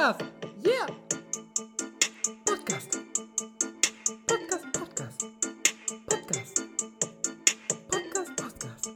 Podcast. 0.00 0.24
Yeah. 0.64 0.86
Podcast. 2.46 2.98
Podcast, 4.26 4.72
Podcast. 4.72 5.26
Podcast. 6.08 6.62
Podcast, 7.90 8.36
Podcast. 8.36 8.88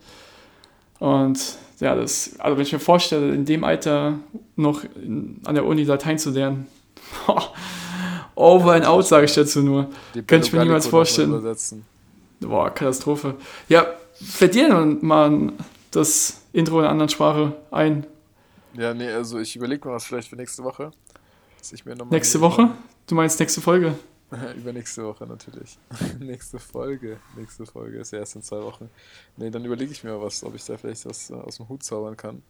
Und 0.99 1.39
ja, 1.79 1.95
das, 1.95 2.39
also 2.39 2.57
wenn 2.57 2.65
ich 2.65 2.73
mir 2.73 2.79
vorstelle, 2.79 3.35
in 3.35 3.45
dem 3.45 3.65
Alter 3.65 4.19
noch 4.57 4.85
in, 4.85 5.41
an 5.45 5.55
der 5.55 5.65
Uni 5.65 5.85
Latein 5.85 6.19
zu 6.19 6.31
lernen, 6.31 6.67
over 8.35 8.75
and 8.75 8.85
out, 8.85 9.07
sage 9.07 9.25
ich 9.25 9.35
dazu 9.35 9.63
nur. 9.63 9.89
Könnte 10.27 10.47
ich 10.47 10.53
mir 10.53 10.63
niemals 10.63 10.87
vorstellen. 10.87 11.43
Boah, 12.41 12.71
Katastrophe. 12.71 13.35
Ja, 13.69 13.87
fällt 14.15 14.55
dir 14.55 14.69
mal 15.01 15.53
das 15.91 16.43
Intro 16.53 16.79
in 16.79 16.85
einer 16.85 16.91
anderen 16.91 17.09
Sprache 17.09 17.55
ein? 17.71 18.07
Ja, 18.75 18.95
nee, 18.95 19.09
also 19.09 19.39
ich 19.39 19.57
überlege 19.57 19.87
mal 19.87 19.95
was 19.95 20.05
vielleicht 20.05 20.29
für 20.29 20.37
nächste 20.37 20.63
Woche. 20.65 20.91
Mir 21.85 21.97
Nächste 22.11 22.41
Woche? 22.41 22.71
Du 23.07 23.15
meinst 23.15 23.39
nächste 23.39 23.61
Folge? 23.61 23.95
Übernächste 24.57 25.05
Woche 25.05 25.27
natürlich. 25.27 25.79
nächste 26.19 26.59
Folge. 26.59 27.19
Nächste 27.37 27.67
Folge 27.67 27.99
ist 27.99 28.13
ja 28.13 28.21
erst 28.21 28.37
in 28.37 28.43
zwei 28.43 28.63
Wochen. 28.63 28.89
Nee, 29.37 29.51
dann 29.51 29.65
überlege 29.65 29.91
ich 29.91 30.05
mir 30.05 30.21
was, 30.21 30.45
ob 30.45 30.55
ich 30.55 30.65
da 30.65 30.77
vielleicht 30.77 31.07
was 31.07 31.31
äh, 31.31 31.35
aus 31.35 31.57
dem 31.57 31.69
Hut 31.69 31.83
zaubern 31.83 32.17
kann. 32.17 32.43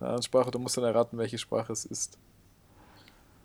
Eine 0.00 0.10
andere 0.10 0.22
Sprache, 0.22 0.50
du 0.50 0.58
musst 0.58 0.76
dann 0.76 0.84
erraten, 0.84 1.18
welche 1.18 1.38
Sprache 1.38 1.72
es 1.72 1.84
ist. 1.84 2.18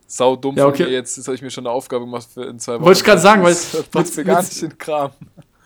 Sau 0.06 0.36
dumm 0.36 0.56
Ja, 0.58 0.66
okay. 0.66 0.88
jetzt. 0.88 1.18
Jetzt 1.18 1.28
habe 1.28 1.36
ich 1.36 1.42
mir 1.42 1.52
schon 1.52 1.68
eine 1.68 1.74
Aufgabe 1.74 2.06
gemacht 2.06 2.28
für 2.34 2.44
in 2.46 2.60
zwei 2.60 2.74
Wochen. 2.74 2.86
Wollte 2.86 3.00
ich 3.00 3.06
gerade 3.06 3.22
sagen, 3.22 3.44
weil 3.44 3.54
Das 3.72 3.84
passt 3.84 4.18
mir 4.18 4.24
gar 4.24 4.42
nicht 4.42 4.62
in 4.62 4.70
den 4.70 4.78
Kram. 4.78 5.12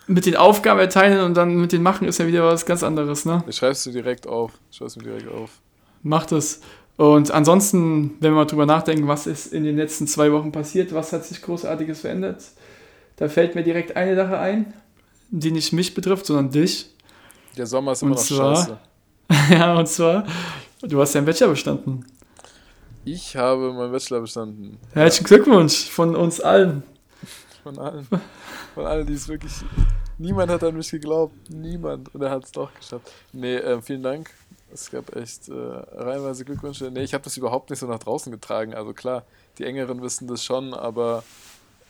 Mit 0.05 0.25
den 0.25 0.35
Aufgaben 0.35 0.81
erteilen 0.81 1.21
und 1.25 1.33
dann 1.35 1.55
mit 1.55 1.71
den 1.71 1.81
Machen 1.81 2.07
ist 2.07 2.19
ja 2.19 2.27
wieder 2.27 2.43
was 2.43 2.65
ganz 2.65 2.83
anderes, 2.83 3.23
ne? 3.23 3.41
Das 3.45 3.55
schreibst 3.55 3.85
du 3.85 3.91
direkt 3.91 4.27
auf. 4.27 4.51
Schreibst 4.69 4.97
du 4.97 4.99
mir 4.99 5.05
direkt 5.05 5.29
auf. 5.29 5.61
Macht 6.01 6.33
es. 6.33 6.59
Und 6.97 7.31
ansonsten, 7.31 8.11
wenn 8.19 8.31
wir 8.33 8.37
mal 8.37 8.45
drüber 8.45 8.65
nachdenken, 8.65 9.07
was 9.07 9.25
ist 9.27 9.51
in 9.53 9.63
den 9.63 9.77
letzten 9.77 10.07
zwei 10.07 10.31
Wochen 10.31 10.51
passiert, 10.51 10.93
was 10.93 11.11
hat 11.11 11.25
sich 11.25 11.41
Großartiges 11.41 12.01
verändert, 12.01 12.43
da 13.15 13.27
fällt 13.29 13.55
mir 13.55 13.63
direkt 13.63 13.95
eine 13.95 14.15
Sache 14.15 14.37
ein, 14.37 14.73
die 15.29 15.51
nicht 15.51 15.73
mich 15.73 15.93
betrifft, 15.93 16.25
sondern 16.27 16.51
dich. 16.51 16.89
Der 17.57 17.65
Sommer 17.65 17.93
ist 17.93 18.01
immer 18.03 18.11
Und 18.11 18.17
noch 18.17 18.23
zwar- 18.23 18.55
scheiße. 18.55 18.77
ja, 19.53 19.75
und 19.75 19.87
zwar, 19.87 20.25
du 20.83 21.01
hast 21.01 21.13
ja 21.13 21.19
einen 21.19 21.25
Bachelor 21.25 21.49
bestanden. 21.49 22.05
Ich 23.05 23.35
habe 23.35 23.73
meinen 23.73 23.91
Bachelor 23.91 24.21
bestanden. 24.21 24.77
Herzlichen 24.93 25.25
Glückwunsch 25.25 25.89
von 25.89 26.15
uns 26.15 26.39
allen. 26.39 26.83
Von 27.63 27.77
allen. 27.79 28.07
Von 28.75 28.85
allen, 28.85 29.05
die 29.07 29.13
es 29.13 29.27
wirklich. 29.27 29.51
Niemand 30.17 30.51
hat 30.51 30.63
an 30.63 30.75
mich 30.75 30.89
geglaubt. 30.91 31.35
Niemand. 31.49 32.13
Und 32.13 32.21
er 32.21 32.29
hat 32.31 32.45
es 32.45 32.51
doch 32.51 32.73
geschafft. 32.73 33.11
Nee, 33.33 33.55
äh, 33.55 33.81
vielen 33.81 34.03
Dank. 34.03 34.29
Es 34.73 34.89
gab 34.89 35.15
echt 35.15 35.49
äh, 35.49 35.53
reihenweise 35.53 36.43
Glückwünsche. 36.45 36.89
Nee, 36.89 37.03
ich 37.03 37.13
habe 37.13 37.23
das 37.23 37.37
überhaupt 37.37 37.69
nicht 37.69 37.79
so 37.79 37.87
nach 37.87 37.99
draußen 37.99 38.31
getragen. 38.31 38.73
Also 38.73 38.93
klar, 38.93 39.23
die 39.57 39.65
Engeren 39.65 40.01
wissen 40.01 40.27
das 40.27 40.43
schon, 40.43 40.73
aber 40.73 41.23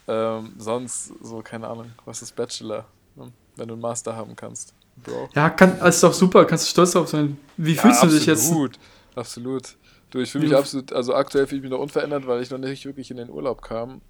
ähm, 0.07 0.53
sonst 0.57 1.13
so, 1.21 1.41
keine 1.41 1.67
Ahnung, 1.67 1.91
was 2.05 2.21
ist 2.21 2.35
Bachelor? 2.35 2.85
Ne? 3.15 3.31
Wenn 3.55 3.67
du 3.67 3.73
einen 3.75 3.81
Master 3.81 4.15
haben 4.15 4.35
kannst. 4.35 4.73
Bro. 4.97 5.29
Ja, 5.33 5.49
kann, 5.49 5.79
das 5.79 5.95
ist 5.95 6.03
doch 6.03 6.13
super, 6.13 6.45
kannst 6.45 6.65
du 6.65 6.69
stolz 6.69 6.91
drauf 6.91 7.09
sein. 7.09 7.37
Wie 7.57 7.75
fühlst 7.75 8.03
du 8.03 8.07
dich 8.07 8.25
jetzt? 8.25 8.47
Absolut. 8.47 8.79
Absolut. 9.15 9.75
Du, 10.11 10.19
ich 10.19 10.31
fühle 10.31 10.47
mich 10.47 10.55
absolut, 10.55 10.93
also 10.93 11.15
aktuell 11.15 11.47
fühle 11.47 11.57
ich 11.57 11.63
mich 11.63 11.71
noch 11.71 11.79
unverändert, 11.79 12.27
weil 12.27 12.41
ich 12.41 12.51
noch 12.51 12.59
nicht 12.59 12.85
wirklich 12.85 13.09
in 13.09 13.17
den 13.17 13.29
Urlaub 13.29 13.61
kam. 13.61 14.01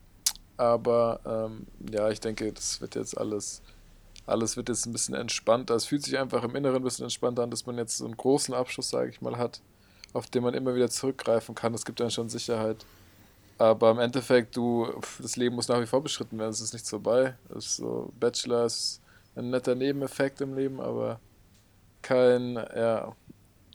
Aber 0.57 1.19
ähm, 1.25 1.65
ja, 1.91 2.09
ich 2.09 2.19
denke, 2.19 2.51
das 2.51 2.81
wird 2.81 2.95
jetzt 2.95 3.17
alles, 3.17 3.61
alles 4.25 4.55
wird 4.57 4.69
jetzt 4.69 4.85
ein 4.85 4.93
bisschen 4.93 5.15
entspannter. 5.15 5.75
Es 5.75 5.85
fühlt 5.85 6.03
sich 6.03 6.17
einfach 6.17 6.43
im 6.43 6.55
Inneren 6.55 6.77
ein 6.77 6.83
bisschen 6.83 7.03
entspannter 7.03 7.43
an, 7.43 7.51
dass 7.51 7.65
man 7.65 7.77
jetzt 7.77 7.97
so 7.97 8.05
einen 8.05 8.15
großen 8.17 8.53
Abschluss, 8.53 8.89
sage 8.89 9.09
ich 9.09 9.21
mal, 9.21 9.37
hat, 9.37 9.61
auf 10.13 10.27
den 10.27 10.43
man 10.43 10.53
immer 10.53 10.75
wieder 10.75 10.89
zurückgreifen 10.89 11.55
kann. 11.55 11.73
Das 11.73 11.85
gibt 11.85 11.99
dann 11.99 12.11
schon 12.11 12.29
Sicherheit. 12.29 12.77
Aber 13.57 13.91
im 13.91 13.99
Endeffekt, 13.99 14.55
du, 14.57 14.87
das 15.19 15.35
Leben 15.35 15.55
muss 15.55 15.67
nach 15.67 15.79
wie 15.81 15.85
vor 15.85 16.01
beschritten 16.01 16.39
werden. 16.39 16.51
Es 16.51 16.61
ist 16.61 16.73
nichts 16.73 16.89
vorbei. 16.89 17.35
Es 17.49 17.65
ist 17.65 17.75
so, 17.77 18.11
Bachelor 18.19 18.65
ist 18.65 18.99
ein 19.35 19.49
netter 19.49 19.75
Nebeneffekt 19.75 20.41
im 20.41 20.55
Leben, 20.55 20.79
aber 20.79 21.19
kein, 22.01 22.55
ja, 22.55 23.15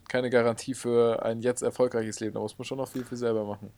keine 0.08 0.31
Garantie 0.31 0.75
für 0.75 1.22
ein 1.22 1.41
jetzt 1.42 1.62
erfolgreiches 1.62 2.20
Leben. 2.20 2.34
Da 2.34 2.41
muss 2.41 2.58
man 2.58 2.64
schon 2.64 2.78
noch 2.78 2.88
viel, 2.88 3.04
viel 3.04 3.19
selber 3.19 3.44
machen. 3.44 3.70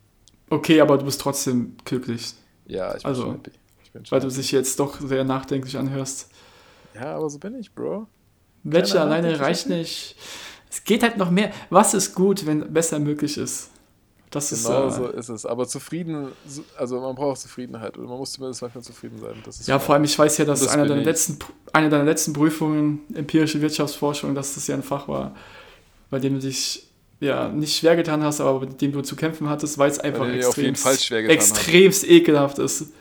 Okay, 0.49 0.81
aber 0.81 0.97
du 0.97 1.05
bist 1.05 1.21
trotzdem 1.21 1.75
glücklich, 1.85 2.33
Ja, 2.65 2.95
ich 2.95 3.03
bin 3.03 3.09
Also, 3.09 3.21
schon 3.23 3.31
happy. 3.33 3.51
Schon 3.93 4.03
weil 4.09 4.19
du 4.19 4.27
happy. 4.27 4.35
dich 4.37 4.51
jetzt 4.51 4.79
doch 4.79 4.99
sehr 4.99 5.23
nachdenklich 5.23 5.77
anhörst. 5.77 6.29
Ja, 6.95 7.15
aber 7.15 7.29
so 7.29 7.39
bin 7.39 7.55
ich, 7.59 7.73
Bro. 7.73 8.07
Bachelor 8.63 9.01
alleine 9.01 9.39
reicht 9.39 9.69
nicht. 9.69 10.15
Es 10.69 10.83
geht 10.83 11.03
halt 11.03 11.17
noch 11.17 11.31
mehr. 11.31 11.51
Was 11.69 11.93
ist 11.93 12.15
gut, 12.15 12.45
wenn 12.45 12.73
besser 12.73 12.99
möglich 12.99 13.37
ist? 13.37 13.69
Das 14.29 14.49
Genau 14.49 14.87
ist. 14.87 14.93
Äh, 14.93 14.97
so 14.97 15.07
ist 15.07 15.29
es. 15.29 15.45
Aber 15.45 15.67
zufrieden, 15.67 16.29
also 16.77 17.01
man 17.01 17.15
braucht 17.15 17.39
Zufriedenheit. 17.41 17.97
Und 17.97 18.05
man 18.07 18.17
muss 18.17 18.31
zumindest 18.31 18.61
manchmal 18.61 18.83
zufrieden 18.83 19.19
sein. 19.19 19.35
Das 19.43 19.59
ist 19.59 19.67
ja, 19.67 19.77
vor 19.77 19.95
allem, 19.95 20.05
ich 20.05 20.17
weiß 20.17 20.37
ja, 20.37 20.45
dass 20.45 20.61
Das 20.61 20.69
einer 20.69 20.85
deiner, 20.85 21.01
ich. 21.01 21.05
letzten, 21.05 21.39
eine 21.73 21.89
deiner 21.89 22.05
letzten 22.05 22.31
Prüfungen, 22.31 23.01
empirische 23.13 23.61
Wirtschaftsforschung, 23.61 24.33
dass 24.33 24.55
das 24.55 24.67
ja 24.67 24.75
ein 24.75 24.83
Fach 24.83 25.07
war, 25.09 25.35
bei 26.09 26.19
dem 26.19 26.35
du 26.35 26.39
dich 26.39 26.87
ja 27.19 27.49
nicht 27.49 27.77
schwer 27.77 27.95
getan 27.97 28.23
hast, 28.23 28.39
aber 28.39 28.61
mit 28.61 28.81
dem 28.81 28.93
du 28.93 29.01
zu 29.01 29.15
kämpfen 29.15 29.49
hattest, 29.49 29.77
weil 29.77 29.91
es 29.91 29.99
einfach 29.99 30.25
du 30.25 30.31
dir 30.31 30.47
auf 30.47 30.55
jeden 30.57 30.69
extremst, 30.69 30.83
Fall 30.83 30.97
schwer 30.97 31.21
getan 31.23 31.35
extremst 31.35 32.09
ekelhaft 32.09 32.57
ist. 32.57 32.93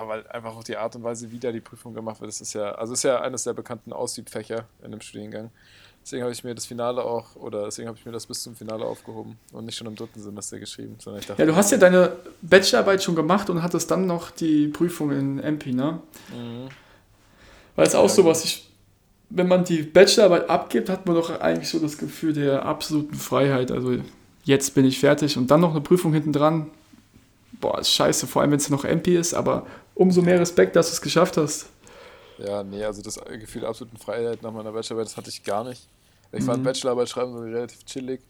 Ja, 0.00 0.08
weil 0.08 0.26
einfach 0.28 0.56
auch 0.56 0.64
die 0.64 0.76
Art 0.76 0.96
und 0.96 1.04
Weise, 1.04 1.30
wie 1.30 1.38
da 1.38 1.52
die 1.52 1.60
Prüfung 1.60 1.94
gemacht 1.94 2.20
wird, 2.20 2.28
das 2.28 2.40
ist 2.40 2.52
ja, 2.54 2.72
also 2.72 2.92
ist 2.92 3.04
ja 3.04 3.20
eines 3.20 3.44
der 3.44 3.52
bekannten 3.52 3.92
Ausübfächer 3.92 4.64
in 4.82 4.90
dem 4.90 5.00
Studiengang. 5.00 5.50
Deswegen 6.02 6.22
habe 6.22 6.32
ich 6.32 6.44
mir 6.44 6.54
das 6.54 6.66
Finale 6.66 7.02
auch, 7.02 7.34
oder 7.36 7.64
deswegen 7.64 7.88
habe 7.88 7.96
ich 7.98 8.04
mir 8.04 8.12
das 8.12 8.26
bis 8.26 8.42
zum 8.42 8.54
Finale 8.54 8.84
aufgehoben 8.84 9.38
und 9.52 9.64
nicht 9.64 9.76
schon 9.76 9.86
im 9.86 9.96
dritten 9.96 10.20
Semester 10.20 10.58
geschrieben, 10.58 10.96
sondern 10.98 11.20
ich 11.20 11.26
dachte, 11.26 11.40
Ja, 11.40 11.46
du 11.46 11.56
hast 11.56 11.70
ja 11.72 11.78
deine 11.78 12.16
Bachelorarbeit 12.42 13.02
schon 13.02 13.14
gemacht 13.14 13.48
und 13.48 13.62
hattest 13.62 13.90
dann 13.90 14.06
noch 14.06 14.30
die 14.30 14.68
Prüfung 14.68 15.12
in 15.12 15.38
MP, 15.38 15.72
ne? 15.72 16.00
Mhm. 16.30 16.68
Weil 17.74 17.86
es 17.86 17.94
auch 17.94 18.02
Ja, 18.02 18.08
so, 18.08 18.22
genau. 18.22 18.30
was 18.30 18.44
ich 18.44 18.68
wenn 19.30 19.48
man 19.48 19.64
die 19.64 19.82
Bachelorarbeit 19.82 20.48
abgibt, 20.48 20.88
hat 20.88 21.06
man 21.06 21.16
doch 21.16 21.40
eigentlich 21.40 21.68
so 21.68 21.78
das 21.78 21.98
Gefühl 21.98 22.32
der 22.32 22.64
absoluten 22.64 23.14
Freiheit. 23.14 23.72
Also 23.72 23.96
jetzt 24.44 24.74
bin 24.74 24.84
ich 24.84 25.00
fertig 25.00 25.36
und 25.36 25.50
dann 25.50 25.60
noch 25.60 25.72
eine 25.72 25.80
Prüfung 25.80 26.12
hinten 26.12 26.32
dran. 26.32 26.70
Boah, 27.60 27.80
ist 27.80 27.90
scheiße, 27.90 28.26
vor 28.26 28.42
allem 28.42 28.52
wenn 28.52 28.58
es 28.58 28.70
noch 28.70 28.84
MP 28.84 29.16
ist, 29.16 29.34
aber 29.34 29.66
umso 29.94 30.22
mehr 30.22 30.40
Respekt, 30.40 30.76
dass 30.76 30.88
du 30.88 30.92
es 30.94 31.00
geschafft 31.00 31.36
hast. 31.36 31.66
Ja, 32.38 32.62
nee, 32.64 32.84
also 32.84 33.00
das 33.02 33.16
Gefühl 33.16 33.60
der 33.60 33.70
absoluten 33.70 33.96
Freiheit 33.96 34.42
nach 34.42 34.52
meiner 34.52 34.72
Bachelorarbeit, 34.72 35.06
das 35.10 35.16
hatte 35.16 35.30
ich 35.30 35.44
gar 35.44 35.64
nicht. 35.64 35.88
Ich 36.32 36.44
fand 36.44 36.60
Mhm. 36.60 36.64
Bachelorarbeit 36.64 37.08
schreiben 37.08 37.32
so 37.32 37.38
relativ 37.40 37.84
chillig. 37.84 38.20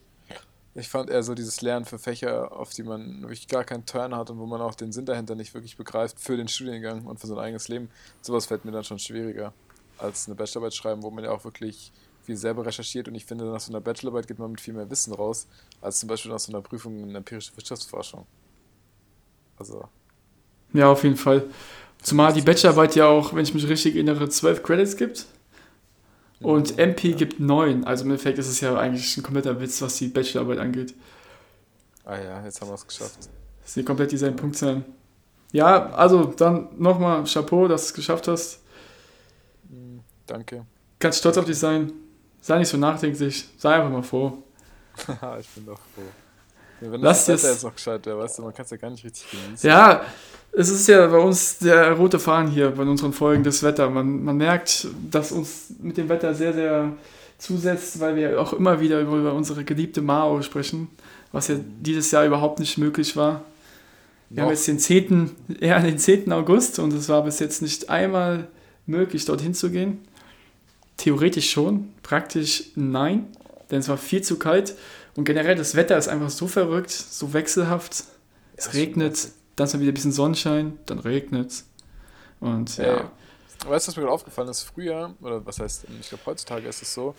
Ich 0.75 0.89
fand 0.89 1.09
eher 1.09 1.23
so 1.23 1.33
dieses 1.33 1.61
Lernen 1.61 1.85
für 1.85 1.97
Fächer, 1.97 2.51
auf 2.51 2.71
die 2.71 2.83
man 2.83 3.21
wirklich 3.21 3.47
gar 3.47 3.63
keinen 3.63 3.85
Turn 3.85 4.13
hat 4.15 4.29
und 4.29 4.39
wo 4.39 4.45
man 4.45 4.61
auch 4.61 4.75
den 4.75 4.91
Sinn 4.91 5.05
dahinter 5.05 5.33
nicht 5.35 5.53
wirklich 5.53 5.77
begreift 5.77 6.19
für 6.19 6.35
den 6.37 6.47
Studiengang 6.49 7.05
und 7.05 7.19
für 7.19 7.27
sein 7.27 7.39
eigenes 7.39 7.69
Leben. 7.69 7.89
Sowas 8.21 8.45
fällt 8.45 8.65
mir 8.65 8.71
dann 8.71 8.83
schon 8.83 8.99
schwieriger 8.99 9.53
als 9.97 10.27
eine 10.27 10.35
Bachelorarbeit 10.35 10.75
schreiben, 10.75 11.01
wo 11.01 11.09
man 11.09 11.23
ja 11.23 11.31
auch 11.31 11.45
wirklich 11.45 11.93
viel 12.23 12.35
selber 12.37 12.65
recherchiert 12.65 13.07
und 13.07 13.15
ich 13.15 13.25
finde, 13.25 13.45
nach 13.45 13.59
so 13.61 13.71
einer 13.71 13.81
Bachelorarbeit 13.81 14.27
geht 14.27 14.39
man 14.39 14.51
mit 14.51 14.59
viel 14.61 14.73
mehr 14.73 14.89
Wissen 14.89 15.13
raus, 15.13 15.47
als 15.81 15.99
zum 15.99 16.09
Beispiel 16.09 16.31
nach 16.31 16.39
so 16.39 16.51
einer 16.51 16.61
Prüfung 16.61 17.03
in 17.03 17.15
empirische 17.15 17.55
Wirtschaftsforschung. 17.55 18.25
Also, 19.57 19.87
Ja, 20.75 20.89
auf 20.91 21.03
jeden 21.03 21.17
Fall. 21.17 21.43
Zumal 22.01 22.33
die 22.33 22.41
Bachelorarbeit 22.41 22.95
ja 22.95 23.07
auch, 23.07 23.33
wenn 23.33 23.43
ich 23.43 23.53
mich 23.53 23.67
richtig 23.67 23.95
erinnere, 23.95 24.29
12 24.29 24.61
Credits 24.61 24.97
gibt. 24.97 25.25
Und 26.41 26.77
MP 26.77 27.13
gibt 27.13 27.39
9. 27.39 27.85
Also 27.85 28.03
im 28.03 28.11
Endeffekt 28.11 28.37
ist 28.37 28.47
es 28.47 28.59
ja 28.59 28.77
eigentlich 28.77 29.17
ein 29.17 29.23
kompletter 29.23 29.59
Witz, 29.59 29.81
was 29.81 29.95
die 29.97 30.09
Bachelorarbeit 30.09 30.59
angeht. 30.59 30.93
ah 32.03 32.17
ja, 32.17 32.43
jetzt 32.43 32.61
haben 32.61 32.69
wir 32.69 32.75
es 32.75 32.85
geschafft. 32.85 33.17
Das 33.63 33.73
sind 33.73 33.85
komplett 33.85 34.11
dieselben 34.11 34.35
Punktzahlen. 34.35 34.85
Ja, 35.51 35.89
also 35.91 36.25
dann 36.25 36.67
nochmal 36.77 37.23
Chapeau, 37.23 37.67
dass 37.67 37.83
du 37.83 37.87
es 37.87 37.93
geschafft 37.93 38.27
hast. 38.27 38.59
Hm, 39.69 40.01
Danke. 40.27 40.65
Kannst 40.99 41.19
stolz 41.19 41.37
auf 41.37 41.45
dich 41.45 41.57
sein. 41.57 41.93
Sei 42.41 42.59
nicht 42.59 42.67
so 42.69 42.77
nachdenklich. 42.77 43.47
Sei 43.57 43.73
einfach 43.73 43.89
mal 43.89 44.03
froh. 44.03 44.43
Haha, 45.07 45.37
ich 45.39 45.47
bin 45.49 45.65
doch 45.65 45.79
froh. 45.95 46.03
Ja, 46.81 46.91
wenn 46.91 47.01
Lass 47.01 47.25
das 47.25 47.41
Wetter 47.41 47.53
jetzt 47.53 47.63
noch 47.63 47.73
gescheit 47.73 48.05
wäre, 48.05 48.19
weißt 48.19 48.37
du, 48.37 48.41
man 48.43 48.53
kann 48.53 48.65
es 48.65 48.71
ja 48.71 48.77
gar 48.77 48.89
nicht 48.91 49.03
richtig 49.03 49.31
genießen. 49.31 49.67
Ja, 49.69 50.01
es 50.57 50.69
ist 50.69 50.87
ja 50.87 51.05
bei 51.07 51.17
uns 51.17 51.57
der 51.59 51.91
rote 51.93 52.19
Faden 52.19 52.49
hier 52.49 52.71
bei 52.71 52.83
unseren 52.83 53.13
Folgen 53.13 53.43
das 53.43 53.61
Wetter. 53.61 53.89
Man, 53.89 54.23
man 54.23 54.37
merkt, 54.37 54.87
dass 55.11 55.31
uns 55.31 55.73
mit 55.81 55.97
dem 55.97 56.07
Wetter 56.07 56.33
sehr, 56.33 56.53
sehr 56.53 56.93
zusetzt, 57.37 57.99
weil 57.99 58.15
wir 58.15 58.39
auch 58.41 58.53
immer 58.53 58.79
wieder 58.79 59.01
über, 59.01 59.33
unsere 59.33 59.65
geliebte 59.65 60.01
Mao 60.01 60.41
sprechen, 60.41 60.87
was 61.31 61.49
ja 61.49 61.55
dieses 61.81 62.09
Jahr 62.11 62.25
überhaupt 62.25 62.59
nicht 62.59 62.77
möglich 62.77 63.17
war. 63.17 63.43
Wir 64.29 64.41
haben 64.41 64.49
Noch. 64.49 64.55
jetzt 64.55 64.67
den 64.67 64.79
10., 64.79 65.31
eher 65.59 65.79
den 65.81 65.99
10. 65.99 66.31
August 66.31 66.79
und 66.79 66.93
es 66.93 67.09
war 67.09 67.23
bis 67.23 67.39
jetzt 67.39 67.61
nicht 67.61 67.89
einmal 67.89 68.47
möglich, 68.85 69.25
dorthin 69.25 69.53
zu 69.53 69.69
gehen. 69.69 69.99
Theoretisch 70.97 71.51
schon, 71.51 71.89
praktisch 72.01 72.71
nein, 72.75 73.27
denn 73.69 73.79
es 73.79 73.89
war 73.89 73.97
viel 73.97 74.21
zu 74.21 74.39
kalt 74.39 74.75
und 75.15 75.25
generell 75.25 75.55
das 75.55 75.75
Wetter 75.75 75.97
ist 75.97 76.07
einfach 76.07 76.29
so 76.29 76.47
verrückt, 76.47 76.91
so 76.91 77.33
wechselhaft. 77.33 78.05
Es 78.55 78.67
Ja, 78.67 78.71
regnet, 78.71 79.29
dann 79.55 79.65
ist 79.65 79.73
mal 79.73 79.79
wieder 79.81 79.91
ein 79.91 79.95
bisschen 79.95 80.11
Sonnenschein, 80.11 80.79
dann 80.85 80.99
regnet 80.99 81.51
es. 81.51 81.65
Und 82.39 82.79
Ey, 82.79 82.87
ja, 82.87 83.11
Weißt 83.67 83.87
du, 83.87 83.89
was 83.89 83.95
mir 83.95 84.03
gerade 84.03 84.13
aufgefallen 84.13 84.49
ist? 84.49 84.61
Früher, 84.63 85.15
oder 85.21 85.43
was 85.45 85.59
heißt, 85.59 85.87
ich 85.99 86.09
glaube 86.09 86.25
heutzutage 86.27 86.67
ist 86.67 86.81
es 86.83 86.93
so, 86.93 87.15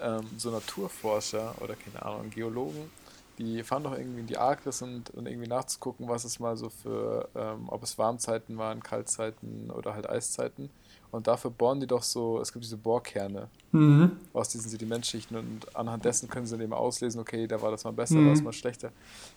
ähm, 0.00 0.26
so 0.38 0.50
Naturforscher 0.50 1.54
oder 1.60 1.74
keine 1.74 2.02
Ahnung, 2.02 2.30
Geologen, 2.30 2.90
die 3.38 3.62
fahren 3.62 3.84
doch 3.84 3.92
irgendwie 3.92 4.20
in 4.20 4.26
die 4.26 4.38
Arktis 4.38 4.80
und, 4.80 5.10
und 5.10 5.26
irgendwie 5.26 5.48
nachzugucken, 5.48 6.08
was 6.08 6.24
es 6.24 6.40
mal 6.40 6.56
so 6.56 6.70
für, 6.70 7.28
ähm, 7.34 7.68
ob 7.68 7.82
es 7.82 7.98
Warmzeiten 7.98 8.56
waren, 8.56 8.82
Kaltzeiten 8.82 9.70
oder 9.70 9.94
halt 9.94 10.08
Eiszeiten. 10.08 10.70
Und 11.12 11.26
dafür 11.26 11.50
bohren 11.50 11.78
die 11.78 11.86
doch 11.86 12.02
so, 12.02 12.40
es 12.40 12.52
gibt 12.52 12.64
diese 12.64 12.78
Bohrkerne 12.78 13.48
mhm. 13.70 14.12
aus 14.32 14.48
diesen 14.48 14.68
Sedimentschichten 14.70 15.36
und 15.36 15.76
anhand 15.76 16.04
dessen 16.06 16.26
können 16.28 16.46
sie 16.46 16.52
dann 16.52 16.62
eben 16.62 16.72
auslesen, 16.72 17.20
okay, 17.20 17.46
da 17.46 17.60
war 17.62 17.70
das 17.70 17.84
mal 17.84 17.92
besser, 17.92 18.14
Mhm. 18.16 18.20
da 18.22 18.26
war 18.28 18.32
es 18.32 18.42
mal 18.42 18.52
schlechter. 18.52 18.90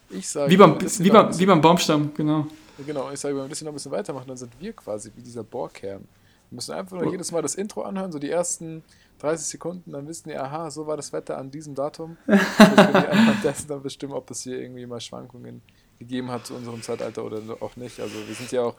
Ich 0.10 0.28
sage, 0.30 0.50
wie, 0.50 0.56
beim, 0.58 0.80
das 0.80 1.04
wie, 1.04 1.10
beim, 1.10 1.28
bisschen- 1.28 1.42
wie 1.42 1.46
beim 1.46 1.62
Baumstamm, 1.62 2.12
genau. 2.16 2.48
Genau, 2.86 3.12
ich 3.12 3.20
sage, 3.20 3.36
wenn 3.36 3.44
wir 3.44 3.50
das 3.50 3.60
hier 3.60 3.66
noch 3.66 3.74
ein 3.74 3.76
bisschen 3.76 3.92
weitermachen, 3.92 4.28
dann 4.28 4.38
sind 4.38 4.52
wir 4.60 4.74
quasi 4.74 5.12
wie 5.16 5.22
dieser 5.22 5.44
Bohrkern. 5.44 6.02
Wir 6.50 6.56
müssen 6.56 6.72
einfach 6.74 6.98
nur 6.98 7.08
Oh. 7.08 7.12
jedes 7.12 7.32
Mal 7.34 7.42
das 7.42 7.56
Intro 7.56 7.82
anhören, 7.84 8.12
so 8.12 8.20
die 8.20 8.30
ersten 8.30 8.82
30 9.20 9.46
Sekunden, 9.48 9.92
dann 9.92 10.08
wissen 10.08 10.30
die, 10.30 10.36
aha, 10.38 10.70
so 10.72 10.88
war 10.88 10.96
das 10.96 11.12
Wetter 11.12 11.38
an 11.38 11.52
diesem 11.52 11.76
Datum. 11.76 12.16
Und 12.28 12.38
die 12.38 12.96
anhand 12.96 13.44
dessen 13.44 13.68
dann 13.68 13.82
bestimmen, 13.82 14.14
ob 14.14 14.30
es 14.32 14.42
hier 14.44 14.60
irgendwie 14.62 14.86
mal 14.86 15.00
Schwankungen 15.02 15.62
gegeben 16.00 16.32
hat 16.32 16.46
zu 16.46 16.54
unserem 16.54 16.82
Zeitalter 16.82 17.24
oder 17.26 17.40
auch 17.62 17.76
nicht. 17.76 18.00
Also 18.00 18.16
wir 18.28 18.36
sind 18.36 18.52
ja 18.52 18.64
auch, 18.64 18.76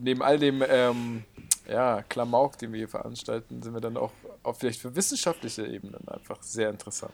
neben 0.00 0.22
all 0.22 0.38
dem 0.38 0.62
ähm, 0.68 1.24
ja, 1.68 2.02
Klamauk, 2.02 2.58
den 2.58 2.72
wir 2.72 2.78
hier 2.78 2.88
veranstalten, 2.88 3.62
sind 3.62 3.74
wir 3.74 3.80
dann 3.80 3.96
auch, 3.96 4.12
auch 4.42 4.56
vielleicht 4.56 4.80
für 4.80 4.94
wissenschaftliche 4.94 5.66
Ebenen 5.66 6.06
einfach 6.08 6.42
sehr 6.42 6.70
interessant. 6.70 7.12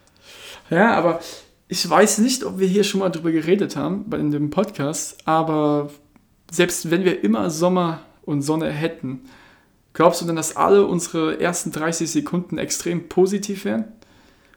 Ja, 0.70 0.94
aber 0.94 1.20
ich 1.69 1.88
weiß 1.88 2.19
nicht, 2.19 2.44
ob 2.44 2.58
wir 2.58 2.67
hier 2.67 2.84
schon 2.84 3.00
mal 3.00 3.11
drüber 3.11 3.31
geredet 3.31 3.76
haben 3.76 4.11
in 4.12 4.31
dem 4.31 4.50
Podcast, 4.50 5.19
aber 5.25 5.90
selbst 6.50 6.90
wenn 6.90 7.05
wir 7.05 7.22
immer 7.22 7.50
Sommer 7.50 8.00
und 8.22 8.43
Sonne 8.43 8.70
hätten, 8.70 9.20
glaubst 9.93 10.20
du 10.20 10.26
denn, 10.26 10.37
dass 10.37 10.56
alle 10.56 10.84
unsere 10.84 11.40
ersten 11.40 11.70
30 11.70 12.11
Sekunden 12.11 12.58
extrem 12.58 13.08
positiv 13.08 13.64
wären? 13.64 13.84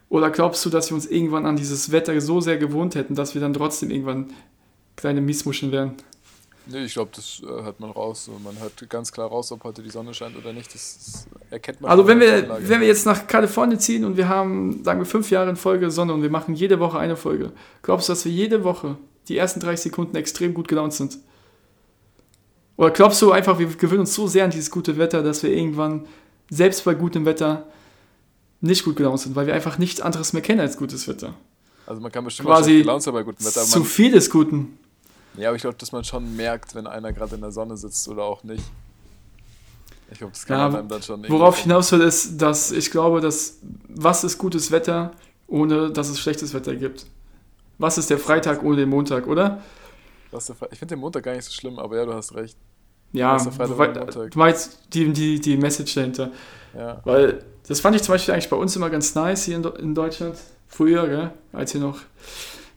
Oder 0.10 0.30
glaubst 0.30 0.64
du, 0.66 0.70
dass 0.70 0.90
wir 0.90 0.96
uns 0.96 1.06
irgendwann 1.06 1.46
an 1.46 1.56
dieses 1.56 1.92
Wetter 1.92 2.20
so 2.22 2.42
sehr 2.42 2.58
gewohnt 2.58 2.96
hätten, 2.96 3.16
dass 3.16 3.34
wir 3.34 3.42
dann 3.42 3.54
trotzdem 3.54 3.90
irgendwann 3.90 4.34
kleine 4.96 5.22
Miesmuscheln 5.22 5.72
wären? 5.72 5.96
Nee, 6.66 6.86
ich 6.86 6.94
glaube, 6.94 7.12
das 7.14 7.42
äh, 7.44 7.48
hört 7.48 7.80
man 7.80 7.92
raus. 7.92 8.30
Man 8.44 8.58
hört 8.60 8.90
ganz 8.90 9.12
klar 9.12 9.28
raus, 9.28 9.52
ob 9.52 9.64
heute 9.64 9.84
die 9.84 9.90
Sonne 9.90 10.14
scheint 10.14 10.38
oder 10.38 10.54
nicht. 10.54 10.74
Das, 10.74 11.28
erkennt 11.50 11.82
man. 11.82 11.92
Also 11.92 12.08
wenn 12.08 12.20
wir, 12.20 12.50
wenn 12.60 12.80
wir 12.80 12.88
jetzt 12.88 13.06
nach 13.06 13.28
Kalifornien 13.28 13.80
ziehen 13.80 14.06
und 14.06 14.18
wir 14.18 14.30
haben, 14.30 14.84
sagen 14.84 15.00
wir, 15.00 15.06
fünf 15.06 15.30
Jahre 15.30 15.50
in 15.50 15.56
Folge 15.56 15.92
Sonne 15.92 16.14
und 16.14 16.22
wir 16.22 16.30
machen 16.30 16.56
jede 16.56 16.80
Woche 16.80 16.98
eine 17.00 17.18
Folge, 17.18 17.52
glaubst 17.82 18.08
du, 18.08 18.14
dass 18.14 18.26
wir 18.26 18.32
jede 18.32 18.64
Woche 18.64 18.98
die 19.28 19.38
ersten 19.38 19.60
30 19.60 19.84
Sekunden 19.84 20.16
extrem 20.16 20.54
gut 20.54 20.68
gelaunt 20.68 20.94
sind? 20.94 21.18
Oder 22.78 22.92
glaubst 22.92 23.22
du 23.22 23.32
einfach, 23.32 23.60
wir 23.60 23.68
gewöhnen 23.68 24.02
uns 24.02 24.16
so 24.16 24.28
sehr 24.28 24.46
an 24.46 24.50
dieses 24.50 24.72
gute 24.72 24.98
Wetter, 24.98 25.22
dass 25.22 25.44
wir 25.44 25.52
irgendwann, 25.52 26.08
selbst 26.50 26.86
bei 26.86 26.94
gutem 26.94 27.26
Wetter, 27.26 27.68
nicht 28.62 28.86
gut 28.86 28.96
gelaunt 28.96 29.20
sind, 29.20 29.36
weil 29.36 29.46
wir 29.46 29.54
einfach 29.54 29.78
nichts 29.78 30.02
anderes 30.02 30.34
mehr 30.34 30.42
kennen 30.42 30.62
als 30.62 30.78
gutes 30.78 31.08
Wetter. 31.08 31.36
Also 31.86 32.02
man 32.02 32.12
kann 32.12 32.24
bestimmt 32.24 32.48
quasi 32.48 32.80
gelaunt 32.80 33.04
sein 33.04 33.14
bei 33.14 33.24
gutem 33.24 33.46
Wetter. 33.46 33.60
aber 33.62 33.70
Zu 33.70 33.84
viel 33.84 34.12
des 34.12 34.30
Guten. 34.30 34.80
Ja, 35.38 35.50
aber 35.50 35.56
ich 35.56 35.62
glaube, 35.62 35.78
dass 35.78 35.92
man 35.92 36.04
schon 36.04 36.36
merkt, 36.36 36.76
wenn 36.76 36.88
einer 36.88 37.12
gerade 37.14 37.36
in 37.36 37.42
der 37.42 37.52
Sonne 37.52 37.78
sitzt 37.78 38.08
oder 38.08 38.24
auch 38.24 38.44
nicht. 38.44 38.64
Ich 40.12 40.18
glaube, 40.20 40.34
das 40.34 40.46
kann 40.46 40.60
Ja, 40.60 40.70
man 40.70 40.80
einem 40.82 40.88
dann 40.90 41.02
schon 41.02 41.22
irgendwie- 41.24 41.34
Worauf 41.40 41.58
ich 41.58 41.64
hinaus 41.64 41.92
will, 41.92 42.02
ist, 42.02 42.38
dass 42.40 42.72
ich 42.72 42.92
glaube, 42.92 43.20
dass 43.22 43.58
was 43.88 44.24
ist 44.24 44.38
gutes 44.38 44.70
Wetter, 44.72 45.12
ohne 45.48 45.92
dass 45.92 46.10
es 46.10 46.20
schlechtes 46.20 46.54
Wetter 46.54 46.76
gibt? 46.76 47.06
Was 47.80 47.98
ist 47.98 48.10
der 48.10 48.20
Freitag 48.20 48.64
ohne 48.64 48.78
den 48.78 48.90
Montag, 48.90 49.26
oder? 49.28 49.62
Was 50.32 50.46
der 50.46 50.56
Fre- 50.56 50.68
Ich 50.72 50.78
finde 50.80 50.96
den 50.96 51.00
Montag 51.02 51.24
gar 51.24 51.34
nicht 51.36 51.46
so 51.46 51.52
schlimm, 51.52 51.80
aber 51.80 51.98
ja, 51.98 52.06
du 52.06 52.14
hast 52.14 52.34
recht. 52.36 52.58
Ja, 53.12 53.38
Montag? 53.38 54.32
du 54.32 54.40
meinst 54.40 54.80
die, 54.94 55.12
die, 55.14 55.40
die 55.40 55.58
Message 55.58 55.94
dahinter. 55.96 56.32
Ja. 56.76 57.02
Weil 57.04 57.44
das 57.68 57.80
fand 57.80 57.96
ich 57.96 58.02
zum 58.04 58.14
Beispiel 58.14 58.34
eigentlich 58.34 58.50
bei 58.50 58.56
uns 58.56 58.76
immer 58.76 58.90
ganz 58.90 59.14
nice 59.16 59.46
hier 59.46 59.56
in, 59.58 59.64
in 59.64 59.96
Deutschland. 59.96 60.36
Früher, 60.68 61.08
gell? 61.08 61.32
als 61.52 61.74
wir 61.76 61.82
noch, 61.82 62.00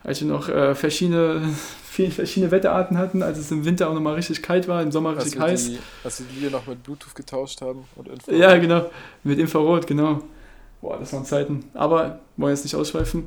als 0.05 0.21
wir 0.21 0.29
noch 0.29 0.49
äh, 0.51 0.75
verschiedene, 0.75 1.43
viele 1.97 2.11
verschiedene 2.11 2.53
Wetterarten 2.53 2.99
hatten, 2.99 3.23
als 3.23 3.39
es 3.39 3.51
im 3.51 3.65
Winter 3.65 3.89
auch 3.89 3.95
nochmal 3.95 4.15
richtig 4.15 4.43
kalt 4.43 4.69
war, 4.69 4.83
im 4.83 4.93
Sommer 4.93 5.17
richtig 5.17 5.41
heiß. 5.41 5.71
die, 5.71 5.79
als 6.05 6.21
wir 6.21 6.27
die 6.27 6.41
hier 6.41 6.51
noch 6.51 6.67
mit 6.67 6.83
Bluetooth 6.83 7.15
getauscht 7.15 7.63
haben 7.63 7.85
und 7.97 8.09
Info. 8.09 8.31
Ja, 8.31 8.57
genau. 8.59 8.91
Mit 9.25 9.39
Infrarot, 9.39 9.87
genau. 9.87 10.23
Boah, 10.83 10.99
das 10.99 11.13
waren 11.15 11.25
Zeiten. 11.25 11.65
Aber 11.73 12.21
wollen 12.37 12.55
jetzt 12.55 12.65
nicht 12.65 12.75
ausschweifen. 12.77 13.25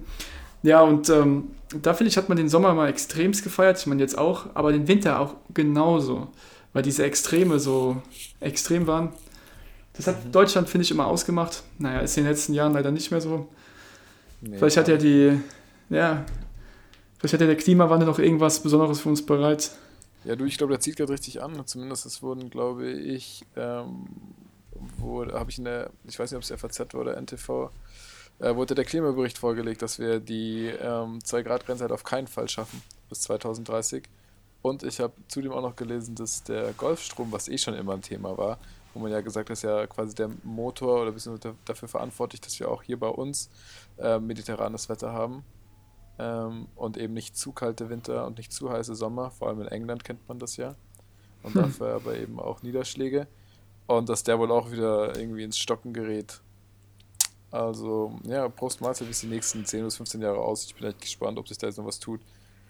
Ja, 0.62 0.82
und 0.82 1.10
ähm, 1.10 1.50
da 1.82 1.94
finde 1.94 2.10
ich, 2.12 2.18
hat 2.18 2.30
man 2.30 2.38
den 2.38 2.48
Sommer 2.50 2.74
mal 2.76 2.90
extremst 2.90 3.44
gefeiert. 3.44 3.80
Ich 3.80 3.88
meine 3.88 4.02
jetzt 4.02 4.18
auch, 4.18 4.46
aber 4.54 4.72
den 4.72 4.88
Winter 4.88 5.20
auch 5.20 5.34
genauso. 5.54 6.28
Weil 6.74 6.84
diese 6.84 7.04
Extreme 7.04 7.58
so 7.60 8.02
extrem 8.40 8.86
waren. 8.86 9.10
Das 9.94 10.06
hat 10.06 10.24
Mhm. 10.26 10.32
Deutschland, 10.32 10.70
finde 10.70 10.84
ich, 10.84 10.92
immer 10.92 11.08
ausgemacht. 11.08 11.64
Naja, 11.80 12.02
ist 12.02 12.16
in 12.18 12.24
den 12.24 12.32
letzten 12.32 12.54
Jahren 12.54 12.74
leider 12.74 12.92
nicht 12.92 13.10
mehr 13.10 13.20
so. 13.22 13.48
Nee, 14.42 14.58
Vielleicht 14.58 14.78
hat 14.78 14.88
ja 14.88 14.98
die, 14.98 15.40
ja, 15.90 16.24
vielleicht 17.20 17.42
ja 17.42 17.48
der 17.48 17.58
Klimawandel 17.58 18.08
noch 18.08 18.20
irgendwas 18.20 18.64
Besonderes 18.64 19.02
für 19.02 19.10
uns 19.10 19.26
bereit. 19.26 19.72
Ja, 20.24 20.36
du, 20.36 20.46
ich 20.46 20.58
glaube, 20.58 20.74
der 20.74 20.80
zieht 20.80 20.96
gerade 20.96 21.14
richtig 21.14 21.42
an. 21.42 21.66
Zumindest 21.66 22.06
es 22.06 22.22
wurden, 22.22 22.50
glaube 22.50 22.90
ich, 22.90 23.46
ähm, 23.56 24.08
wo 24.98 25.26
habe 25.26 25.52
ich 25.52 25.58
in 25.58 25.66
der, 25.66 25.92
ich 26.06 26.18
weiß 26.18 26.32
nicht, 26.32 26.38
ob 26.38 26.44
es 26.44 26.62
FAZ 26.62 26.94
war 26.94 27.02
oder 27.02 27.18
NTV, 27.22 27.70
äh, 28.40 28.56
wurde 28.56 28.76
der 28.76 28.86
Klimabericht 28.86 29.38
vorgelegt, 29.38 29.82
dass 29.82 30.00
wir 30.00 30.20
die 30.20 30.68
ähm, 30.68 31.20
2-Grad-Grenze 31.20 31.84
halt 31.84 31.92
auf 31.92 32.04
keinen 32.04 32.28
Fall 32.28 32.48
schaffen 32.48 32.82
bis 33.10 33.22
2030. 33.22 34.04
Und 34.62 34.84
ich 34.84 35.00
habe 35.00 35.14
zudem 35.28 35.52
auch 35.52 35.62
noch 35.62 35.76
gelesen, 35.76 36.16
dass 36.16 36.44
der 36.44 36.74
Golfstrom, 36.74 37.32
was 37.32 37.48
eh 37.48 37.58
schon 37.58 37.76
immer 37.76 37.94
ein 37.94 38.02
Thema 38.02 38.38
war, 38.38 38.60
wo 38.94 39.00
man 39.00 39.12
ja 39.12 39.22
gesagt 39.22 39.50
hat, 39.50 39.54
ist 39.54 39.64
ja 39.64 39.88
quasi 39.88 40.16
der 40.16 40.30
Motor 40.44 41.02
oder 41.02 41.12
beziehungsweise 41.12 41.56
dafür 41.66 41.88
verantwortlich, 41.88 42.42
dass 42.42 42.60
wir 42.60 42.70
auch 42.70 42.84
hier 42.84 43.00
bei 43.00 43.08
uns 43.08 43.50
äh, 43.98 44.20
mediterranes 44.20 44.90
Wetter 44.90 45.14
haben 45.14 45.44
ähm, 46.20 46.70
und 46.76 46.98
eben 46.98 47.14
nicht 47.16 47.38
zu 47.38 47.54
kalte 47.54 47.90
Winter 47.90 48.28
und 48.28 48.38
nicht 48.40 48.54
zu 48.54 48.72
heiße 48.72 48.96
Sommer. 48.96 49.32
Vor 49.32 49.50
allem 49.50 49.62
in 49.62 49.70
England 49.70 50.06
kennt 50.06 50.28
man 50.30 50.40
das 50.40 50.58
ja. 50.58 50.78
Und 51.44 51.56
Hm. 51.56 51.58
dafür 51.58 51.96
aber 51.96 52.18
eben 52.18 52.40
auch 52.40 52.64
Niederschläge. 52.64 53.28
Und 53.88 54.10
dass 54.10 54.24
der 54.24 54.40
wohl 54.40 54.52
auch 54.52 54.72
wieder 54.72 55.18
irgendwie 55.18 55.44
ins 55.44 55.58
Stocken 55.60 55.94
gerät. 55.94 56.42
Also, 57.52 58.20
ja, 58.24 58.48
Prost 58.50 58.80
Mahlzeit, 58.82 59.08
wie 59.08 59.12
es 59.12 59.22
die 59.22 59.28
nächsten 59.28 59.66
10 59.66 59.84
bis 59.84 59.98
15 59.98 60.22
Jahre 60.22 60.40
aus. 60.40 60.66
Ich 60.66 60.76
bin 60.76 60.88
echt 60.88 61.02
gespannt, 61.02 61.40
ob 61.40 61.48
sich 61.48 61.58
da 61.58 61.68
jetzt 61.68 61.78
noch 61.78 61.86
was 61.86 62.00
tut. 62.00 62.22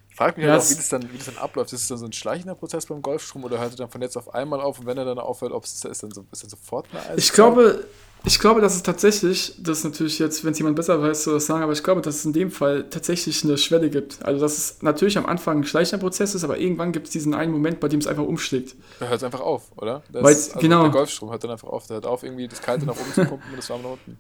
Ich 0.10 0.15
frage 0.15 0.38
mich 0.38 0.46
Ja, 0.46 0.53
halt 0.53 0.62
auch, 0.63 0.70
wie 0.70 0.75
das, 0.75 0.89
dann, 0.89 1.12
wie 1.12 1.18
das 1.18 1.27
dann 1.27 1.38
abläuft. 1.38 1.74
Ist 1.74 1.82
es 1.84 1.88
dann 1.89 1.98
so 1.98 2.06
ein 2.06 2.13
schleichender 2.13 2.56
Prozess 2.56 2.86
beim 2.86 3.01
Golfstrom 3.01 3.44
oder 3.44 3.60
hört 3.60 3.72
er 3.74 3.77
dann 3.77 3.89
von 3.89 4.01
jetzt 4.01 4.18
auf 4.18 4.34
einmal 4.34 4.62
auf 4.62 4.79
und 4.79 4.86
wenn 4.86 4.98
er 4.98 5.06
dann 5.06 5.20
aufhört, 5.20 5.51
ob 5.51 5.65
es 5.65 5.84
ist 5.84 6.03
dann, 6.03 6.12
so, 6.12 6.25
ist 6.32 6.44
dann 6.44 6.50
sofort 6.50 6.88
eine 6.91 7.06
Eiszeit? 7.06 7.18
Ich 7.18 7.34
glaube, 7.34 7.86
ich 8.26 8.38
glaube, 8.40 8.60
dass 8.62 8.76
es 8.76 8.84
tatsächlich, 8.84 9.54
das 9.60 9.80
ist 9.80 9.84
natürlich 9.86 10.20
jetzt, 10.20 10.44
wenn 10.44 10.52
es 10.52 10.58
jemand 10.60 10.76
besser 10.76 11.02
weiß, 11.02 11.24
soll 11.24 11.36
das 11.36 11.46
sagen, 11.46 11.64
aber 11.64 11.72
ich 11.72 11.84
glaube, 11.84 12.02
dass 12.02 12.16
es 12.18 12.26
in 12.26 12.34
dem 12.34 12.52
Fall 12.52 12.86
tatsächlich 12.90 13.44
eine 13.44 13.58
Schwelle 13.58 13.90
gibt. 13.90 14.24
Also, 14.26 14.42
dass 14.42 14.58
es 14.58 14.82
natürlich 14.82 15.18
am 15.18 15.26
Anfang 15.26 15.60
ein 15.60 15.64
schleichender 15.64 16.02
Prozess 16.04 16.36
ist, 16.36 16.44
aber 16.44 16.58
irgendwann 16.58 16.92
gibt 16.92 17.08
es 17.08 17.14
diesen 17.14 17.34
einen 17.34 17.52
Moment, 17.52 17.80
bei 17.80 17.88
dem 17.88 18.00
es 18.00 18.08
einfach 18.08 18.24
umschlägt. 18.26 18.76
Da 19.00 19.08
hört 19.08 19.18
es 19.18 19.24
einfach 19.24 19.40
auf, 19.42 19.72
oder? 19.78 20.04
Das 20.12 20.24
Weil- 20.24 20.34
also 20.36 20.60
genau. 20.60 20.82
Der 20.84 20.92
Golfstrom 20.92 21.30
hört 21.32 21.44
dann 21.44 21.52
einfach 21.52 21.70
auf. 21.70 21.88
Der 21.88 21.96
hört 21.96 22.06
auf, 22.06 22.24
irgendwie 22.24 22.48
das 22.48 22.62
Kalte 22.62 22.86
nach 22.86 22.96
oben 22.96 23.14
zu 23.14 23.26
pumpen 23.26 23.50
und 23.52 23.58
das 23.58 23.70
Warme 23.70 23.84
nach 23.84 23.92
unten. 23.92 24.18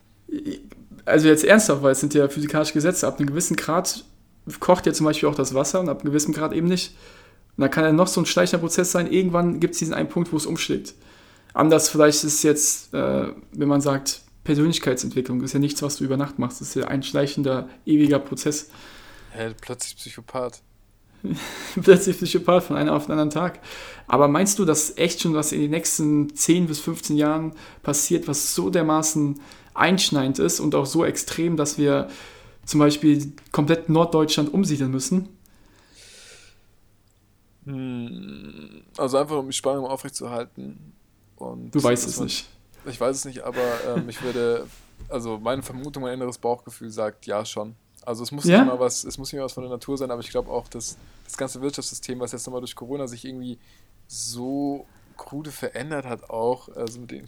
Also 1.05 1.27
jetzt 1.27 1.43
ernsthaft, 1.43 1.81
weil 1.83 1.91
es 1.91 1.99
sind 1.99 2.13
ja 2.13 2.27
physikalische 2.29 2.73
Gesetze. 2.73 3.07
Ab 3.07 3.17
einem 3.19 3.27
gewissen 3.27 3.55
Grad 3.55 4.05
kocht 4.59 4.85
ja 4.85 4.93
zum 4.93 5.05
Beispiel 5.05 5.27
auch 5.27 5.35
das 5.35 5.53
Wasser 5.53 5.79
und 5.79 5.89
ab 5.89 6.01
einem 6.01 6.11
gewissen 6.11 6.33
Grad 6.33 6.53
eben 6.53 6.67
nicht. 6.67 6.95
Und 7.57 7.61
dann 7.63 7.71
kann 7.71 7.83
ja 7.83 7.91
noch 7.91 8.07
so 8.07 8.21
ein 8.21 8.25
schleichender 8.25 8.61
Prozess 8.61 8.91
sein. 8.91 9.11
Irgendwann 9.11 9.59
gibt 9.59 9.73
es 9.73 9.79
diesen 9.79 9.93
einen 9.93 10.07
Punkt, 10.07 10.31
wo 10.31 10.37
es 10.37 10.45
umschlägt. 10.45 10.93
Anders 11.53 11.89
vielleicht 11.89 12.23
ist 12.23 12.43
jetzt, 12.43 12.93
äh, 12.93 13.27
wenn 13.51 13.67
man 13.67 13.81
sagt, 13.81 14.21
Persönlichkeitsentwicklung 14.43 15.41
ist 15.43 15.53
ja 15.53 15.59
nichts, 15.59 15.81
was 15.81 15.97
du 15.97 16.05
über 16.05 16.17
Nacht 16.17 16.39
machst. 16.39 16.61
Das 16.61 16.69
ist 16.69 16.75
ja 16.75 16.87
ein 16.87 17.03
schleichender, 17.03 17.69
ewiger 17.85 18.19
Prozess. 18.19 18.69
Hä, 19.31 19.53
plötzlich 19.61 19.95
Psychopath. 19.97 20.61
Plötzlich 21.81 22.17
Psychopath 22.17 22.63
von 22.63 22.77
einem 22.77 22.89
auf 22.89 23.05
den 23.05 23.11
anderen 23.11 23.29
Tag. 23.29 23.59
Aber 24.07 24.27
meinst 24.27 24.57
du, 24.57 24.65
dass 24.65 24.97
echt 24.97 25.21
schon 25.21 25.33
was 25.33 25.51
in 25.51 25.59
den 25.61 25.71
nächsten 25.71 26.33
10 26.33 26.67
bis 26.67 26.79
15 26.79 27.17
Jahren 27.17 27.53
passiert, 27.83 28.27
was 28.27 28.55
so 28.55 28.69
dermaßen 28.69 29.39
einschneidend 29.73 30.39
ist 30.39 30.59
und 30.59 30.75
auch 30.75 30.85
so 30.85 31.05
extrem, 31.05 31.57
dass 31.57 31.77
wir 31.77 32.09
zum 32.65 32.79
Beispiel 32.79 33.33
komplett 33.51 33.89
Norddeutschland 33.89 34.53
umsiedeln 34.53 34.91
müssen? 34.91 35.29
Hm, 37.65 38.83
also 38.97 39.17
einfach, 39.17 39.37
um 39.37 39.47
die 39.47 39.53
Spannung 39.53 39.85
aufrechtzuerhalten. 39.85 40.93
Und 41.39 41.71
Du 41.73 41.81
weißt 41.83 42.07
es 42.07 42.19
nicht. 42.19 42.47
Ich 42.85 42.99
weiß 42.99 43.15
es 43.15 43.25
nicht, 43.25 43.41
aber 43.43 43.61
ähm, 43.87 44.07
ich 44.09 44.21
würde, 44.21 44.67
also 45.09 45.37
meine 45.37 45.61
Vermutung, 45.63 46.03
mein 46.03 46.13
inneres 46.13 46.37
Bauchgefühl 46.37 46.89
sagt 46.91 47.25
ja 47.25 47.43
schon. 47.45 47.75
Also 48.05 48.23
es 48.23 48.31
muss 48.31 48.45
Ja? 48.45 48.59
nicht 48.59 48.67
mal 48.67 48.79
was, 48.79 49.03
es 49.03 49.17
muss 49.17 49.31
nicht 49.31 49.39
mal 49.39 49.45
was 49.45 49.53
von 49.53 49.63
der 49.63 49.71
Natur 49.71 49.97
sein, 49.97 50.09
aber 50.11 50.21
ich 50.21 50.29
glaube 50.29 50.49
auch, 50.49 50.67
dass 50.69 50.97
das 51.25 51.37
ganze 51.37 51.61
Wirtschaftssystem, 51.61 52.19
was 52.19 52.31
jetzt 52.31 52.45
nochmal 52.47 52.61
durch 52.61 52.75
Corona 52.75 53.07
sich 53.07 53.25
irgendwie 53.25 53.57
so 54.07 54.85
krude 55.17 55.51
verändert 55.51 56.05
hat, 56.05 56.29
auch, 56.29 56.69
also 56.69 57.01
mit 57.01 57.11
den, 57.11 57.27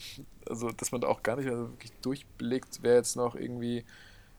also 0.49 0.71
dass 0.71 0.91
man 0.93 1.01
da 1.01 1.07
auch 1.07 1.21
gar 1.23 1.35
nicht 1.35 1.45
mehr 1.45 1.57
wirklich 1.57 1.91
durchblickt, 2.01 2.79
wer 2.81 2.95
jetzt 2.95 3.17
noch 3.17 3.35
irgendwie, 3.35 3.83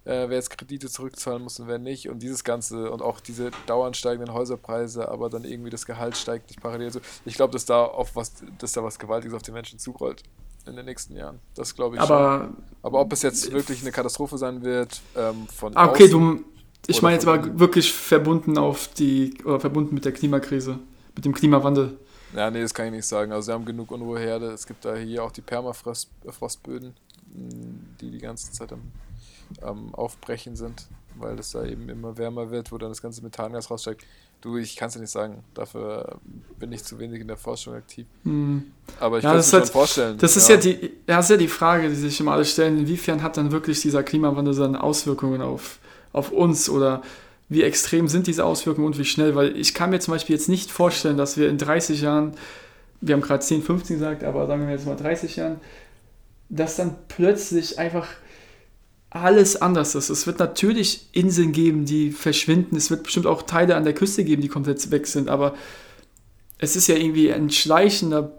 äh, 0.04 0.28
wer 0.28 0.36
jetzt 0.36 0.50
Kredite 0.50 0.88
zurückzahlen 0.88 1.42
muss 1.42 1.58
und 1.60 1.68
wer 1.68 1.78
nicht. 1.78 2.08
Und 2.08 2.22
dieses 2.22 2.44
Ganze 2.44 2.90
und 2.90 3.02
auch 3.02 3.20
diese 3.20 3.50
dauernd 3.66 3.96
steigenden 3.96 4.34
Häuserpreise, 4.34 5.08
aber 5.08 5.30
dann 5.30 5.44
irgendwie 5.44 5.70
das 5.70 5.86
Gehalt 5.86 6.16
steigt 6.16 6.50
nicht 6.50 6.60
parallel. 6.60 6.90
So. 6.90 7.00
Ich 7.24 7.34
glaube, 7.34 7.52
dass 7.52 7.64
da 7.64 7.84
auf 7.84 8.16
was, 8.16 8.32
dass 8.58 8.72
da 8.72 8.82
was 8.82 8.98
Gewaltiges 8.98 9.34
auf 9.34 9.42
die 9.42 9.52
Menschen 9.52 9.78
zurollt 9.78 10.22
in 10.66 10.76
den 10.76 10.84
nächsten 10.84 11.16
Jahren. 11.16 11.40
Das 11.54 11.74
glaube 11.74 11.96
ich 11.96 12.02
schon. 12.02 12.10
Aber, 12.10 12.50
Aber 12.82 13.00
ob 13.00 13.12
es 13.12 13.22
jetzt 13.22 13.52
wirklich 13.52 13.82
eine 13.82 13.92
Katastrophe 13.92 14.38
sein 14.38 14.62
wird, 14.62 15.00
ähm, 15.16 15.46
von 15.48 15.76
ah, 15.76 15.88
okay, 15.88 16.08
du, 16.08 16.44
ich 16.86 17.02
meine 17.02 17.14
jetzt 17.14 17.26
aber 17.26 17.58
wirklich 17.58 17.92
verbunden 17.92 18.58
auf 18.58 18.88
die, 18.88 19.34
oder 19.44 19.60
verbunden 19.60 19.94
mit 19.94 20.04
der 20.04 20.12
Klimakrise, 20.12 20.78
mit 21.14 21.24
dem 21.24 21.32
Klimawandel. 21.32 21.98
Ja, 22.34 22.50
nee, 22.50 22.62
das 22.62 22.72
kann 22.72 22.86
ich 22.86 22.92
nicht 22.92 23.06
sagen. 23.06 23.30
Also, 23.32 23.46
sie 23.46 23.52
haben 23.52 23.64
genug 23.64 23.90
Unruheherde. 23.90 24.52
Es 24.52 24.66
gibt 24.66 24.84
da 24.84 24.96
hier 24.96 25.22
auch 25.22 25.32
die 25.32 25.42
Permafrostböden, 25.42 26.94
mh, 27.34 27.96
die 28.00 28.10
die 28.10 28.18
ganze 28.18 28.50
Zeit 28.52 28.72
am, 28.72 28.80
am 29.60 29.94
Aufbrechen 29.94 30.56
sind, 30.56 30.86
weil 31.16 31.38
es 31.38 31.50
da 31.52 31.64
eben 31.64 31.88
immer 31.88 32.16
wärmer 32.16 32.50
wird, 32.50 32.72
wo 32.72 32.78
dann 32.78 32.90
das 32.90 33.02
ganze 33.02 33.22
Methangas 33.22 33.70
raussteigt. 33.70 34.04
Du, 34.40 34.56
ich 34.56 34.74
kann 34.74 34.88
es 34.88 34.94
dir 34.94 35.00
nicht 35.00 35.10
sagen. 35.10 35.44
Dafür 35.54 36.18
bin 36.58 36.72
ich 36.72 36.82
zu 36.82 36.98
wenig 36.98 37.20
in 37.20 37.28
der 37.28 37.36
Forschung 37.36 37.74
aktiv. 37.74 38.06
Hm. 38.24 38.64
Aber 38.98 39.18
ich 39.18 39.24
Ja, 39.24 39.30
kann 39.30 39.38
es 39.38 39.52
mir 39.52 39.58
ist 39.58 39.66
schon 39.66 39.72
vorstellen. 39.72 40.18
Das 40.18 40.36
ist 40.36 40.48
ja, 40.48 40.56
die, 40.56 40.90
ja, 41.06 41.16
das 41.16 41.26
ist 41.26 41.30
ja 41.30 41.36
die 41.36 41.48
Frage, 41.48 41.88
die 41.88 41.94
sich 41.94 42.18
immer 42.18 42.32
alle 42.32 42.44
stellen, 42.44 42.78
inwiefern 42.78 43.22
hat 43.22 43.36
dann 43.36 43.52
wirklich 43.52 43.80
dieser 43.80 44.02
Klimawandel 44.02 44.52
seine 44.52 44.82
Auswirkungen 44.82 45.42
auf, 45.42 45.78
auf 46.12 46.32
uns 46.32 46.68
oder 46.68 47.02
wie 47.48 47.62
extrem 47.62 48.08
sind 48.08 48.26
diese 48.26 48.44
Auswirkungen 48.44 48.88
und 48.88 48.98
wie 48.98 49.04
schnell, 49.04 49.34
weil 49.34 49.56
ich 49.56 49.74
kann 49.74 49.90
mir 49.90 50.00
zum 50.00 50.14
Beispiel 50.14 50.34
jetzt 50.34 50.48
nicht 50.48 50.70
vorstellen, 50.70 51.16
dass 51.16 51.36
wir 51.36 51.48
in 51.48 51.58
30 51.58 52.00
Jahren, 52.00 52.32
wir 53.00 53.14
haben 53.14 53.22
gerade 53.22 53.44
10, 53.44 53.62
15 53.62 53.98
gesagt, 53.98 54.24
aber 54.24 54.46
sagen 54.46 54.66
wir 54.66 54.72
jetzt 54.72 54.86
mal 54.86 54.96
30 54.96 55.36
Jahren, 55.36 55.60
dass 56.48 56.76
dann 56.76 56.96
plötzlich 57.08 57.78
einfach 57.78 58.08
alles 59.14 59.60
anders 59.60 59.94
ist. 59.94 60.08
Es 60.08 60.26
wird 60.26 60.38
natürlich 60.38 61.08
Inseln 61.12 61.52
geben, 61.52 61.84
die 61.84 62.12
verschwinden. 62.12 62.76
Es 62.76 62.90
wird 62.90 63.02
bestimmt 63.02 63.26
auch 63.26 63.42
Teile 63.42 63.76
an 63.76 63.84
der 63.84 63.92
Küste 63.92 64.24
geben, 64.24 64.40
die 64.40 64.48
komplett 64.48 64.90
weg 64.90 65.06
sind. 65.06 65.28
Aber 65.28 65.54
es 66.58 66.76
ist 66.76 66.86
ja 66.86 66.96
irgendwie 66.96 67.32
ein 67.32 67.50
schleichender, 67.50 68.32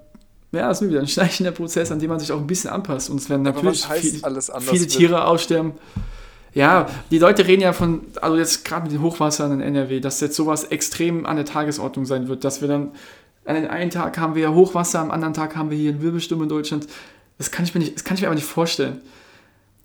ja, 0.51 0.72
es 0.72 0.82
ist 0.82 0.89
wieder 0.89 1.00
ein 1.00 1.08
schleichender 1.08 1.51
Prozess, 1.51 1.92
an 1.92 2.00
dem 2.00 2.10
man 2.10 2.20
sich 2.20 2.32
auch 2.32 2.39
ein 2.39 2.48
bisschen 2.48 2.72
anpasst. 2.72 3.10
Und 3.12 3.20
es 3.20 3.30
werden 3.30 3.44
natürlich 3.44 3.86
viel, 3.86 4.20
viele 4.20 4.82
wird? 4.82 4.89
Tiere 4.89 5.25
aussterben. 5.25 5.74
Ja, 6.56 6.88
die 7.12 7.20
Leute 7.20 7.48
reden 7.48 7.62
ja 7.62 7.74
von, 7.74 8.01
also 8.22 8.38
jetzt 8.38 8.65
gerade 8.65 8.84
mit 8.84 8.92
den 8.92 9.01
Hochwassern 9.01 9.51
in 9.53 9.62
NRW, 9.62 10.00
dass 10.00 10.22
jetzt 10.22 10.36
sowas 10.36 10.65
extrem 10.65 11.25
an 11.25 11.36
der 11.36 11.46
Tagesordnung 11.46 12.06
sein 12.06 12.27
wird, 12.27 12.44
dass 12.44 12.62
wir 12.62 12.68
dann 12.68 12.92
an 13.46 13.56
den 13.56 13.68
einen 13.68 13.89
Tag 13.89 14.18
haben 14.18 14.36
wir 14.36 14.53
Hochwasser, 14.53 15.00
am 15.00 15.12
anderen 15.12 15.34
Tag 15.34 15.56
haben 15.56 15.70
wir 15.70 15.77
hier 15.77 15.92
einen 15.92 16.01
Wirbelsturm 16.01 16.44
in 16.44 16.50
Deutschland. 16.50 16.88
Das 17.38 17.51
kann 17.51 17.65
ich 17.65 17.74
mir 17.74 17.82
nicht, 17.82 17.96
das 17.96 18.03
kann 18.03 18.15
ich 18.15 18.22
mir 18.22 18.27
aber 18.27 18.36
nicht 18.36 18.48
vorstellen. 18.48 19.01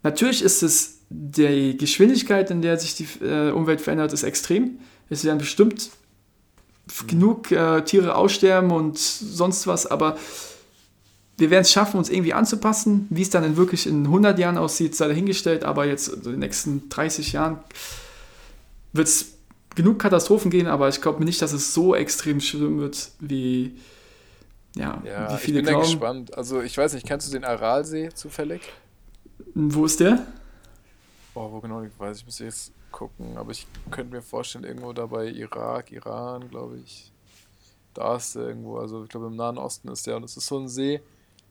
Natürlich 0.02 0.42
ist 0.42 0.62
es 0.62 0.98
die 1.10 1.76
Geschwindigkeit, 1.76 2.50
in 2.50 2.62
der 2.62 2.78
sich 2.78 2.94
die 2.94 3.08
äh, 3.24 3.50
Umwelt 3.50 3.80
verändert, 3.80 4.12
ist 4.12 4.22
extrem. 4.22 4.78
Es 5.10 5.24
werden 5.24 5.38
bestimmt 5.38 5.90
f- 6.88 7.06
genug 7.06 7.50
äh, 7.50 7.82
Tiere 7.82 8.14
aussterben 8.14 8.70
und 8.70 8.98
sonst 8.98 9.66
was, 9.66 9.86
aber 9.86 10.16
wir 11.38 11.50
werden 11.50 11.62
es 11.62 11.72
schaffen, 11.72 11.98
uns 11.98 12.10
irgendwie 12.10 12.34
anzupassen. 12.34 13.06
Wie 13.10 13.22
es 13.22 13.30
dann 13.30 13.44
in 13.44 13.56
wirklich 13.56 13.86
in 13.86 14.04
100 14.06 14.38
Jahren 14.38 14.58
aussieht, 14.58 14.94
sei 14.96 15.08
dahingestellt, 15.08 15.64
aber 15.64 15.86
jetzt 15.86 16.08
in 16.08 16.22
den 16.22 16.38
nächsten 16.40 16.88
30 16.88 17.32
Jahren 17.32 17.58
wird 18.92 19.08
es 19.08 19.26
genug 19.76 19.98
Katastrophen 20.00 20.50
gehen, 20.50 20.66
aber 20.66 20.88
ich 20.88 21.00
glaube 21.00 21.24
nicht, 21.24 21.40
dass 21.40 21.52
es 21.52 21.72
so 21.72 21.94
extrem 21.94 22.40
schlimm 22.40 22.80
wird, 22.80 23.10
wie, 23.20 23.76
ja, 24.74 25.00
Ja, 25.06 25.30
wie 25.30 25.34
ich 25.36 25.40
viele 25.40 25.58
bin 25.58 25.66
da 25.66 25.70
glauben. 25.72 25.86
gespannt. 25.86 26.36
Also, 26.36 26.60
ich 26.60 26.76
weiß 26.76 26.94
nicht, 26.94 27.06
kennst 27.06 27.28
du 27.28 27.32
den 27.32 27.44
Aralsee 27.44 28.10
zufällig? 28.12 28.62
Wo 29.54 29.84
ist 29.84 30.00
der? 30.00 30.26
Oh, 31.34 31.50
wo 31.52 31.60
genau, 31.60 31.82
ich 31.82 31.90
weiß 31.98 32.18
ich, 32.18 32.24
muss 32.26 32.38
jetzt 32.38 32.72
gucken, 32.90 33.36
aber 33.36 33.52
ich 33.52 33.66
könnte 33.90 34.14
mir 34.16 34.22
vorstellen, 34.22 34.64
irgendwo 34.64 34.92
da 34.92 35.06
bei 35.06 35.26
Irak, 35.28 35.92
Iran, 35.92 36.48
glaube 36.48 36.78
ich. 36.78 37.12
Da 37.94 38.16
ist 38.16 38.34
der 38.34 38.48
irgendwo, 38.48 38.78
also 38.78 39.04
ich 39.04 39.08
glaube 39.10 39.26
im 39.26 39.36
Nahen 39.36 39.58
Osten 39.58 39.88
ist 39.88 40.06
der 40.06 40.16
und 40.16 40.24
es 40.24 40.36
ist 40.36 40.46
so 40.46 40.58
ein 40.58 40.68
See, 40.68 41.00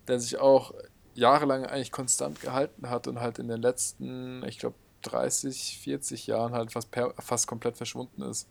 der 0.07 0.19
sich 0.19 0.37
auch 0.39 0.73
jahrelang 1.13 1.65
eigentlich 1.65 1.91
konstant 1.91 2.41
gehalten 2.41 2.89
hat 2.89 3.07
und 3.07 3.19
halt 3.19 3.39
in 3.39 3.47
den 3.47 3.61
letzten, 3.61 4.43
ich 4.45 4.59
glaube 4.59 4.75
30, 5.03 5.79
40 5.83 6.27
Jahren 6.27 6.53
halt 6.53 6.71
fast, 6.71 6.91
per, 6.91 7.13
fast 7.19 7.47
komplett 7.47 7.77
verschwunden 7.77 8.21
ist. 8.23 8.47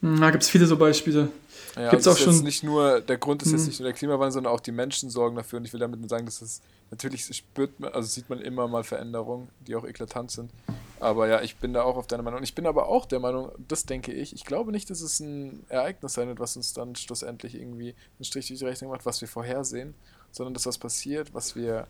Hm, 0.00 0.20
Da 0.20 0.30
gibt 0.30 0.42
es 0.42 0.48
viele 0.50 0.66
so 0.66 0.76
Beispiele. 0.76 1.30
Ja, 1.74 1.90
Gibt's 1.90 2.06
also 2.06 2.10
auch 2.12 2.32
schon- 2.32 2.44
nicht 2.44 2.62
nur, 2.62 3.00
der 3.00 3.18
Grund 3.18 3.42
ist 3.42 3.52
jetzt 3.52 3.62
Mhm. 3.62 3.66
nicht 3.68 3.80
nur 3.80 3.88
der 3.88 3.96
Klimawandel, 3.96 4.32
sondern 4.32 4.52
auch 4.52 4.60
die 4.60 4.72
Menschen 4.72 5.10
sorgen 5.10 5.36
dafür. 5.36 5.58
Und 5.58 5.64
ich 5.64 5.72
will 5.72 5.80
damit 5.80 5.98
nur 6.00 6.08
sagen, 6.08 6.26
dass 6.26 6.42
es 6.42 6.60
natürlich 6.90 7.24
spürt 7.24 7.78
man, 7.80 7.92
also 7.92 8.08
sieht 8.08 8.28
man 8.28 8.40
immer 8.40 8.68
mal 8.68 8.84
Veränderungen, 8.84 9.48
die 9.66 9.74
auch 9.76 9.84
eklatant 9.84 10.30
sind. 10.30 10.50
Aber 10.98 11.28
ja, 11.28 11.42
ich 11.42 11.56
bin 11.56 11.72
da 11.72 11.82
auch 11.82 11.96
auf 11.96 12.06
deiner 12.06 12.22
Meinung. 12.22 12.38
Und 12.38 12.44
ich 12.44 12.54
bin 12.54 12.66
aber 12.66 12.88
auch 12.88 13.04
der 13.04 13.20
Meinung, 13.20 13.50
das 13.68 13.84
denke 13.84 14.12
ich, 14.12 14.32
ich 14.34 14.44
glaube 14.44 14.72
nicht, 14.72 14.88
dass 14.88 15.00
es 15.00 15.20
ein 15.20 15.64
Ereignis 15.68 16.14
sein 16.14 16.28
wird, 16.28 16.40
was 16.40 16.56
uns 16.56 16.72
dann 16.72 16.96
schlussendlich 16.96 17.54
irgendwie 17.54 17.94
einen 18.18 18.24
Strich 18.24 18.48
durch 18.48 18.60
die 18.60 18.64
Rechnung 18.64 18.90
macht, 18.90 19.04
was 19.04 19.20
wir 19.20 19.28
vorhersehen, 19.28 19.94
sondern 20.30 20.54
dass 20.54 20.66
was 20.66 20.78
passiert, 20.78 21.34
was 21.34 21.54
wir, 21.54 21.86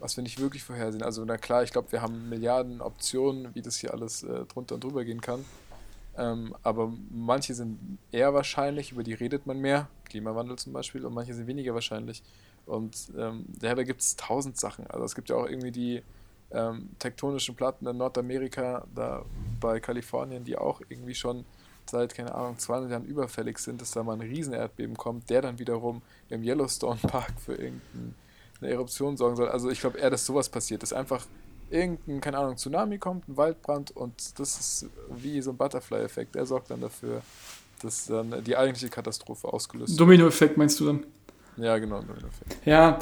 was 0.00 0.16
wir 0.16 0.22
nicht 0.22 0.40
wirklich 0.40 0.64
vorhersehen. 0.64 1.02
Also 1.02 1.24
na 1.24 1.36
klar, 1.36 1.62
ich 1.62 1.70
glaube, 1.70 1.92
wir 1.92 2.02
haben 2.02 2.28
Milliarden 2.28 2.80
Optionen, 2.80 3.54
wie 3.54 3.62
das 3.62 3.76
hier 3.76 3.92
alles 3.92 4.24
äh, 4.24 4.44
drunter 4.46 4.74
und 4.74 4.84
drüber 4.84 5.04
gehen 5.04 5.20
kann. 5.20 5.44
Ähm, 6.16 6.54
aber 6.62 6.92
manche 7.10 7.54
sind 7.54 7.98
eher 8.12 8.34
wahrscheinlich, 8.34 8.92
über 8.92 9.02
die 9.02 9.14
redet 9.14 9.46
man 9.46 9.58
mehr, 9.58 9.88
Klimawandel 10.04 10.56
zum 10.58 10.72
Beispiel, 10.72 11.04
und 11.04 11.14
manche 11.14 11.34
sind 11.34 11.46
weniger 11.46 11.74
wahrscheinlich. 11.74 12.22
Und 12.66 13.12
ähm, 13.16 13.46
ja, 13.62 13.74
da 13.74 13.82
gibt 13.82 14.00
es 14.00 14.16
tausend 14.16 14.58
Sachen. 14.58 14.86
Also 14.86 15.04
es 15.04 15.14
gibt 15.14 15.28
ja 15.28 15.36
auch 15.36 15.46
irgendwie 15.46 15.70
die 15.70 16.02
ähm, 16.50 16.90
tektonischen 16.98 17.54
Platten 17.54 17.86
in 17.86 17.96
Nordamerika, 17.96 18.86
da 18.94 19.24
bei 19.60 19.80
Kalifornien, 19.80 20.44
die 20.44 20.56
auch 20.56 20.80
irgendwie 20.88 21.14
schon 21.14 21.44
seit, 21.90 22.14
keine 22.14 22.34
Ahnung, 22.34 22.58
200 22.58 22.90
Jahren 22.90 23.04
überfällig 23.04 23.58
sind, 23.58 23.80
dass 23.80 23.90
da 23.90 24.02
mal 24.02 24.14
ein 24.14 24.20
Riesenerdbeben 24.20 24.96
kommt, 24.96 25.28
der 25.30 25.42
dann 25.42 25.58
wiederum 25.58 26.02
im 26.30 26.42
Yellowstone 26.42 26.98
Park 27.02 27.32
für 27.44 27.52
irgendeine 27.54 28.14
Eruption 28.62 29.16
sorgen 29.16 29.36
soll. 29.36 29.48
Also 29.48 29.70
ich 29.70 29.80
glaube 29.80 29.98
eher, 29.98 30.10
dass 30.10 30.24
sowas 30.24 30.48
passiert, 30.48 30.82
dass 30.82 30.92
einfach 30.92 31.26
irgendein, 31.70 32.20
keine 32.20 32.38
Ahnung, 32.38 32.56
Tsunami 32.56 32.98
kommt, 32.98 33.28
ein 33.28 33.36
Waldbrand 33.36 33.90
und 33.96 34.38
das 34.38 34.58
ist 34.58 34.86
wie 35.10 35.40
so 35.42 35.50
ein 35.50 35.56
Butterfly-Effekt. 35.56 36.34
Der 36.34 36.46
sorgt 36.46 36.70
dann 36.70 36.80
dafür, 36.80 37.22
dass 37.82 38.06
dann 38.06 38.42
die 38.44 38.56
eigentliche 38.56 38.88
Katastrophe 38.88 39.48
ausgelöst 39.48 39.90
wird. 39.90 40.00
Domino-Effekt 40.00 40.56
meinst 40.56 40.80
du 40.80 40.86
dann? 40.86 41.06
Ja, 41.56 41.78
genau. 41.78 42.02
Ja, 42.64 42.98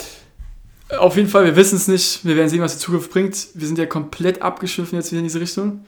Auf 0.98 1.16
jeden 1.16 1.28
Fall, 1.28 1.44
wir 1.44 1.56
wissen 1.56 1.76
es 1.76 1.88
nicht. 1.88 2.24
Wir 2.24 2.36
werden 2.36 2.48
sehen, 2.48 2.60
was 2.60 2.74
die 2.74 2.80
Zukunft 2.80 3.10
bringt. 3.10 3.48
Wir 3.54 3.66
sind 3.66 3.78
ja 3.78 3.86
komplett 3.86 4.42
abgeschiffen 4.42 4.98
jetzt 4.98 5.10
wieder 5.10 5.20
in 5.20 5.24
diese 5.24 5.40
Richtung. 5.40 5.84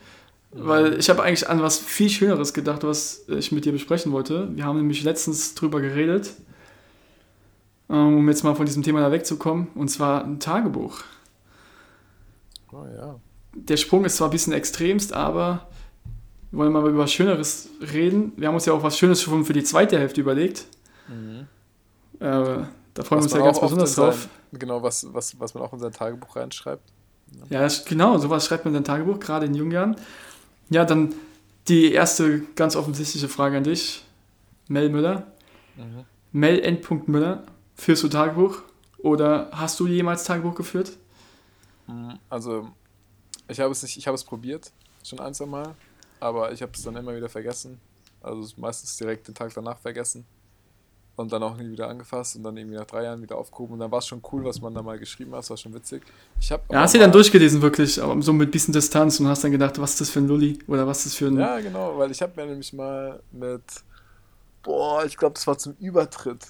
Weil 0.57 0.97
ich 0.97 1.09
habe 1.09 1.21
eigentlich 1.21 1.49
an 1.49 1.61
was 1.61 1.77
viel 1.77 2.09
Schöneres 2.09 2.53
gedacht, 2.53 2.83
was 2.83 3.25
ich 3.27 3.51
mit 3.51 3.65
dir 3.65 3.73
besprechen 3.73 4.13
wollte. 4.13 4.49
Wir 4.55 4.63
haben 4.63 4.77
nämlich 4.77 5.03
letztens 5.03 5.53
drüber 5.53 5.81
geredet, 5.81 6.31
ähm, 7.89 8.17
um 8.17 8.29
jetzt 8.29 8.43
mal 8.43 8.55
von 8.55 8.65
diesem 8.65 8.81
Thema 8.81 9.01
da 9.01 9.11
wegzukommen, 9.11 9.67
und 9.75 9.89
zwar 9.89 10.23
ein 10.23 10.39
Tagebuch. 10.39 11.01
Oh 12.71 12.85
ja. 12.97 13.19
Der 13.53 13.75
Sprung 13.75 14.05
ist 14.05 14.15
zwar 14.15 14.29
ein 14.29 14.31
bisschen 14.31 14.53
extremst, 14.53 15.11
aber 15.11 15.67
wir 16.51 16.59
wollen 16.59 16.71
mal 16.71 16.87
über 16.87 16.99
was 16.99 17.11
Schöneres 17.11 17.67
reden. 17.93 18.31
Wir 18.37 18.47
haben 18.47 18.55
uns 18.55 18.65
ja 18.65 18.71
auch 18.71 18.83
was 18.83 18.97
Schönes 18.97 19.21
schon 19.21 19.43
für 19.43 19.53
die 19.53 19.63
zweite 19.63 19.99
Hälfte 19.99 20.21
überlegt. 20.21 20.67
Mhm. 21.09 21.47
Äh, 22.25 22.65
da 22.93 23.03
freuen 23.03 23.21
wir 23.21 23.23
uns 23.23 23.33
ja 23.33 23.39
ganz 23.39 23.59
besonders 23.59 23.89
in 23.91 23.95
sein- 23.95 24.05
drauf. 24.05 24.29
Genau, 24.53 24.81
was, 24.83 25.13
was, 25.13 25.39
was 25.39 25.53
man 25.53 25.63
auch 25.63 25.73
in 25.73 25.79
sein 25.79 25.91
Tagebuch 25.91 26.35
reinschreibt. 26.35 26.83
Ja, 27.49 27.61
das- 27.61 27.85
genau, 27.85 28.17
sowas 28.17 28.45
schreibt 28.45 28.65
man 28.65 28.73
in 28.73 28.77
sein 28.83 28.83
Tagebuch, 28.85 29.19
gerade 29.19 29.45
in 29.45 29.53
jungen 29.53 29.71
Jahren. 29.71 29.95
Ja, 30.69 30.85
dann 30.85 31.13
die 31.67 31.91
erste 31.91 32.41
ganz 32.55 32.75
offensichtliche 32.75 33.27
Frage 33.27 33.57
an 33.57 33.63
dich. 33.63 34.03
Mel 34.67 34.89
Müller. 34.89 35.27
Mhm. 35.75 36.05
Mel 36.31 36.59
N. 36.59 36.79
Müller. 37.07 37.43
Führst 37.75 38.03
du 38.03 38.07
Tagebuch? 38.07 38.59
Oder 38.99 39.49
hast 39.51 39.79
du 39.79 39.87
jemals 39.87 40.23
Tagebuch 40.23 40.55
geführt? 40.55 40.97
Mhm. 41.87 42.17
Also, 42.29 42.69
ich 43.47 43.59
habe 43.59 43.71
es 43.71 43.83
nicht, 43.83 43.97
ich 43.97 44.07
habe 44.07 44.15
es 44.15 44.23
probiert, 44.23 44.71
schon 45.03 45.19
ein, 45.19 45.33
zwei 45.33 45.45
Mal, 45.45 45.75
aber 46.19 46.51
ich 46.51 46.61
habe 46.61 46.71
es 46.73 46.81
dann 46.83 46.95
immer 46.95 47.15
wieder 47.15 47.29
vergessen. 47.29 47.79
Also 48.21 48.53
meistens 48.57 48.97
direkt 48.97 49.27
den 49.27 49.35
Tag 49.35 49.53
danach 49.53 49.77
vergessen. 49.77 50.25
Und 51.17 51.31
dann 51.31 51.41
auch 51.43 51.55
nie 51.55 51.71
wieder 51.71 51.87
angefasst 51.87 52.35
und 52.35 52.43
dann 52.43 52.57
irgendwie 52.57 52.75
nach 52.75 52.85
drei 52.85 53.03
Jahren 53.03 53.21
wieder 53.21 53.37
aufgehoben. 53.37 53.73
Und 53.73 53.79
dann 53.79 53.91
war 53.91 53.99
es 53.99 54.07
schon 54.07 54.21
cool, 54.33 54.43
was 54.43 54.59
man 54.59 54.73
da 54.73 54.81
mal 54.81 54.99
geschrieben 54.99 55.31
hat, 55.31 55.39
das 55.39 55.49
war 55.49 55.55
schon 55.57 55.73
witzig. 55.73 56.03
Ich 56.41 56.51
habe 56.51 56.63
Ja, 56.69 56.81
hast 56.81 56.93
du 56.93 56.99
dann 56.99 57.11
durchgelesen, 57.11 57.61
wirklich, 57.61 58.01
aber 58.01 58.21
so 58.21 58.33
mit 58.33 58.51
bisschen 58.51 58.73
Distanz 58.73 59.19
und 59.21 59.27
hast 59.27 59.43
dann 59.43 59.51
gedacht, 59.51 59.79
was 59.79 59.91
ist 59.91 60.01
das 60.01 60.09
für 60.09 60.19
ein 60.19 60.27
Lulli? 60.27 60.59
Oder 60.67 60.85
was 60.85 60.99
ist 60.99 61.05
das 61.05 61.15
für 61.15 61.27
ein. 61.27 61.37
Ja, 61.37 61.59
genau, 61.61 61.97
weil 61.97 62.11
ich 62.11 62.21
habe 62.21 62.33
mir 62.35 62.47
nämlich 62.47 62.73
mal 62.73 63.21
mit, 63.31 63.63
boah, 64.61 65.05
ich 65.05 65.15
glaube, 65.15 65.35
das 65.35 65.47
war 65.47 65.57
zum 65.57 65.75
Übertritt. 65.79 66.45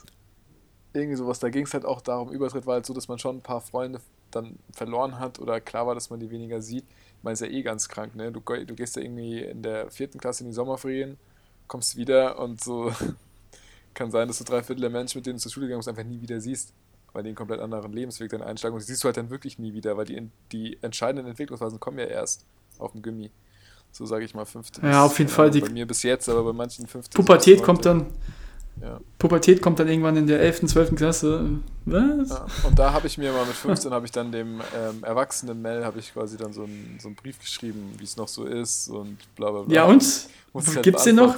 Irgendwie 0.94 1.18
sowas, 1.18 1.40
da 1.40 1.50
ging 1.50 1.66
es 1.66 1.74
halt 1.74 1.86
auch 1.86 2.02
darum, 2.02 2.32
Übertritt 2.32 2.66
war 2.66 2.76
halt 2.76 2.88
so, 2.88 2.94
dass 2.94 3.08
man 3.08 3.20
schon 3.20 3.38
ein 3.38 3.42
paar 3.42 3.62
Freunde 3.62 4.00
dann 4.32 4.58
verloren 4.72 5.20
hat 5.20 5.40
oder 5.40 5.62
klar 5.62 5.86
war, 5.86 5.94
dass 5.94 6.10
man 6.10 6.20
die 6.20 6.32
weniger 6.32 6.62
sieht. 6.62 6.86
Ich 7.18 7.24
meine, 7.24 7.34
ist 7.34 7.42
ja 7.42 7.48
eh 7.48 7.62
ganz 7.62 7.88
krank, 7.88 8.16
ne? 8.16 8.32
Du, 8.32 8.40
du 8.40 8.76
gehst 8.76 8.96
ja 8.96 9.04
irgendwie 9.04 9.42
in 9.42 9.62
der 9.62 9.92
vierten 9.92 10.20
Klasse 10.20 10.44
in 10.44 10.50
die 10.50 10.56
Sommerferien, 10.56 11.18
kommst 11.68 11.96
wieder 11.98 12.40
und 12.40 12.64
so 12.64 12.92
kann 13.96 14.12
sein, 14.12 14.28
dass 14.28 14.38
du 14.38 14.44
drei 14.44 14.62
Viertel 14.62 14.82
der 14.82 14.90
Menschen, 14.92 15.18
mit 15.18 15.26
denen 15.26 15.38
du 15.38 15.42
zur 15.42 15.52
Schule 15.52 15.66
gegangen 15.66 15.80
bist, 15.80 15.90
einfach 15.90 16.04
nie 16.04 16.22
wieder 16.22 16.40
siehst, 16.40 16.72
weil 17.14 17.24
die 17.24 17.30
einen 17.30 17.36
komplett 17.36 17.60
anderen 17.62 17.92
Lebensweg 17.94 18.30
dann 18.30 18.42
einschlagen 18.44 18.76
und 18.76 18.82
die 18.82 18.86
siehst 18.86 19.04
du 19.04 19.08
halt 19.08 19.18
dann 19.18 19.30
wirklich 19.30 19.58
nie 19.58 19.74
wieder, 19.74 19.98
weil 19.98 20.06
die, 20.06 20.30
die 20.52 20.78
entscheidenden 20.84 21.28
Entwicklungsphasen 21.28 21.80
kommen 21.80 21.98
ja 22.00 22.06
erst 22.06 22.46
auf 22.78 22.92
dem 22.92 23.02
Gimmi. 23.02 23.32
So 23.92 24.06
sage 24.06 24.26
ich 24.26 24.36
mal 24.36 24.46
fünfte. 24.46 24.82
Ja, 24.86 25.06
auf 25.06 25.18
jeden 25.18 25.32
Fall, 25.32 25.50
die- 25.50 25.62
Bei 25.62 25.70
mir 25.70 25.88
bis 25.88 26.04
jetzt, 26.04 26.28
aber 26.30 26.44
bei 26.44 26.54
manchen 26.54 26.86
fünfte. 26.86 27.16
Pubertät 27.16 27.64
kommt 27.64 27.86
dann. 27.86 28.08
Ja. 28.82 29.00
Pubertät 29.18 29.62
kommt 29.62 29.80
dann 29.80 29.88
irgendwann 29.88 30.18
in 30.18 30.28
der 30.28 30.42
11., 30.42 30.66
12. 30.68 30.96
Klasse. 30.98 31.50
Was? 31.86 32.30
Ja, 32.30 32.46
und 32.68 32.78
da 32.78 32.92
habe 32.92 33.08
ich 33.08 33.18
mir 33.18 33.32
mal 33.32 33.46
mit 33.46 33.56
15 33.56 33.90
habe 33.94 34.06
ich 34.06 34.12
dann 34.12 34.34
dem 34.34 34.60
ähm, 34.78 35.02
erwachsenen 35.02 35.62
Mel 35.62 35.86
habe 35.86 36.00
ich 36.00 36.12
quasi 36.12 36.36
dann 36.36 36.52
so 36.52 36.64
einen, 36.64 36.98
so 37.02 37.08
einen 37.08 37.16
Brief 37.16 37.40
geschrieben, 37.40 37.94
wie 37.98 38.04
es 38.04 38.18
noch 38.18 38.28
so 38.28 38.44
ist 38.44 38.90
und 38.90 39.18
bla 39.38 39.50
bla 39.52 39.62
bla. 39.62 39.74
Ja, 39.74 39.86
und? 39.86 40.04
Muss 40.52 40.68
halt 40.68 40.84
Gibt's 40.84 41.06
den 41.06 41.16
noch? 41.16 41.38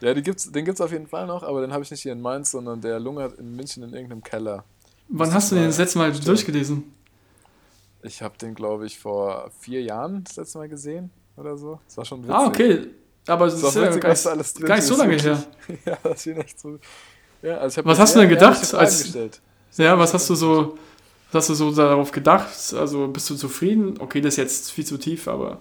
Ja, 0.00 0.14
die 0.14 0.22
gibt's, 0.22 0.50
den 0.50 0.64
gibt 0.64 0.76
es 0.76 0.80
auf 0.80 0.92
jeden 0.92 1.06
Fall 1.06 1.26
noch, 1.26 1.42
aber 1.42 1.60
den 1.60 1.72
habe 1.72 1.82
ich 1.82 1.90
nicht 1.90 2.02
hier 2.02 2.12
in 2.12 2.20
Mainz, 2.20 2.50
sondern 2.50 2.80
der 2.80 2.98
lungert 3.00 3.38
in 3.38 3.54
München 3.54 3.82
in 3.82 3.92
irgendeinem 3.92 4.22
Keller. 4.22 4.64
Wann 5.08 5.32
hast 5.32 5.50
du 5.50 5.56
den 5.56 5.66
das 5.66 5.78
letzte 5.78 5.98
Mal 5.98 6.12
stellen. 6.12 6.26
durchgelesen? 6.26 6.92
Ich 8.02 8.22
habe 8.22 8.36
den, 8.38 8.54
glaube 8.54 8.86
ich, 8.86 8.98
vor 8.98 9.50
vier 9.58 9.82
Jahren 9.82 10.22
das 10.24 10.36
letzte 10.36 10.58
Mal 10.58 10.68
gesehen 10.68 11.10
oder 11.36 11.56
so. 11.56 11.80
Das 11.86 11.96
war 11.96 12.04
schon 12.04 12.20
witzig. 12.22 12.34
Ah, 12.34 12.46
okay. 12.46 12.86
Aber 13.26 13.46
es 13.46 13.54
Das 13.60 13.62
ist 13.74 13.76
ist 13.76 13.94
ja 13.94 13.98
gar 13.98 14.32
alles 14.32 14.54
drin 14.54 14.66
gar 14.66 14.76
nicht 14.76 14.84
so 14.86 14.96
lange 14.96 15.16
her. 15.16 15.44
Ja, 15.84 15.98
das 16.02 16.26
ist 16.26 16.36
echt 16.38 16.60
so. 16.60 16.78
Ja, 17.42 17.58
also 17.58 17.84
Was 17.84 17.98
hast 17.98 18.14
du 18.14 18.20
denn 18.20 18.28
gedacht, 18.28 18.74
als- 18.74 19.02
gestellt. 19.02 19.40
Ja, 19.76 19.98
was 19.98 20.12
hast 20.14 20.28
du 20.30 20.34
so, 20.34 20.78
was 21.30 21.42
hast 21.42 21.50
du 21.50 21.54
so 21.54 21.70
darauf 21.70 22.10
gedacht? 22.10 22.48
Also 22.74 23.06
bist 23.08 23.28
du 23.30 23.34
zufrieden? 23.36 23.94
Okay, 24.00 24.20
das 24.20 24.34
ist 24.34 24.38
jetzt 24.38 24.72
viel 24.72 24.84
zu 24.86 24.96
tief, 24.96 25.28
aber 25.28 25.60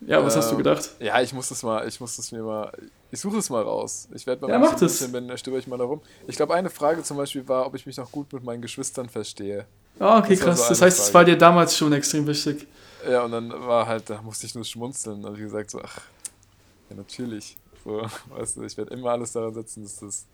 ja, 0.00 0.22
was 0.24 0.36
hast 0.36 0.48
du 0.48 0.52
Ähm, 0.52 0.58
gedacht? 0.58 0.90
Ja, 1.00 1.20
ich 1.20 1.32
muss 1.32 1.48
das 1.48 1.62
mal, 1.62 1.86
ich 1.88 2.00
muss 2.00 2.16
das 2.16 2.30
mir 2.32 2.42
mal, 2.42 2.70
ich 3.10 3.20
suche 3.20 3.38
es 3.38 3.48
mal 3.50 3.62
raus. 3.62 4.08
Ich 4.14 4.26
werde 4.26 4.42
mal, 4.42 4.48
Ja, 4.48 4.54
wenn 4.54 4.60
mach 4.62 4.74
ich 4.76 4.82
in 4.82 4.86
das. 4.88 5.00
München 5.00 5.12
bin, 5.12 5.28
da 5.28 5.36
stöber 5.36 5.58
ich 5.58 5.66
mal 5.66 5.78
da 5.78 5.84
rum. 5.84 6.00
Ich 6.26 6.36
glaube, 6.36 6.54
eine 6.54 6.70
Frage 6.70 7.02
zum 7.02 7.16
Beispiel 7.16 7.46
war, 7.48 7.66
ob 7.66 7.74
ich 7.74 7.86
mich 7.86 7.96
noch 7.96 8.10
gut 8.12 8.32
mit 8.32 8.44
meinen 8.44 8.60
Geschwistern 8.62 9.08
verstehe. 9.08 9.66
Ah, 9.98 10.18
okay, 10.18 10.36
das 10.36 10.44
krass. 10.44 10.62
so 10.64 10.68
das 10.68 10.82
heißt, 10.82 10.98
es 10.98 11.14
war 11.14 11.24
dir 11.24 11.38
damals 11.38 11.76
schon 11.76 11.92
extrem 11.92 12.26
wichtig. 12.26 12.66
Ja, 13.08 13.24
und 13.24 13.30
dann 13.32 13.50
war 13.50 13.86
halt, 13.86 14.10
da 14.10 14.20
musste 14.20 14.46
ich 14.46 14.54
nur 14.54 14.64
schmunzeln. 14.64 15.22
Da 15.22 15.28
habe 15.28 15.38
ich 15.38 15.44
gesagt, 15.44 15.70
so, 15.70 15.80
ach, 15.80 16.00
ja, 16.90 16.96
natürlich. 16.96 17.56
So, 17.84 18.02
weißt 18.30 18.56
du, 18.56 18.62
ich 18.64 18.76
werde 18.76 18.92
immer 18.94 19.10
alles 19.12 19.32
daran 19.32 19.54
setzen, 19.54 19.82
dass 19.84 19.96
das, 20.00 20.26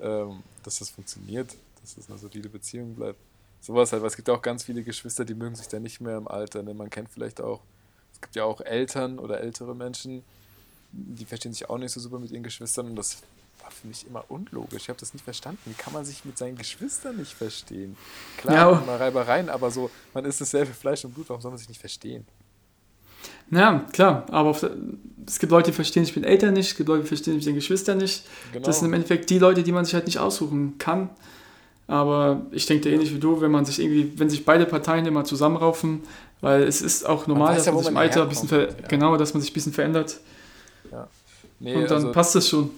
ähm, 0.00 0.42
dass 0.62 0.78
das 0.78 0.88
funktioniert, 0.90 1.54
dass 1.82 1.96
das 1.96 2.08
eine 2.08 2.18
solide 2.18 2.48
Beziehung 2.48 2.94
bleibt. 2.94 3.18
Sowas 3.60 3.92
halt, 3.92 4.02
weil 4.02 4.08
es 4.08 4.16
gibt 4.16 4.30
auch 4.30 4.40
ganz 4.42 4.64
viele 4.64 4.82
Geschwister, 4.82 5.24
die 5.24 5.34
mögen 5.34 5.54
sich 5.54 5.68
dann 5.68 5.82
nicht 5.82 6.00
mehr 6.00 6.16
im 6.16 6.26
Alter. 6.26 6.62
Ne? 6.62 6.72
Man 6.74 6.88
kennt 6.90 7.08
vielleicht 7.10 7.40
auch, 7.40 7.60
es 8.12 8.20
gibt 8.20 8.36
ja 8.36 8.44
auch 8.44 8.60
Eltern 8.60 9.18
oder 9.18 9.40
ältere 9.40 9.74
Menschen, 9.74 10.22
die 10.92 11.24
verstehen 11.24 11.52
sich 11.52 11.68
auch 11.68 11.78
nicht 11.78 11.92
so 11.92 12.00
super 12.00 12.18
mit 12.18 12.30
ihren 12.30 12.42
Geschwistern 12.42 12.86
und 12.86 12.96
das 12.96 13.18
war 13.62 13.70
für 13.70 13.86
mich 13.86 14.06
immer 14.06 14.24
unlogisch. 14.28 14.82
Ich 14.82 14.88
habe 14.88 14.98
das 14.98 15.14
nicht 15.14 15.22
verstanden. 15.24 15.60
Wie 15.64 15.74
kann 15.74 15.92
man 15.92 16.04
sich 16.04 16.24
mit 16.24 16.36
seinen 16.36 16.56
Geschwistern 16.56 17.16
nicht 17.16 17.32
verstehen? 17.32 17.96
Klar, 18.38 18.72
Ja, 18.72 18.84
mal 18.86 18.96
Reibereien, 18.96 19.48
aber 19.48 19.70
so, 19.70 19.90
man 20.14 20.24
ist 20.24 20.40
dasselbe 20.40 20.72
Fleisch 20.72 21.04
und 21.04 21.14
Blut, 21.14 21.28
warum 21.28 21.40
soll 21.40 21.50
man 21.50 21.58
sich 21.58 21.68
nicht 21.68 21.80
verstehen? 21.80 22.26
Ja, 23.50 23.84
klar, 23.92 24.26
aber 24.30 24.50
es 25.26 25.38
gibt 25.38 25.52
Leute, 25.52 25.70
die 25.70 25.74
verstehen 25.74 26.04
sich 26.04 26.16
mit 26.16 26.24
Eltern 26.24 26.54
nicht, 26.54 26.70
es 26.70 26.76
gibt 26.76 26.88
Leute, 26.88 27.02
die 27.02 27.08
verstehen 27.08 27.34
sich 27.34 27.44
mit 27.44 27.46
den 27.46 27.54
Geschwistern 27.56 27.98
nicht. 27.98 28.24
Genau. 28.52 28.64
Das 28.64 28.78
sind 28.78 28.88
im 28.88 28.94
Endeffekt 28.94 29.28
die 29.30 29.38
Leute, 29.38 29.62
die 29.62 29.72
man 29.72 29.84
sich 29.84 29.94
halt 29.94 30.06
nicht 30.06 30.18
aussuchen 30.18 30.78
kann. 30.78 31.10
Aber 31.86 32.46
ich 32.52 32.64
denke 32.64 32.90
ähnlich 32.90 33.12
wie 33.14 33.18
du, 33.18 33.40
wenn 33.40 33.50
man 33.50 33.64
sich 33.66 33.78
irgendwie, 33.78 34.18
wenn 34.18 34.30
sich 34.30 34.44
beide 34.44 34.64
Parteien 34.64 35.04
immer 35.04 35.24
zusammenraufen, 35.24 36.02
weil 36.42 36.64
es 36.64 36.82
ist 36.82 37.06
auch 37.08 37.26
normal, 37.26 37.52
weiß 37.56 37.56
dass 37.58 37.66
ja, 37.66 37.72
man 37.72 37.78
sich 37.80 37.88
im 37.88 37.94
man 37.94 38.02
Alter 38.02 38.22
ein 38.24 38.28
bisschen 38.28 38.48
ver 38.48 38.68
ja. 38.68 38.74
genau, 38.88 39.16
dass 39.16 39.32
man 39.32 39.40
sich 39.40 39.50
ein 39.50 39.54
bisschen 39.54 39.72
verändert 39.72 40.20
Nee, 41.58 41.76
und 41.76 41.84
dann 41.84 41.98
also, 41.98 42.12
passt 42.12 42.34
es 42.36 42.48
schon. 42.48 42.70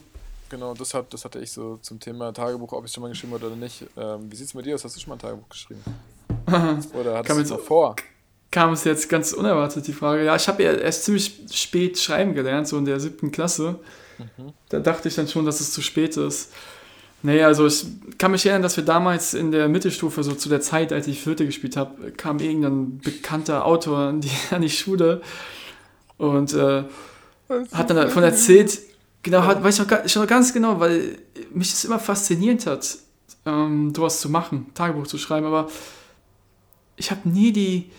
genau, 0.51 0.75
das, 0.75 0.93
hat, 0.93 1.13
das 1.13 1.25
hatte 1.25 1.39
ich 1.41 1.51
so 1.51 1.79
zum 1.81 1.99
Thema 1.99 2.33
Tagebuch, 2.33 2.73
ob 2.75 2.85
ich 2.85 2.93
schon 2.93 3.03
mal 3.03 3.09
geschrieben 3.09 3.33
habe 3.33 3.47
oder 3.47 3.57
nicht. 3.57 3.83
Ähm, 3.97 4.31
wie 4.31 4.37
sieht 4.37 4.47
es 4.49 4.55
mit 4.55 4.67
dir 4.67 4.75
aus? 4.75 4.85
Hast 4.85 4.95
du 4.95 5.01
schon 5.01 5.09
mal 5.09 5.15
ein 5.17 5.21
Tagebuch 5.21 5.49
geschrieben? 5.49 5.83
Oder 6.93 7.15
hattest 7.17 7.31
du 7.31 7.35
man 7.35 7.43
es 7.45 7.51
noch 7.51 7.59
so- 7.59 7.65
vor? 7.65 7.97
Kam 8.51 8.73
es 8.75 8.85
jetzt 8.85 9.09
ganz 9.09 9.33
unerwartet 9.33 9.87
die 9.87 9.93
Frage. 9.95 10.25
Ja, 10.25 10.37
ich 10.37 10.47
habe 10.47 10.63
ja 10.63 10.73
erst 10.75 11.05
ziemlich 11.05 11.41
spät 11.51 11.99
schreiben 11.99 12.35
gelernt, 12.35 12.69
so 12.69 12.77
in 12.77 12.85
der 12.85 13.01
siebten 13.01 13.33
Klasse. 13.33 13.81
Mhm. 14.19 14.53
Da 14.69 14.79
dachte 14.81 15.09
ich 15.09 15.15
dann 15.15 15.27
schon, 15.27 15.45
dass 15.47 15.61
es 15.61 15.73
zu 15.73 15.81
spät 15.81 16.17
ist. 16.19 16.53
Nee, 17.25 17.43
also 17.43 17.67
ich 17.67 17.87
kann 18.19 18.33
mich 18.33 18.45
erinnern, 18.45 18.61
dass 18.61 18.77
wir 18.77 18.85
damals 18.85 19.33
in 19.33 19.51
der 19.51 19.67
Mittelstufe, 19.67 20.23
so 20.23 20.35
zu 20.35 20.51
der 20.51 20.61
Zeit, 20.61 20.93
als 20.93 21.07
ich 21.07 21.23
Vierte 21.23 21.47
gespielt 21.47 21.75
habe, 21.75 22.13
kam 22.13 22.39
irgendein 22.39 22.99
bekannter 22.99 23.65
Autor 23.65 23.97
an 23.97 24.21
die, 24.21 24.31
an 24.51 24.61
die 24.61 24.69
Schule 24.69 25.23
und 26.19 26.53
äh, 26.53 26.85
hat 27.73 27.89
dann 27.89 27.97
davon 27.97 28.25
erzählt, 28.25 28.79
genau, 29.23 29.45
hat, 29.45 29.65
weiß 29.65 29.79
ich 29.79 29.89
noch, 29.89 30.05
ich 30.05 30.15
noch 30.15 30.27
ganz 30.27 30.53
genau, 30.53 30.81
weil 30.81 31.17
mich 31.51 31.71
das 31.71 31.87
immer 31.87 31.99
fasziniert 31.99 32.67
hat, 32.67 32.99
ähm, 33.47 33.95
sowas 33.95 34.21
zu 34.21 34.29
machen, 34.29 34.67
Tagebuch 34.75 35.07
zu 35.07 35.17
schreiben, 35.17 35.47
aber 35.47 35.71
ich 36.97 37.11
habe 37.11 37.27
nie 37.27 37.53
die, 37.53 37.91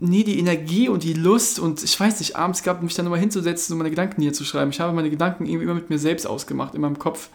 nie 0.00 0.24
die 0.24 0.38
Energie 0.38 0.88
und 0.88 1.02
die 1.02 1.12
Lust 1.12 1.58
und 1.58 1.82
ich 1.82 1.98
weiß 1.98 2.20
nicht, 2.20 2.36
abends 2.36 2.62
gehabt, 2.62 2.82
mich 2.82 2.94
dann 2.94 3.04
nochmal 3.04 3.20
hinzusetzen 3.20 3.72
und 3.72 3.78
meine 3.78 3.90
Gedanken 3.90 4.22
hier 4.22 4.32
zu 4.32 4.44
schreiben. 4.44 4.70
Ich 4.70 4.80
habe 4.80 4.92
meine 4.92 5.10
Gedanken 5.10 5.46
irgendwie 5.46 5.64
immer 5.64 5.74
mit 5.74 5.90
mir 5.90 5.98
selbst 5.98 6.26
ausgemacht, 6.26 6.74
in 6.74 6.80
meinem 6.80 6.98
Kopf. 6.98 7.30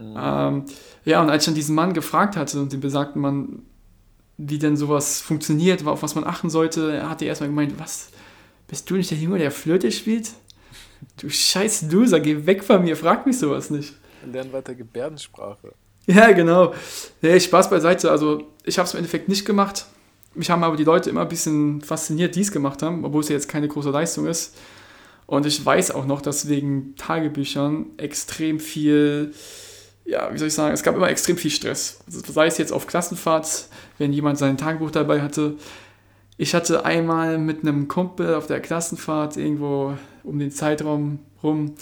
Ähm, 0.00 0.64
ja, 1.04 1.20
und 1.20 1.28
als 1.28 1.42
ich 1.42 1.46
dann 1.46 1.54
diesen 1.54 1.74
Mann 1.74 1.92
gefragt 1.92 2.36
hatte 2.36 2.60
und 2.60 2.72
den 2.72 2.80
besagten 2.80 3.20
Mann, 3.20 3.62
wie 4.38 4.58
denn 4.58 4.76
sowas 4.76 5.20
funktioniert, 5.20 5.86
auf 5.86 6.02
was 6.02 6.14
man 6.14 6.24
achten 6.24 6.48
sollte, 6.48 7.08
hat 7.08 7.20
er 7.20 7.28
erstmal 7.28 7.50
gemeint, 7.50 7.78
was, 7.78 8.08
bist 8.66 8.88
du 8.88 8.94
nicht 8.94 9.10
der 9.10 9.18
Junge, 9.18 9.38
der 9.38 9.50
Flöte 9.50 9.92
spielt? 9.92 10.30
Du 11.18 11.28
scheiß 11.28 11.90
Loser, 11.90 12.20
geh 12.20 12.46
weg 12.46 12.64
von 12.64 12.82
mir, 12.82 12.96
frag 12.96 13.26
mich 13.26 13.38
sowas 13.38 13.68
nicht. 13.68 13.94
Lernen 14.30 14.52
weiter 14.52 14.74
Gebärdensprache. 14.74 15.72
Ja, 16.06 16.32
genau. 16.32 16.74
Nee, 17.22 17.38
Spaß 17.38 17.70
beiseite. 17.70 18.10
Also, 18.10 18.44
ich 18.64 18.78
habe 18.78 18.86
es 18.86 18.94
im 18.94 18.98
Endeffekt 18.98 19.28
nicht 19.28 19.44
gemacht. 19.44 19.86
Mich 20.34 20.50
haben 20.50 20.62
aber 20.62 20.76
die 20.76 20.84
Leute 20.84 21.10
immer 21.10 21.22
ein 21.22 21.28
bisschen 21.28 21.80
fasziniert, 21.80 22.36
die 22.36 22.42
es 22.42 22.52
gemacht 22.52 22.82
haben, 22.82 23.04
obwohl 23.04 23.22
es 23.22 23.28
ja 23.28 23.34
jetzt 23.34 23.48
keine 23.48 23.68
große 23.68 23.90
Leistung 23.90 24.26
ist. 24.26 24.56
Und 25.26 25.46
ich 25.46 25.64
weiß 25.64 25.92
auch 25.92 26.06
noch, 26.06 26.22
dass 26.22 26.48
wegen 26.48 26.94
Tagebüchern 26.96 27.86
extrem 27.96 28.58
viel, 28.58 29.32
ja, 30.04 30.32
wie 30.32 30.38
soll 30.38 30.48
ich 30.48 30.54
sagen, 30.54 30.74
es 30.74 30.82
gab 30.82 30.96
immer 30.96 31.08
extrem 31.08 31.36
viel 31.36 31.50
Stress. 31.50 32.00
Sei 32.08 32.46
es 32.46 32.58
jetzt 32.58 32.72
auf 32.72 32.86
Klassenfahrt, 32.86 33.68
wenn 33.98 34.12
jemand 34.12 34.38
sein 34.38 34.56
Tagebuch 34.56 34.90
dabei 34.90 35.22
hatte. 35.22 35.54
Ich 36.36 36.54
hatte 36.54 36.84
einmal 36.84 37.38
mit 37.38 37.62
einem 37.62 37.86
Kumpel 37.86 38.34
auf 38.34 38.46
der 38.46 38.60
Klassenfahrt 38.60 39.36
irgendwo 39.36 39.96
um 40.24 40.38
den 40.38 40.50
Zeitraum 40.50 41.20
rum 41.42 41.74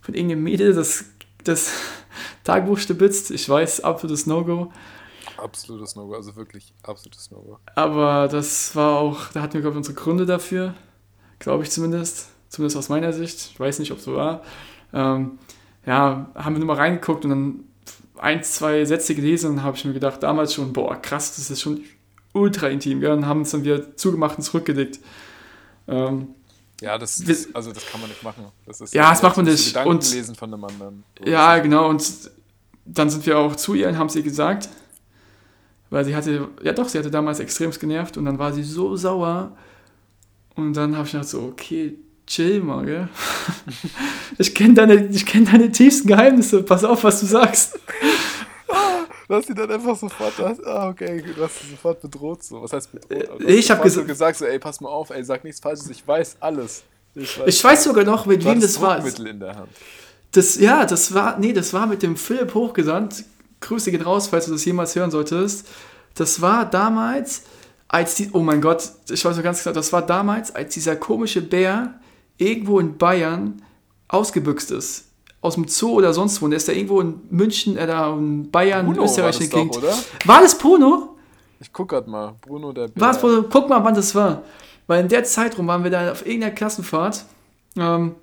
von 0.00 0.14
irgendeinem 0.14 0.44
Mädel 0.44 0.74
das, 0.74 1.04
das 1.44 1.70
Tagebuch 2.44 2.78
stibitzt. 2.78 3.30
Ich 3.30 3.48
weiß, 3.48 3.80
absolutes 3.82 4.26
No-Go. 4.26 4.72
Absolutes 5.38 5.96
No-Go, 5.96 6.14
also 6.14 6.34
wirklich 6.36 6.72
absolutes 6.82 7.30
No-Go. 7.30 7.58
Aber 7.74 8.28
das 8.28 8.74
war 8.76 8.98
auch, 8.98 9.28
da 9.32 9.42
hatten 9.42 9.54
wir, 9.54 9.60
glaube 9.60 9.74
ich, 9.74 9.78
unsere 9.78 9.94
Gründe 9.94 10.26
dafür. 10.26 10.74
Glaube 11.38 11.62
ich 11.64 11.70
zumindest. 11.70 12.28
Zumindest 12.48 12.76
aus 12.76 12.88
meiner 12.88 13.12
Sicht. 13.12 13.50
Ich 13.52 13.60
weiß 13.60 13.78
nicht, 13.80 13.92
ob 13.92 13.98
es 13.98 14.04
so 14.04 14.14
war. 14.14 14.42
Ähm, 14.92 15.38
ja, 15.84 16.30
haben 16.34 16.54
wir 16.54 16.58
nur 16.58 16.68
mal 16.68 16.76
reingeguckt 16.76 17.24
und 17.24 17.30
dann 17.30 17.64
ein, 18.18 18.42
zwei 18.42 18.84
Sätze 18.84 19.14
gelesen 19.14 19.50
und 19.52 19.62
habe 19.62 19.76
ich 19.76 19.84
mir 19.84 19.92
gedacht, 19.92 20.22
damals 20.22 20.54
schon, 20.54 20.72
boah, 20.72 20.96
krass, 20.96 21.36
das 21.36 21.50
ist 21.50 21.60
schon 21.60 21.82
ultra 22.32 22.68
intim, 22.68 23.00
gell? 23.00 23.12
Und 23.12 23.26
haben 23.26 23.42
es 23.42 23.50
dann 23.50 23.62
wieder 23.64 23.94
zugemacht 23.96 24.38
und 24.38 24.42
zurückgelegt. 24.44 25.00
Ähm, 25.88 26.28
Ja, 26.80 26.96
das, 26.98 27.18
das, 27.24 27.48
also 27.54 27.72
das 27.72 27.86
kann 27.86 28.00
man 28.00 28.08
nicht 28.10 28.22
machen. 28.22 28.46
Das 28.66 28.80
ist 28.80 28.94
Ja, 28.94 29.10
das 29.10 29.22
macht 29.22 29.36
man 29.36 29.46
nicht. 29.46 29.68
Gedanken 29.68 29.90
Und- 29.90 30.12
lesen 30.14 30.34
von 30.34 30.52
einem 30.52 30.64
anderen. 30.64 31.04
Ja, 31.24 31.58
genau. 31.58 31.88
Und 31.88 32.30
dann 32.84 33.10
sind 33.10 33.26
wir 33.26 33.38
auch 33.38 33.56
zu 33.56 33.74
ihr 33.74 33.88
und 33.88 33.98
haben 33.98 34.08
sie 34.08 34.22
gesagt, 34.22 34.68
weil 35.90 36.04
sie 36.04 36.14
hatte, 36.16 36.48
ja 36.62 36.72
doch, 36.72 36.88
sie 36.88 36.98
hatte 36.98 37.10
damals 37.10 37.40
extremst 37.40 37.80
genervt 37.80 38.16
und 38.16 38.24
dann 38.24 38.38
war 38.38 38.52
sie 38.52 38.62
so 38.62 38.96
sauer. 38.96 39.52
Und 40.54 40.72
dann 40.74 40.96
habe 40.96 41.06
ich 41.06 41.12
gedacht 41.12 41.28
so, 41.28 41.40
okay, 41.42 41.96
chill 42.26 42.60
mal, 42.62 42.84
gell? 42.84 43.08
Ich 44.38 44.54
kenne 44.54 44.74
deine, 44.74 45.06
ich 45.06 45.24
kenn 45.24 45.44
deine 45.46 45.70
tiefsten 45.70 46.08
Geheimnisse, 46.08 46.62
pass 46.62 46.84
auf, 46.84 47.04
was 47.04 47.20
du 47.20 47.26
sagst. 47.26 47.78
Hast 49.28 49.48
sie 49.48 49.54
dann 49.54 49.70
einfach 49.70 49.96
sofort, 49.96 50.34
ah, 50.66 50.88
okay, 50.88 51.20
du 51.34 51.42
hast 51.42 51.60
sie 51.60 51.70
sofort 51.70 52.00
bedroht. 52.00 52.44
So. 52.44 52.62
Was 52.62 52.72
heißt 52.72 52.92
bedroht? 52.92 53.10
Äh, 53.10 53.26
Also, 53.26 53.38
du 53.38 53.44
ich 53.52 53.70
hast 53.70 53.78
hab 53.78 53.88
sofort 53.88 53.92
so 53.92 54.00
gesa- 54.02 54.06
gesagt, 54.06 54.38
so, 54.38 54.44
ey, 54.44 54.58
pass 54.60 54.80
mal 54.80 54.88
auf, 54.88 55.10
ey, 55.10 55.24
sag 55.24 55.42
nichts 55.42 55.58
Falsches, 55.60 55.90
ich 55.90 56.06
weiß 56.06 56.36
alles. 56.38 56.84
Ich 57.14 57.64
weiß 57.64 57.82
sogar 57.84 58.04
noch, 58.04 58.26
mit 58.26 58.44
wem 58.44 58.60
das 58.60 58.80
war. 58.80 58.96
Druckmittel 59.00 59.26
in 59.26 59.40
der 59.40 59.56
Hand. 59.56 59.68
Das, 60.30 60.56
ja, 60.60 60.84
das 60.84 61.12
war, 61.12 61.38
nee, 61.40 61.52
das 61.52 61.72
war 61.72 61.86
mit 61.88 62.02
dem 62.04 62.14
Philipp 62.16 62.54
Hochgesandt. 62.54 63.24
Grüße 63.66 63.90
gehen 63.90 64.02
raus, 64.02 64.28
falls 64.28 64.46
du 64.46 64.52
das 64.52 64.64
jemals 64.64 64.94
hören 64.94 65.10
solltest. 65.10 65.66
Das 66.14 66.40
war 66.40 66.64
damals, 66.64 67.42
als 67.88 68.14
die, 68.14 68.30
oh 68.32 68.40
mein 68.40 68.60
Gott, 68.60 68.90
ich 69.10 69.24
weiß 69.24 69.36
noch 69.36 69.42
ganz 69.42 69.62
genau, 69.62 69.74
das 69.74 69.92
war 69.92 70.02
damals, 70.02 70.54
als 70.54 70.74
dieser 70.74 70.96
komische 70.96 71.42
Bär 71.42 71.94
irgendwo 72.38 72.80
in 72.80 72.96
Bayern 72.96 73.62
ausgebüxt 74.08 74.70
ist. 74.70 75.04
Aus 75.40 75.54
dem 75.54 75.68
Zoo 75.68 75.92
oder 75.92 76.12
sonst 76.12 76.40
wo. 76.40 76.46
Und 76.46 76.52
der 76.52 76.56
ist 76.56 76.68
da 76.68 76.72
irgendwo 76.72 77.00
in 77.00 77.20
München, 77.30 77.76
äh, 77.76 77.86
da 77.86 78.12
in 78.14 78.50
Bayern, 78.50 78.86
Bruno 78.86 79.04
Österreich 79.04 79.36
war 79.36 79.40
das 79.40 79.50
Gegend. 79.50 79.76
doch, 79.76 79.82
oder? 79.82 79.94
War 80.24 80.40
das 80.40 80.58
Bruno? 80.58 81.16
Ich 81.60 81.72
guck 81.72 81.90
grad 81.90 82.06
mal. 82.06 82.34
Bruno 82.40 82.72
der 82.72 82.88
Bär. 82.88 83.00
War 83.00 83.10
es 83.12 83.18
Bruno? 83.18 83.44
Guck 83.50 83.68
mal, 83.68 83.82
wann 83.84 83.94
das 83.94 84.14
war. 84.14 84.42
Weil 84.86 85.02
in 85.02 85.08
der 85.08 85.24
Zeit 85.24 85.56
rum 85.58 85.66
waren 85.66 85.82
wir 85.84 85.90
da 85.90 86.12
auf 86.12 86.24
irgendeiner 86.24 86.54
Klassenfahrt. 86.54 87.24
Ähm, 87.76 88.14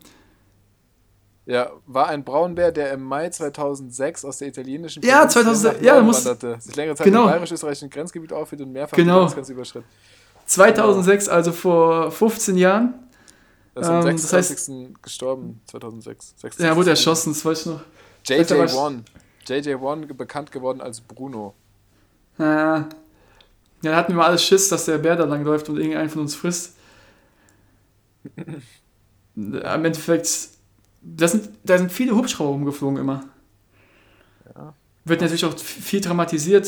Ja, 1.46 1.72
war 1.88 2.08
ein 2.08 2.24
Braunbär, 2.24 2.72
der 2.72 2.92
im 2.94 3.04
Mai 3.04 3.30
2006 3.30 4.24
aus 4.24 4.38
der 4.38 4.48
italienischen 4.48 5.04
Ja, 5.04 5.18
Provinz 5.26 5.34
2006, 5.34 5.76
nach 5.78 5.86
ja, 5.86 6.02
muss- 6.02 6.24
sich 6.24 6.76
längere 6.78 6.96
Zeit 6.96 7.06
Genau. 7.06 7.24
im 7.24 7.30
bayerisch-österreichischen 7.32 7.90
Grenzgebiet 7.90 8.32
aufhielt 8.32 8.62
und 8.62 8.72
mehrfach 8.72 8.96
Genau. 8.96 9.14
die 9.14 9.18
Landesgrenze 9.20 9.52
überschritt. 9.54 9.84
2006, 10.46 11.28
also 11.28 11.52
vor 11.52 12.12
15 12.12 12.56
Jahren. 12.58 12.94
Er 13.76 13.82
ist 13.82 13.88
am 13.90 13.96
Ähm, 14.08 14.16
das 14.16 14.30
26. 14.30 14.94
gestorben, 15.02 15.62
2006. 15.66 16.36
Ja, 16.60 16.76
wurde 16.76 16.92
erschossen, 16.92 17.34
das 17.34 17.44
weiß 17.44 17.60
ich 17.62 17.66
noch. 17.66 17.82
JJ1. 18.26 19.04
JJ1 19.48 20.14
bekannt 20.14 20.52
geworden 20.52 20.80
als 20.80 21.02
Bruno. 21.02 21.54
Äh, 22.40 22.44
ja, 22.44 22.88
da 23.82 23.96
hatten 23.98 24.16
wir 24.16 24.24
alles 24.24 24.44
Schiss, 24.46 24.70
dass 24.70 24.86
der 24.86 24.98
Bär 24.98 25.18
da 25.18 25.26
langläuft 25.26 25.68
und 25.70 25.78
irgendeinen 25.78 26.10
von 26.10 26.22
uns 26.22 26.36
frisst. 26.36 26.76
Im 29.36 29.54
Endeffekt, 29.56 30.50
das 31.04 31.32
sind, 31.32 31.50
da 31.64 31.78
sind 31.78 31.92
viele 31.92 32.16
Hubschrauber 32.16 32.52
rumgeflogen 32.52 32.98
immer. 32.98 33.26
Ja. 34.56 34.74
Wird 35.06 35.22
natürlich 35.22 35.46
auch 35.46 35.58
viel 35.58 36.02
dramatisiert. 36.02 36.68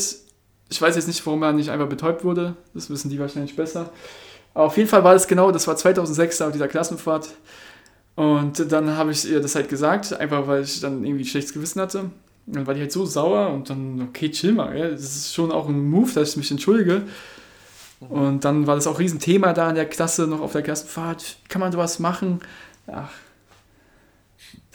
Ich 0.68 0.80
weiß 0.80 0.96
jetzt 0.96 1.06
nicht, 1.06 1.24
warum 1.26 1.42
er 1.42 1.52
nicht 1.52 1.70
einfach 1.70 1.88
betäubt 1.88 2.24
wurde. 2.24 2.56
Das 2.74 2.90
wissen 2.90 3.08
die 3.08 3.18
wahrscheinlich 3.18 3.56
besser. 3.56 3.90
Aber 4.54 4.66
auf 4.66 4.76
jeden 4.76 4.88
Fall 4.88 5.04
war 5.04 5.14
das 5.14 5.26
genau, 5.26 5.52
das 5.52 5.66
war 5.66 5.76
2006 5.76 6.42
auf 6.42 6.52
dieser 6.52 6.68
Klassenfahrt. 6.68 7.30
Und 8.14 8.72
dann 8.72 8.96
habe 8.96 9.12
ich 9.12 9.30
ihr 9.30 9.40
das 9.40 9.54
halt 9.54 9.68
gesagt, 9.68 10.14
einfach 10.14 10.46
weil 10.46 10.62
ich 10.62 10.80
dann 10.80 11.04
irgendwie 11.04 11.24
ein 11.24 11.26
schlechtes 11.26 11.52
Gewissen 11.52 11.80
hatte. 11.80 12.10
Und 12.46 12.56
dann 12.56 12.66
war 12.66 12.74
die 12.74 12.80
halt 12.80 12.92
so 12.92 13.04
sauer 13.04 13.50
und 13.50 13.68
dann, 13.70 14.08
okay, 14.08 14.30
chill 14.30 14.52
mal, 14.52 14.72
gell? 14.72 14.92
das 14.92 15.02
ist 15.02 15.34
schon 15.34 15.52
auch 15.52 15.68
ein 15.68 15.90
Move, 15.90 16.10
dass 16.12 16.30
ich 16.30 16.36
mich 16.36 16.50
entschuldige. 16.50 17.02
Und 18.00 18.44
dann 18.44 18.66
war 18.66 18.74
das 18.74 18.86
auch 18.86 18.94
ein 18.94 18.98
Riesenthema 18.98 19.52
da 19.52 19.68
in 19.68 19.74
der 19.74 19.86
Klasse, 19.86 20.26
noch 20.26 20.40
auf 20.40 20.52
der 20.52 20.62
Klassenfahrt. 20.62 21.38
Kann 21.48 21.60
man 21.60 21.72
sowas 21.72 21.98
machen? 21.98 22.40
Ach. 22.86 23.10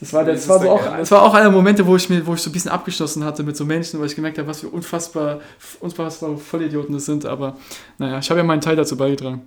Das 0.01 0.11
war, 0.13 0.23
der, 0.25 0.33
das 0.33 0.49
war, 0.49 0.59
so 0.59 0.69
auch, 0.69 0.83
das 0.97 1.11
war 1.11 1.21
auch 1.21 1.33
einer 1.33 1.43
der 1.45 1.51
Momente, 1.51 1.85
wo 1.85 1.95
ich, 1.95 2.09
mir, 2.09 2.25
wo 2.25 2.33
ich 2.33 2.41
so 2.41 2.49
ein 2.49 2.53
bisschen 2.53 2.71
abgeschlossen 2.71 3.23
hatte 3.23 3.43
mit 3.43 3.55
so 3.55 3.63
Menschen, 3.65 3.99
weil 3.99 4.07
ich 4.07 4.15
gemerkt 4.15 4.37
habe, 4.39 4.47
was 4.47 4.59
für 4.61 4.67
unfassbar, 4.67 5.41
unfassbar 5.79 6.35
Vollidioten 6.37 6.93
das 6.93 7.05
sind. 7.05 7.23
Aber 7.25 7.55
naja, 7.99 8.17
ich 8.19 8.29
habe 8.29 8.39
ja 8.39 8.43
meinen 8.43 8.61
Teil 8.61 8.75
dazu 8.75 8.97
beigetragen. 8.97 9.43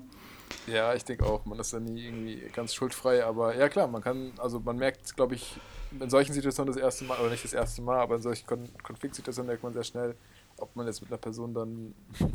Ja, 0.66 0.94
ich 0.94 1.04
denke 1.04 1.26
auch, 1.26 1.44
man 1.44 1.58
ist 1.58 1.72
da 1.72 1.80
nie 1.80 2.04
irgendwie 2.06 2.40
ganz 2.54 2.72
schuldfrei, 2.72 3.24
aber 3.24 3.54
ja 3.56 3.68
klar, 3.68 3.88
man 3.88 4.00
kann, 4.00 4.32
also 4.38 4.60
man 4.60 4.76
merkt, 4.76 5.14
glaube 5.16 5.34
ich, 5.34 5.56
in 5.98 6.08
solchen 6.08 6.32
Situationen 6.32 6.72
das 6.72 6.80
erste 6.82 7.04
Mal, 7.04 7.18
oder 7.18 7.30
nicht 7.30 7.44
das 7.44 7.52
erste 7.52 7.82
Mal, 7.82 7.98
aber 7.98 8.16
in 8.16 8.22
solchen 8.22 8.46
Kon 8.46 8.68
Konfliktsituationen 8.82 9.48
merkt 9.48 9.62
man 9.62 9.72
sehr 9.72 9.84
schnell, 9.84 10.14
ob 10.58 10.74
man 10.76 10.86
jetzt 10.86 11.02
mit 11.02 11.10
einer 11.10 11.18
Person 11.18 11.52
dann 11.52 11.94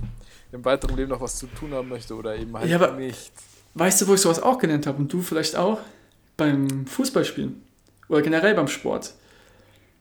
im 0.51 0.63
weiteren 0.65 0.95
Leben 0.97 1.09
noch 1.09 1.21
was 1.21 1.37
zu 1.37 1.47
tun 1.47 1.73
haben 1.73 1.87
möchte 1.89 2.13
oder 2.15 2.35
eben 2.35 2.55
halt 2.57 2.69
Ja, 2.69 2.75
aber- 2.75 2.91
nicht. 2.93 3.31
Weißt 3.75 4.01
du, 4.01 4.07
wo 4.07 4.13
ich 4.15 4.21
sowas 4.21 4.41
auch 4.41 4.57
gelernt 4.57 4.87
habe 4.87 4.97
und 4.97 5.11
du 5.13 5.21
vielleicht 5.21 5.55
auch? 5.55 5.79
Beim 6.37 6.85
Fußballspielen 6.87 7.61
oder 8.09 8.21
generell 8.21 8.53
beim 8.55 8.67
Sport. 8.67 9.13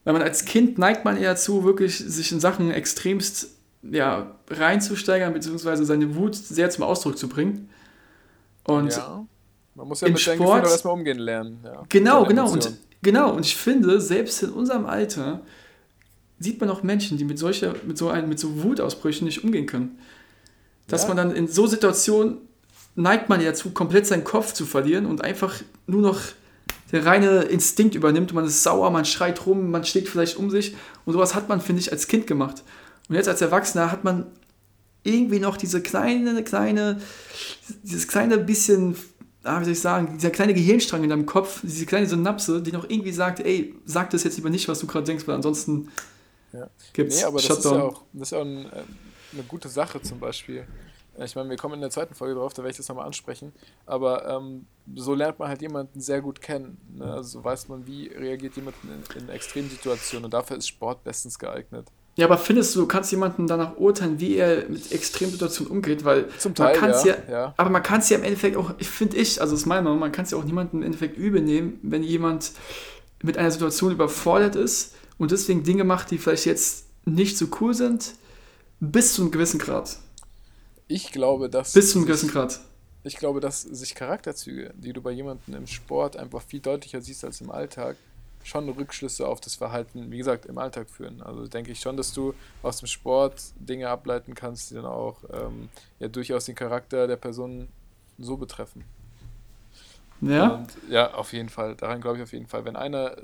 Weil 0.04 0.14
man 0.14 0.22
als 0.22 0.44
Kind 0.44 0.78
neigt 0.78 1.04
man 1.04 1.16
eher 1.16 1.36
zu, 1.36 1.64
wirklich 1.64 1.98
sich 1.98 2.32
in 2.32 2.40
Sachen 2.40 2.70
extremst 2.70 3.50
ja, 3.82 4.34
reinzusteigern, 4.50 5.32
beziehungsweise 5.32 5.84
seine 5.84 6.16
Wut 6.16 6.34
sehr 6.34 6.68
zum 6.70 6.82
Ausdruck 6.84 7.16
zu 7.16 7.28
bringen. 7.28 7.68
Und 8.64 8.92
ja, 8.96 9.24
man 9.74 9.86
muss 9.88 10.00
ja 10.00 10.08
im 10.08 10.14
mit 10.14 10.22
Sport- 10.22 10.38
Gefühlen 10.38 10.64
auch 10.64 10.70
erstmal 10.70 10.94
umgehen 10.94 11.18
lernen. 11.18 11.60
Ja, 11.64 11.84
Genau, 11.88 12.24
genau. 12.24 12.50
Und, 12.50 12.72
genau. 13.02 13.32
Und 13.34 13.46
ich 13.46 13.56
finde, 13.56 14.00
selbst 14.00 14.42
in 14.42 14.50
unserem 14.50 14.86
Alter 14.86 15.42
sieht 16.40 16.60
man 16.60 16.70
auch 16.70 16.82
Menschen, 16.82 17.18
die 17.18 17.24
mit 17.24 17.38
solcher, 17.38 17.74
mit 17.86 17.98
so 17.98 18.08
einem, 18.08 18.28
mit 18.28 18.38
so 18.38 18.62
Wutausbrüchen 18.62 19.26
nicht 19.26 19.44
umgehen 19.44 19.66
können. 19.66 19.98
Dass 20.88 21.02
Ja. 21.02 21.08
man 21.08 21.16
dann 21.18 21.30
in 21.36 21.48
so 21.48 21.66
Situationen 21.66 22.38
neigt 22.94 23.28
man 23.28 23.40
ja 23.40 23.50
dazu, 23.50 23.70
komplett 23.70 24.06
seinen 24.06 24.24
Kopf 24.24 24.52
zu 24.54 24.66
verlieren 24.66 25.06
und 25.06 25.22
einfach 25.22 25.54
nur 25.86 26.02
noch 26.02 26.20
der 26.92 27.04
reine 27.04 27.42
Instinkt 27.42 27.94
übernimmt. 27.94 28.32
Man 28.32 28.44
ist 28.46 28.62
sauer, 28.62 28.90
man 28.90 29.04
schreit 29.04 29.44
rum, 29.46 29.70
man 29.70 29.84
schlägt 29.84 30.08
vielleicht 30.08 30.36
um 30.36 30.50
sich. 30.50 30.74
Und 31.04 31.12
sowas 31.12 31.34
hat 31.34 31.48
man, 31.48 31.60
finde 31.60 31.80
ich, 31.80 31.92
als 31.92 32.06
Kind 32.06 32.26
gemacht. 32.26 32.62
Und 33.08 33.14
jetzt 33.14 33.28
als 33.28 33.40
Erwachsener 33.40 33.90
hat 33.92 34.04
man 34.04 34.26
irgendwie 35.04 35.38
noch 35.40 35.56
diese 35.56 35.80
kleine, 35.80 36.42
kleine, 36.44 37.00
dieses 37.82 38.08
kleine 38.08 38.38
bisschen, 38.38 38.96
ah, 39.44 39.60
wie 39.60 39.64
soll 39.64 39.72
ich 39.72 39.80
sagen, 39.80 40.14
dieser 40.16 40.30
kleine 40.30 40.54
Gehirnstrang 40.54 41.02
in 41.04 41.10
deinem 41.10 41.24
Kopf, 41.26 41.60
diese 41.62 41.86
kleine 41.86 42.06
Synapse, 42.06 42.60
die 42.62 42.72
noch 42.72 42.88
irgendwie 42.88 43.12
sagt, 43.12 43.40
ey, 43.40 43.74
sag 43.86 44.10
das 44.10 44.24
jetzt 44.24 44.36
lieber 44.36 44.50
nicht, 44.50 44.68
was 44.68 44.80
du 44.80 44.86
gerade 44.86 45.06
denkst, 45.06 45.26
weil 45.26 45.34
ansonsten 45.36 45.88
Ja. 46.52 46.68
gibt's 46.92 47.16
Nee, 47.18 47.24
aber 47.24 47.34
das 47.36 47.44
ist 47.44 47.48
Shutdown. 47.48 47.74
ja 47.78 47.82
auch, 47.84 48.02
das 48.12 48.28
ist 48.28 48.32
ja 48.32 48.38
auch 48.38 48.44
ein, 48.44 48.64
äh, 48.66 48.82
eine 49.34 49.42
gute 49.46 49.68
Sache 49.68 50.00
zum 50.02 50.18
Beispiel. 50.18 50.66
Ich 51.24 51.34
meine, 51.34 51.50
wir 51.50 51.56
kommen 51.56 51.74
in 51.74 51.80
der 51.80 51.90
zweiten 51.90 52.14
Folge 52.14 52.34
drauf, 52.34 52.52
da 52.54 52.62
werde 52.62 52.70
ich 52.70 52.76
das 52.76 52.88
nochmal 52.88 53.06
ansprechen. 53.06 53.52
Aber 53.86 54.28
ähm, 54.28 54.66
so 54.94 55.14
lernt 55.14 55.38
man 55.38 55.48
halt 55.48 55.62
jemanden 55.62 56.00
sehr 56.00 56.20
gut 56.20 56.40
kennen. 56.40 56.78
Ne? 56.94 57.04
Also 57.04 57.38
so 57.38 57.44
weiß 57.44 57.68
man, 57.68 57.86
wie 57.86 58.08
reagiert 58.08 58.56
jemand 58.56 58.76
in, 58.84 59.22
in 59.22 59.28
Extremsituationen. 59.28 60.26
Und 60.26 60.34
dafür 60.34 60.56
ist 60.56 60.68
Sport 60.68 61.02
bestens 61.04 61.38
geeignet. 61.38 61.88
Ja, 62.18 62.26
aber 62.26 62.36
findest 62.36 62.74
du, 62.74 62.80
du 62.80 62.86
kannst 62.88 63.12
jemanden 63.12 63.46
danach 63.46 63.76
urteilen, 63.76 64.18
wie 64.18 64.36
er 64.36 64.68
mit 64.68 64.90
Extremsituationen 64.90 65.70
umgeht, 65.70 66.04
weil 66.04 66.28
Zum 66.38 66.50
man 66.50 66.56
Teil, 66.56 66.76
kann's 66.76 67.04
ja, 67.04 67.14
ja, 67.28 67.32
ja. 67.32 67.54
aber 67.56 67.70
man 67.70 67.84
kann 67.84 68.00
es 68.00 68.08
ja 68.08 68.18
im 68.18 68.24
Endeffekt 68.24 68.56
auch, 68.56 68.74
ich 68.78 68.90
finde 68.90 69.16
ich, 69.16 69.40
also 69.40 69.52
das 69.52 69.60
ist 69.60 69.66
meine 69.66 69.82
Meinung, 69.82 70.00
man 70.00 70.10
kann 70.10 70.24
es 70.24 70.32
ja 70.32 70.38
auch 70.38 70.42
niemandem 70.42 70.80
im 70.80 70.86
Endeffekt 70.86 71.16
übel 71.16 71.40
nehmen, 71.40 71.78
wenn 71.82 72.02
jemand 72.02 72.50
mit 73.22 73.38
einer 73.38 73.52
Situation 73.52 73.92
überfordert 73.92 74.56
ist 74.56 74.96
und 75.16 75.30
deswegen 75.30 75.62
Dinge 75.62 75.84
macht, 75.84 76.10
die 76.10 76.18
vielleicht 76.18 76.46
jetzt 76.46 76.86
nicht 77.04 77.38
so 77.38 77.46
cool 77.60 77.72
sind, 77.72 78.14
bis 78.80 79.14
zu 79.14 79.22
einem 79.22 79.30
gewissen 79.30 79.60
Grad. 79.60 79.98
Ich 80.88 81.12
glaube, 81.12 81.48
dass. 81.48 81.72
Bis 81.72 81.90
zu 81.92 81.98
einem 81.98 82.06
sich- 82.06 82.08
gewissen 82.08 82.30
Grad. 82.30 82.60
Ich 83.04 83.16
glaube, 83.16 83.40
dass 83.40 83.62
sich 83.62 83.94
Charakterzüge, 83.94 84.74
die 84.76 84.92
du 84.92 85.00
bei 85.00 85.12
jemandem 85.12 85.54
im 85.54 85.66
Sport 85.66 86.16
einfach 86.16 86.42
viel 86.42 86.60
deutlicher 86.60 87.00
siehst 87.00 87.24
als 87.24 87.40
im 87.40 87.50
Alltag, 87.50 87.96
schon 88.42 88.68
Rückschlüsse 88.68 89.26
auf 89.26 89.40
das 89.40 89.54
Verhalten, 89.54 90.10
wie 90.10 90.18
gesagt, 90.18 90.46
im 90.46 90.58
Alltag 90.58 90.90
führen. 90.90 91.22
Also 91.22 91.46
denke 91.46 91.70
ich 91.70 91.80
schon, 91.80 91.96
dass 91.96 92.12
du 92.12 92.34
aus 92.62 92.78
dem 92.78 92.88
Sport 92.88 93.40
Dinge 93.60 93.88
ableiten 93.88 94.34
kannst, 94.34 94.70
die 94.70 94.74
dann 94.74 94.84
auch 94.86 95.16
ähm, 95.32 95.68
ja 96.00 96.08
durchaus 96.08 96.46
den 96.46 96.54
Charakter 96.54 97.06
der 97.06 97.16
Person 97.16 97.68
so 98.18 98.36
betreffen. 98.36 98.84
Ja? 100.20 100.48
Und 100.54 100.66
ja, 100.90 101.14
auf 101.14 101.32
jeden 101.32 101.48
Fall. 101.48 101.76
Daran 101.76 102.00
glaube 102.00 102.16
ich 102.16 102.22
auf 102.24 102.32
jeden 102.32 102.46
Fall. 102.48 102.64
Wenn 102.64 102.74
einer 102.74 103.16
äh, 103.18 103.22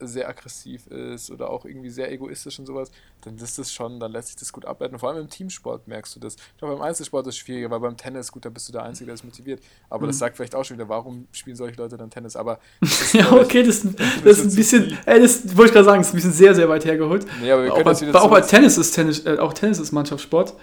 sehr 0.00 0.26
aggressiv 0.28 0.86
ist 0.86 1.30
oder 1.30 1.50
auch 1.50 1.66
irgendwie 1.66 1.90
sehr 1.90 2.10
egoistisch 2.10 2.58
und 2.58 2.64
sowas, 2.66 2.90
dann 3.20 3.36
ist 3.36 3.58
das 3.58 3.70
schon, 3.72 4.00
dann 4.00 4.10
lässt 4.12 4.28
sich 4.28 4.36
das 4.36 4.50
gut 4.52 4.64
ableiten. 4.64 4.98
Vor 4.98 5.10
allem 5.10 5.20
im 5.20 5.28
Teamsport 5.28 5.86
merkst 5.86 6.16
du 6.16 6.20
das. 6.20 6.36
Ich 6.36 6.56
glaube, 6.58 6.74
beim 6.76 6.82
Einzelsport 6.82 7.26
ist 7.26 7.34
es 7.34 7.38
schwieriger, 7.38 7.70
weil 7.70 7.80
beim 7.80 7.96
Tennis, 7.98 8.32
gut, 8.32 8.46
da 8.46 8.48
bist 8.48 8.66
du 8.68 8.72
der 8.72 8.84
Einzige, 8.84 9.06
der 9.06 9.14
ist 9.16 9.24
motiviert. 9.24 9.60
Aber 9.90 10.06
das 10.06 10.16
Mhm. 10.16 10.20
sagt 10.20 10.36
vielleicht 10.36 10.54
auch 10.54 10.64
schon 10.64 10.78
wieder, 10.78 10.88
warum 10.88 11.28
spielen 11.32 11.56
solche 11.56 11.76
Leute 11.76 11.98
dann 11.98 12.08
Tennis? 12.08 12.36
Aber 12.36 12.58
das 12.80 13.12
Ja, 13.12 13.30
okay, 13.32 13.62
das, 13.62 13.82
das 14.24 14.38
ist 14.38 14.52
ein 14.52 14.56
bisschen, 14.56 14.98
ey, 15.04 15.20
das 15.20 15.44
wollte 15.56 15.68
ich 15.68 15.72
gerade 15.74 15.84
sagen, 15.84 15.98
das 16.00 16.06
ist 16.08 16.14
ein 16.14 16.16
bisschen 16.16 16.32
sehr, 16.32 16.54
sehr 16.54 16.68
weit 16.70 16.86
hergeholt. 16.86 17.26
Nee, 17.42 17.50
aber 17.52 17.64
wir 17.64 17.72
Auch 17.72 17.74
können 17.74 17.84
bei, 17.84 17.90
das 17.92 18.00
wieder 18.00 18.22
auch 18.22 18.30
bei 18.30 18.40
Tennis 18.40 18.78
ist 18.78 18.92
Tennis, 18.92 19.26
äh, 19.26 19.36
auch 19.38 19.52
Tennis 19.52 19.78
ist 19.78 19.92
Mannschaftssport. 19.92 20.54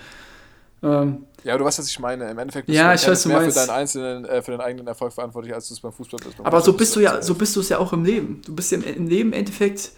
Ähm, 0.81 1.26
Ja, 1.43 1.53
aber 1.53 1.59
du 1.59 1.65
weißt, 1.65 1.79
was 1.79 1.89
ich 1.89 1.99
meine. 1.99 2.29
Im 2.29 2.37
Endeffekt 2.37 2.67
Ja, 2.69 2.87
beim 2.87 2.95
ich 2.95 3.07
weiß, 3.07 3.23
du 3.23 3.29
mehr 3.29 3.39
meinst. 3.39 3.57
für 3.59 3.65
deinen 3.67 3.75
einzelnen, 3.77 4.25
äh, 4.25 4.41
für 4.41 4.51
deinen 4.51 4.61
eigenen 4.61 4.87
Erfolg 4.87 5.13
verantwortlich, 5.13 5.53
als 5.53 5.67
du 5.67 5.73
es 5.75 5.79
beim 5.79 5.93
Fußball 5.93 6.19
bist. 6.23 6.35
Aber 6.43 6.61
so 6.61 6.73
bist 6.73 6.95
du 6.95 6.99
ja, 6.99 7.21
so 7.21 7.35
bist 7.35 7.55
du 7.55 7.59
es 7.59 7.69
ja 7.69 7.77
auch 7.77 7.93
im 7.93 8.03
Leben. 8.03 8.41
Du 8.45 8.55
bist 8.55 8.71
ja 8.71 8.77
im, 8.79 8.83
im 8.83 9.07
Leben 9.07 9.29
im 9.31 9.39
Endeffekt, 9.39 9.91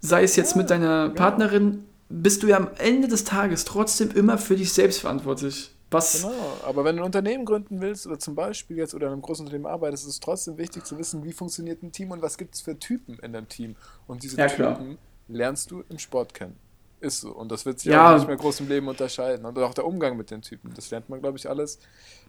sei 0.00 0.22
es 0.22 0.36
jetzt 0.36 0.56
mit 0.56 0.70
deiner 0.70 1.10
Partnerin, 1.10 1.84
bist 2.08 2.42
du 2.42 2.48
ja 2.48 2.56
am 2.56 2.68
Ende 2.78 3.08
des 3.08 3.24
Tages 3.24 3.64
trotzdem 3.64 4.10
immer 4.12 4.38
für 4.38 4.56
dich 4.56 4.72
selbst 4.72 5.00
verantwortlich. 5.00 5.70
Was, 5.92 6.22
Genau, 6.22 6.32
aber 6.64 6.84
wenn 6.84 6.96
du 6.96 7.02
ein 7.02 7.06
Unternehmen 7.06 7.44
gründen 7.44 7.80
willst 7.80 8.06
oder 8.06 8.18
zum 8.18 8.36
Beispiel 8.36 8.76
jetzt 8.76 8.94
oder 8.94 9.08
in 9.08 9.12
einem 9.12 9.22
großen 9.22 9.44
Unternehmen 9.44 9.66
arbeitest, 9.66 10.04
ist 10.04 10.10
es 10.14 10.20
trotzdem 10.20 10.56
wichtig 10.56 10.84
zu 10.84 10.96
wissen, 10.98 11.24
wie 11.24 11.32
funktioniert 11.32 11.82
ein 11.82 11.90
Team 11.90 12.12
und 12.12 12.22
was 12.22 12.38
gibt 12.38 12.54
es 12.54 12.60
für 12.60 12.78
Typen 12.78 13.14
in 13.18 13.34
einem 13.34 13.48
Team. 13.48 13.74
Und 14.06 14.22
diese 14.22 14.36
Ja, 14.36 14.46
klar. 14.46 14.78
Typen 14.78 14.98
lernst 15.26 15.70
du 15.72 15.82
im 15.88 15.98
Sport 15.98 16.32
kennen. 16.32 16.56
Ist 17.00 17.22
so. 17.22 17.30
Und 17.32 17.50
das 17.50 17.64
wird 17.64 17.80
sich 17.80 17.90
Ja. 17.92 18.10
auch 18.12 18.18
nicht 18.18 18.26
mehr 18.28 18.36
groß 18.36 18.60
im 18.60 18.68
Leben 18.68 18.86
unterscheiden. 18.88 19.44
Und 19.46 19.58
auch 19.58 19.72
der 19.74 19.86
Umgang 19.86 20.16
mit 20.18 20.30
den 20.30 20.42
Typen, 20.42 20.72
das 20.74 20.90
lernt 20.90 21.08
man, 21.08 21.20
glaube 21.20 21.38
ich, 21.38 21.48
alles. 21.48 21.78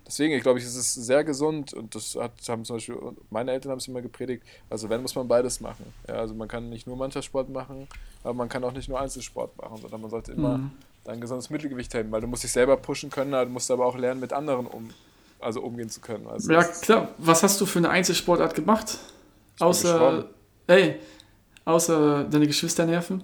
Deswegen, 0.08 0.34
ich 0.34 0.42
glaube, 0.42 0.60
ich, 0.60 0.66
es 0.66 0.76
ist 0.76 0.94
sehr 0.94 1.24
gesund 1.24 1.74
und 1.74 1.94
das 1.94 2.16
hat, 2.16 2.32
haben 2.48 2.64
zum 2.66 2.78
Beispiel, 2.78 2.96
meine 3.30 3.52
Eltern 3.52 3.72
haben 3.72 3.78
es 3.80 3.88
immer 3.88 4.02
gepredigt, 4.02 4.44
also 4.70 4.90
wenn, 4.90 5.02
muss 5.02 5.14
man 5.14 5.28
beides 5.28 5.60
machen. 5.60 5.86
Ja, 6.08 6.16
also 6.16 6.34
man 6.34 6.48
kann 6.48 6.70
nicht 6.70 6.88
nur 6.88 6.96
Mannschaftssport 6.98 7.50
machen, 7.50 7.88
aber 8.24 8.34
man 8.34 8.50
kann 8.50 8.64
auch 8.64 8.72
nicht 8.72 8.90
nur 8.90 9.00
Einzelsport 9.00 9.56
machen, 9.62 9.78
sondern 9.78 10.02
man 10.02 10.10
sollte 10.10 10.32
immer 10.32 10.58
Mhm. 10.58 10.72
dein 11.04 11.22
gesundes 11.22 11.50
Mittelgewicht 11.52 11.94
halten, 11.94 12.12
weil 12.12 12.22
du 12.22 12.28
musst 12.28 12.44
dich 12.44 12.52
selber 12.52 12.78
pushen 12.78 13.12
können, 13.12 13.32
du 13.32 13.46
musst 13.46 13.70
aber 13.70 13.86
auch 13.86 13.96
lernen, 13.98 14.20
mit 14.22 14.34
anderen 14.34 14.66
um, 14.66 14.90
also 15.40 15.62
umgehen 15.62 15.90
zu 15.90 16.02
können. 16.02 16.26
Also 16.28 16.52
ja 16.52 16.64
klar, 16.64 17.10
was 17.20 17.44
hast 17.44 17.62
du 17.62 17.66
für 17.68 17.78
eine 17.80 17.90
Einzelsportart 17.90 18.56
gemacht? 18.56 18.98
Außer, 19.60 20.30
ey, 20.66 20.96
außer 21.66 22.24
deine 22.24 22.48
Geschwister 22.48 22.86
nerven? 22.88 23.24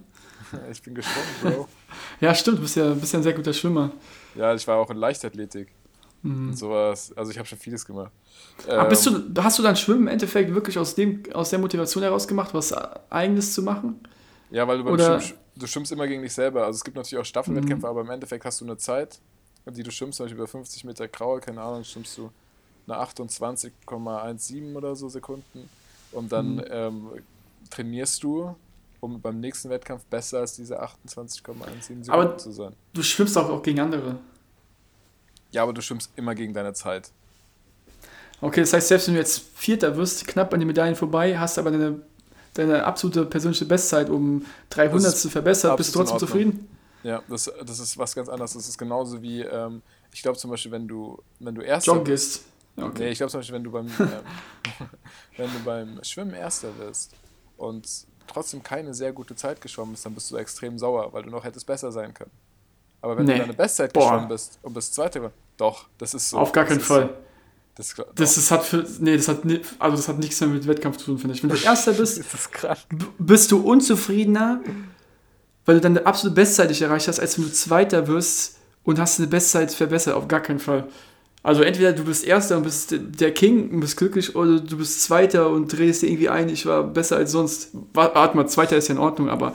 ich 0.72 0.82
bin 0.82 0.96
geschwommen, 0.96 1.28
Bro. 1.56 1.68
Ja, 2.20 2.34
stimmt, 2.34 2.58
du 2.58 2.62
bist 2.64 2.76
ja, 2.76 2.94
bist 2.94 3.14
ja 3.14 3.20
ein 3.20 3.24
sehr 3.24 3.34
guter 3.34 3.54
Schwimmer. 3.54 3.92
ja, 4.36 4.54
ich 4.56 4.68
war 4.68 4.78
auch 4.78 4.90
in 4.90 4.98
Leichtathletik 4.98 5.70
Mhm. 6.24 6.48
und 6.50 6.58
sowas. 6.58 7.14
Also 7.16 7.30
ich 7.32 7.38
habe 7.38 7.48
schon 7.48 7.60
vieles 7.60 7.86
gemacht. 7.86 8.12
Aber 8.68 8.90
bist 8.90 9.06
Ähm, 9.06 9.32
du, 9.36 9.44
hast 9.44 9.60
du 9.60 9.64
dann 9.64 9.76
Schwimmen 9.76 10.02
im 10.02 10.08
Endeffekt 10.08 10.52
wirklich 10.54 10.78
aus, 10.80 10.96
dem, 10.96 11.22
aus 11.34 11.52
der 11.52 11.60
Motivation 11.60 12.02
heraus 12.02 12.28
gemacht, 12.28 12.56
was 12.56 12.74
Eigenes 13.12 13.54
zu 13.54 13.62
machen? 13.62 14.00
Ja, 14.50 14.68
weil 14.68 14.80
du 14.80 14.84
beim 14.84 14.94
Oder- 14.96 15.22
Schwimmen, 15.22 15.40
du 15.58 15.68
schwimmst 15.68 15.92
immer 15.92 16.08
gegen 16.08 16.24
dich 16.24 16.34
selber. 16.34 16.66
Also 16.66 16.78
es 16.78 16.84
gibt 16.84 16.98
natürlich 16.98 17.22
auch 17.22 17.26
Staffelwettkämpfe, 17.26 17.88
aber 17.88 18.02
im 18.02 18.10
Endeffekt 18.10 18.46
hast 18.46 18.60
du 18.62 18.66
eine 18.66 18.78
Zeit, 18.78 19.20
die 19.68 19.84
du 19.84 19.92
schwimmst, 19.92 20.18
zum 20.18 20.26
Beispiel 20.26 20.40
über 20.40 20.48
50 20.48 20.86
Meter 20.86 21.08
Kraul, 21.08 21.40
keine 21.40 21.62
Ahnung, 21.62 21.84
schwimmst 21.84 22.18
du 22.18 22.32
eine 22.88 22.98
28,17 23.00 24.76
oder 24.76 24.96
so 24.96 25.10
Sekunden 25.10 25.70
und 26.12 26.32
dann 26.32 26.56
Mhm. 26.56 26.64
ähm, 26.70 27.08
trainierst 27.70 28.24
du, 28.24 28.56
um 29.00 29.22
beim 29.22 29.40
nächsten 29.40 29.70
Wettkampf 29.70 30.06
besser 30.06 30.40
als 30.40 30.54
diese 30.56 30.82
28,17 30.82 31.30
Sekunden 31.32 32.10
Aber- 32.12 32.38
zu 32.38 32.52
sein. 32.52 32.74
Du 32.94 33.04
schwimmst 33.04 33.38
auch, 33.38 33.50
auch 33.50 33.62
gegen 33.64 33.80
andere. 33.80 34.18
Ja, 35.52 35.64
aber 35.64 35.74
du 35.74 35.82
schwimmst 35.82 36.12
immer 36.16 36.36
gegen 36.36 36.54
deine 36.54 36.74
Zeit. 36.74 37.12
Okay, 38.42 38.60
das 38.62 38.74
heißt, 38.74 38.88
selbst 38.90 39.08
wenn 39.08 39.16
du 39.16 39.20
jetzt 39.20 39.42
Vierter 39.56 39.96
wirst, 39.98 40.28
knapp 40.28 40.54
an 40.54 40.60
den 40.60 40.68
Medaillen 40.68 40.96
vorbei, 40.96 41.38
hast 41.40 41.58
aber 41.58 41.72
deine, 41.72 42.02
deine 42.54 42.84
absolute 42.86 43.26
persönliche 43.26 43.66
Bestzeit 43.66 44.10
um 44.10 44.46
300 44.70 45.06
Das 45.06 45.14
ist 45.16 45.22
zu 45.24 45.30
verbessert, 45.30 45.76
bist 45.78 45.96
du 45.96 46.00
trotzdem 46.00 46.20
zufrieden? 46.20 46.70
Ja, 47.04 47.24
das, 47.30 47.52
das 47.66 47.80
ist 47.80 47.98
was 47.98 48.14
ganz 48.14 48.30
anderes. 48.30 48.54
Das 48.54 48.68
ist 48.68 48.78
genauso 48.78 49.22
wie, 49.22 49.42
ähm, 49.42 49.82
ich 50.12 50.22
glaube 50.22 50.38
zum 50.38 50.52
Beispiel, 50.52 50.72
wenn 50.72 50.88
du, 50.88 51.22
wenn 51.40 51.56
du 51.56 51.62
Erster 51.62 51.94
Joggen 51.94 52.04
bist. 52.06 52.44
Ja, 52.76 52.84
Nee, 52.84 52.90
okay. 52.90 53.10
ich 53.10 53.18
glaube 53.18 53.32
zum 53.32 53.40
Beispiel, 53.40 53.56
wenn 53.56 53.64
du 53.64 53.72
beim, 53.72 53.88
ähm, 53.88 54.10
wenn 55.38 55.52
du 55.52 55.60
beim 55.66 56.04
Schwimmen 56.04 56.34
Erster 56.36 56.78
wirst 56.78 57.14
und 57.58 57.88
trotzdem 58.28 58.62
keine 58.64 58.94
sehr 58.94 59.12
gute 59.14 59.36
Zeit 59.36 59.62
geschwommen 59.62 59.94
bist, 59.94 60.06
dann 60.06 60.14
bist 60.14 60.30
du 60.32 60.36
extrem 60.38 60.78
sauer, 60.78 61.12
weil 61.14 61.24
du 61.24 61.30
noch 61.30 61.44
hättest 61.44 61.66
besser 61.66 61.92
sein 61.92 62.14
können. 62.14 62.32
Aber 63.02 63.18
wenn 63.18 63.26
Nee. 63.26 63.34
du 63.34 63.40
deine 63.40 63.54
Bestzeit 63.54 63.94
Boah. 63.94 64.02
geschwommen 64.12 64.28
bist 64.28 64.60
und 64.62 64.74
bist 64.74 64.94
Zweiter, 64.94 65.20
geworden- 65.20 65.34
doch, 65.58 65.86
das 65.98 66.14
ist 66.14 66.30
so. 66.30 66.38
Auf 66.38 66.52
gar 66.52 66.64
das 66.66 66.74
keinen 66.74 66.82
Fall. 66.84 67.02
So, 67.04 67.10
das, 67.76 67.88
ist- 67.90 67.98
Das 68.16 68.34
doch. 68.34 68.42
ist, 68.42 68.52
hat 68.52 68.64
für, 68.66 68.86
nee, 69.00 69.16
das 69.18 69.28
hat, 69.28 69.40
also 69.80 69.98
das 69.98 70.08
hat 70.08 70.18
nichts 70.20 70.40
mehr 70.42 70.50
mit 70.50 70.68
Wettkampf 70.68 70.98
zu 70.98 71.06
tun, 71.06 71.18
finde 71.20 71.36
ich. 71.36 71.44
Wenn 71.44 71.50
du 71.50 71.56
Erster 71.64 71.94
bist, 71.94 72.20
das 72.20 72.50
bist 73.20 73.52
du 73.52 73.60
unzufriedener, 73.62 74.62
weil 75.66 75.76
du 75.76 75.82
deine 75.82 76.06
absolute 76.06 76.36
Bestzeit 76.36 76.70
nicht 76.70 76.82
erreicht 76.82 77.08
hast, 77.08 77.20
als 77.20 77.38
wenn 77.38 77.46
du 77.46 77.52
Zweiter 77.52 78.08
wirst 78.08 78.58
und 78.84 79.00
hast 79.00 79.20
eine 79.20 79.28
Bestzeit 79.28 79.72
verbessert. 79.72 80.16
Auf 80.16 80.28
gar 80.28 80.40
keinen 80.42 80.60
Fall. 80.60 80.88
Also 81.48 81.62
entweder 81.62 81.94
du 81.94 82.04
bist 82.04 82.26
Erster 82.26 82.58
und 82.58 82.64
bist 82.64 82.94
der 83.00 83.34
King 83.34 83.70
und 83.72 83.80
bist 83.80 83.96
glücklich 83.96 84.36
oder 84.36 84.60
du 84.60 84.78
bist 84.78 85.02
Zweiter 85.04 85.50
und 85.50 85.70
drehst 85.72 86.02
dir 86.02 86.08
irgendwie 86.08 86.28
ein, 86.28 86.50
ich 86.50 86.66
war 86.66 86.84
besser 86.84 87.16
als 87.16 87.32
sonst. 87.32 87.70
Wa- 87.94 88.12
Warte 88.14 88.36
mal, 88.36 88.48
Zweiter 88.48 88.76
ist 88.76 88.90
ja 88.90 88.96
in 88.96 89.00
Ordnung, 89.00 89.30
aber 89.30 89.54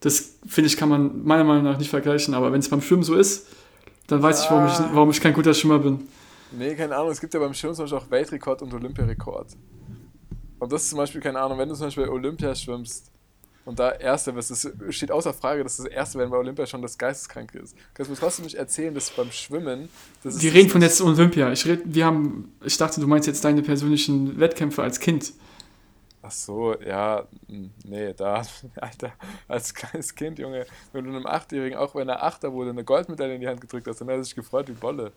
das, 0.00 0.34
finde 0.48 0.66
ich, 0.66 0.76
kann 0.76 0.88
man 0.88 1.22
meiner 1.24 1.44
Meinung 1.44 1.62
nach 1.62 1.78
nicht 1.78 1.90
vergleichen. 1.90 2.34
Aber 2.34 2.50
wenn 2.52 2.58
es 2.58 2.68
beim 2.68 2.82
Schwimmen 2.82 3.04
so 3.04 3.14
ist, 3.14 3.46
dann 4.08 4.20
weiß 4.20 4.42
ich, 4.42 4.50
warum 4.50 4.66
ich, 4.66 4.72
Ah. 4.72 4.90
warum 4.92 5.10
ich 5.10 5.20
kein 5.20 5.32
guter 5.32 5.54
Schwimmer 5.54 5.78
bin. 5.78 6.00
Nee, 6.50 6.74
keine 6.74 6.96
Ahnung, 6.96 7.12
es 7.12 7.20
gibt 7.20 7.32
ja 7.32 7.38
beim 7.38 7.54
Schwimmen 7.54 7.76
zum 7.76 7.84
Beispiel 7.84 7.98
auch 7.98 8.10
Weltrekord 8.10 8.62
und 8.62 8.74
Olympiarekord. 8.74 9.52
Und 10.58 10.72
das 10.72 10.82
ist 10.82 10.88
zum 10.90 10.96
Beispiel, 10.98 11.20
keine 11.20 11.38
Ahnung, 11.38 11.58
wenn 11.58 11.68
du 11.68 11.76
zum 11.76 11.86
Beispiel 11.86 12.06
bei 12.06 12.10
Olympia 12.12 12.52
schwimmst 12.56 13.08
und 13.64 13.78
da 13.78 13.90
Erster 13.92 14.32
bist, 14.32 14.50
es 14.50 14.68
steht 14.90 15.12
außer 15.12 15.34
Frage, 15.34 15.62
dass 15.62 15.76
das 15.76 15.86
Erste 15.86 16.18
werden 16.18 16.30
bei 16.30 16.38
Olympia 16.38 16.66
schon 16.66 16.82
das 16.82 16.96
Geisteskranke 16.96 17.58
ist. 17.58 17.76
Kannst 17.94 18.08
du 18.08 18.14
mir 18.14 18.18
trotzdem 18.18 18.44
nicht 18.44 18.56
erzählen, 18.56 18.94
dass 18.94 19.10
beim 19.10 19.30
Schwimmen. 19.30 19.88
Das 20.22 20.34
ist 20.36 20.42
Wir 20.42 20.52
reden 20.54 20.70
von 20.70 20.82
jetzt 20.82 21.00
Olympia. 21.00 21.52
Ich, 21.52 21.66
red, 21.66 21.82
wir 21.84 22.06
haben, 22.06 22.52
ich 22.64 22.76
dachte, 22.76 23.00
du 23.00 23.06
meinst 23.06 23.26
jetzt 23.28 23.44
deine 23.44 23.62
persönlichen 23.62 24.40
Wettkämpfe 24.40 24.82
als 24.82 24.98
Kind. 24.98 25.32
Ach 26.22 26.30
so, 26.30 26.74
ja, 26.80 27.26
mh, 27.48 27.68
nee, 27.84 28.12
da, 28.14 28.42
Alter, 28.76 29.12
als 29.48 29.74
kleines 29.74 30.14
Kind, 30.14 30.38
Junge, 30.38 30.66
wenn 30.92 31.04
du 31.04 31.10
einem 31.10 31.26
Achtjährigen, 31.26 31.78
auch 31.78 31.94
wenn 31.94 32.08
er 32.08 32.22
Achter 32.22 32.52
wurde, 32.52 32.70
eine 32.70 32.84
Goldmedaille 32.84 33.34
in 33.34 33.40
die 33.40 33.48
Hand 33.48 33.60
gedrückt 33.60 33.86
hast, 33.86 34.00
dann 34.00 34.08
hat 34.08 34.16
er 34.16 34.24
sich 34.24 34.34
gefreut 34.34 34.68
wie 34.68 34.72
Bolle. 34.72 35.12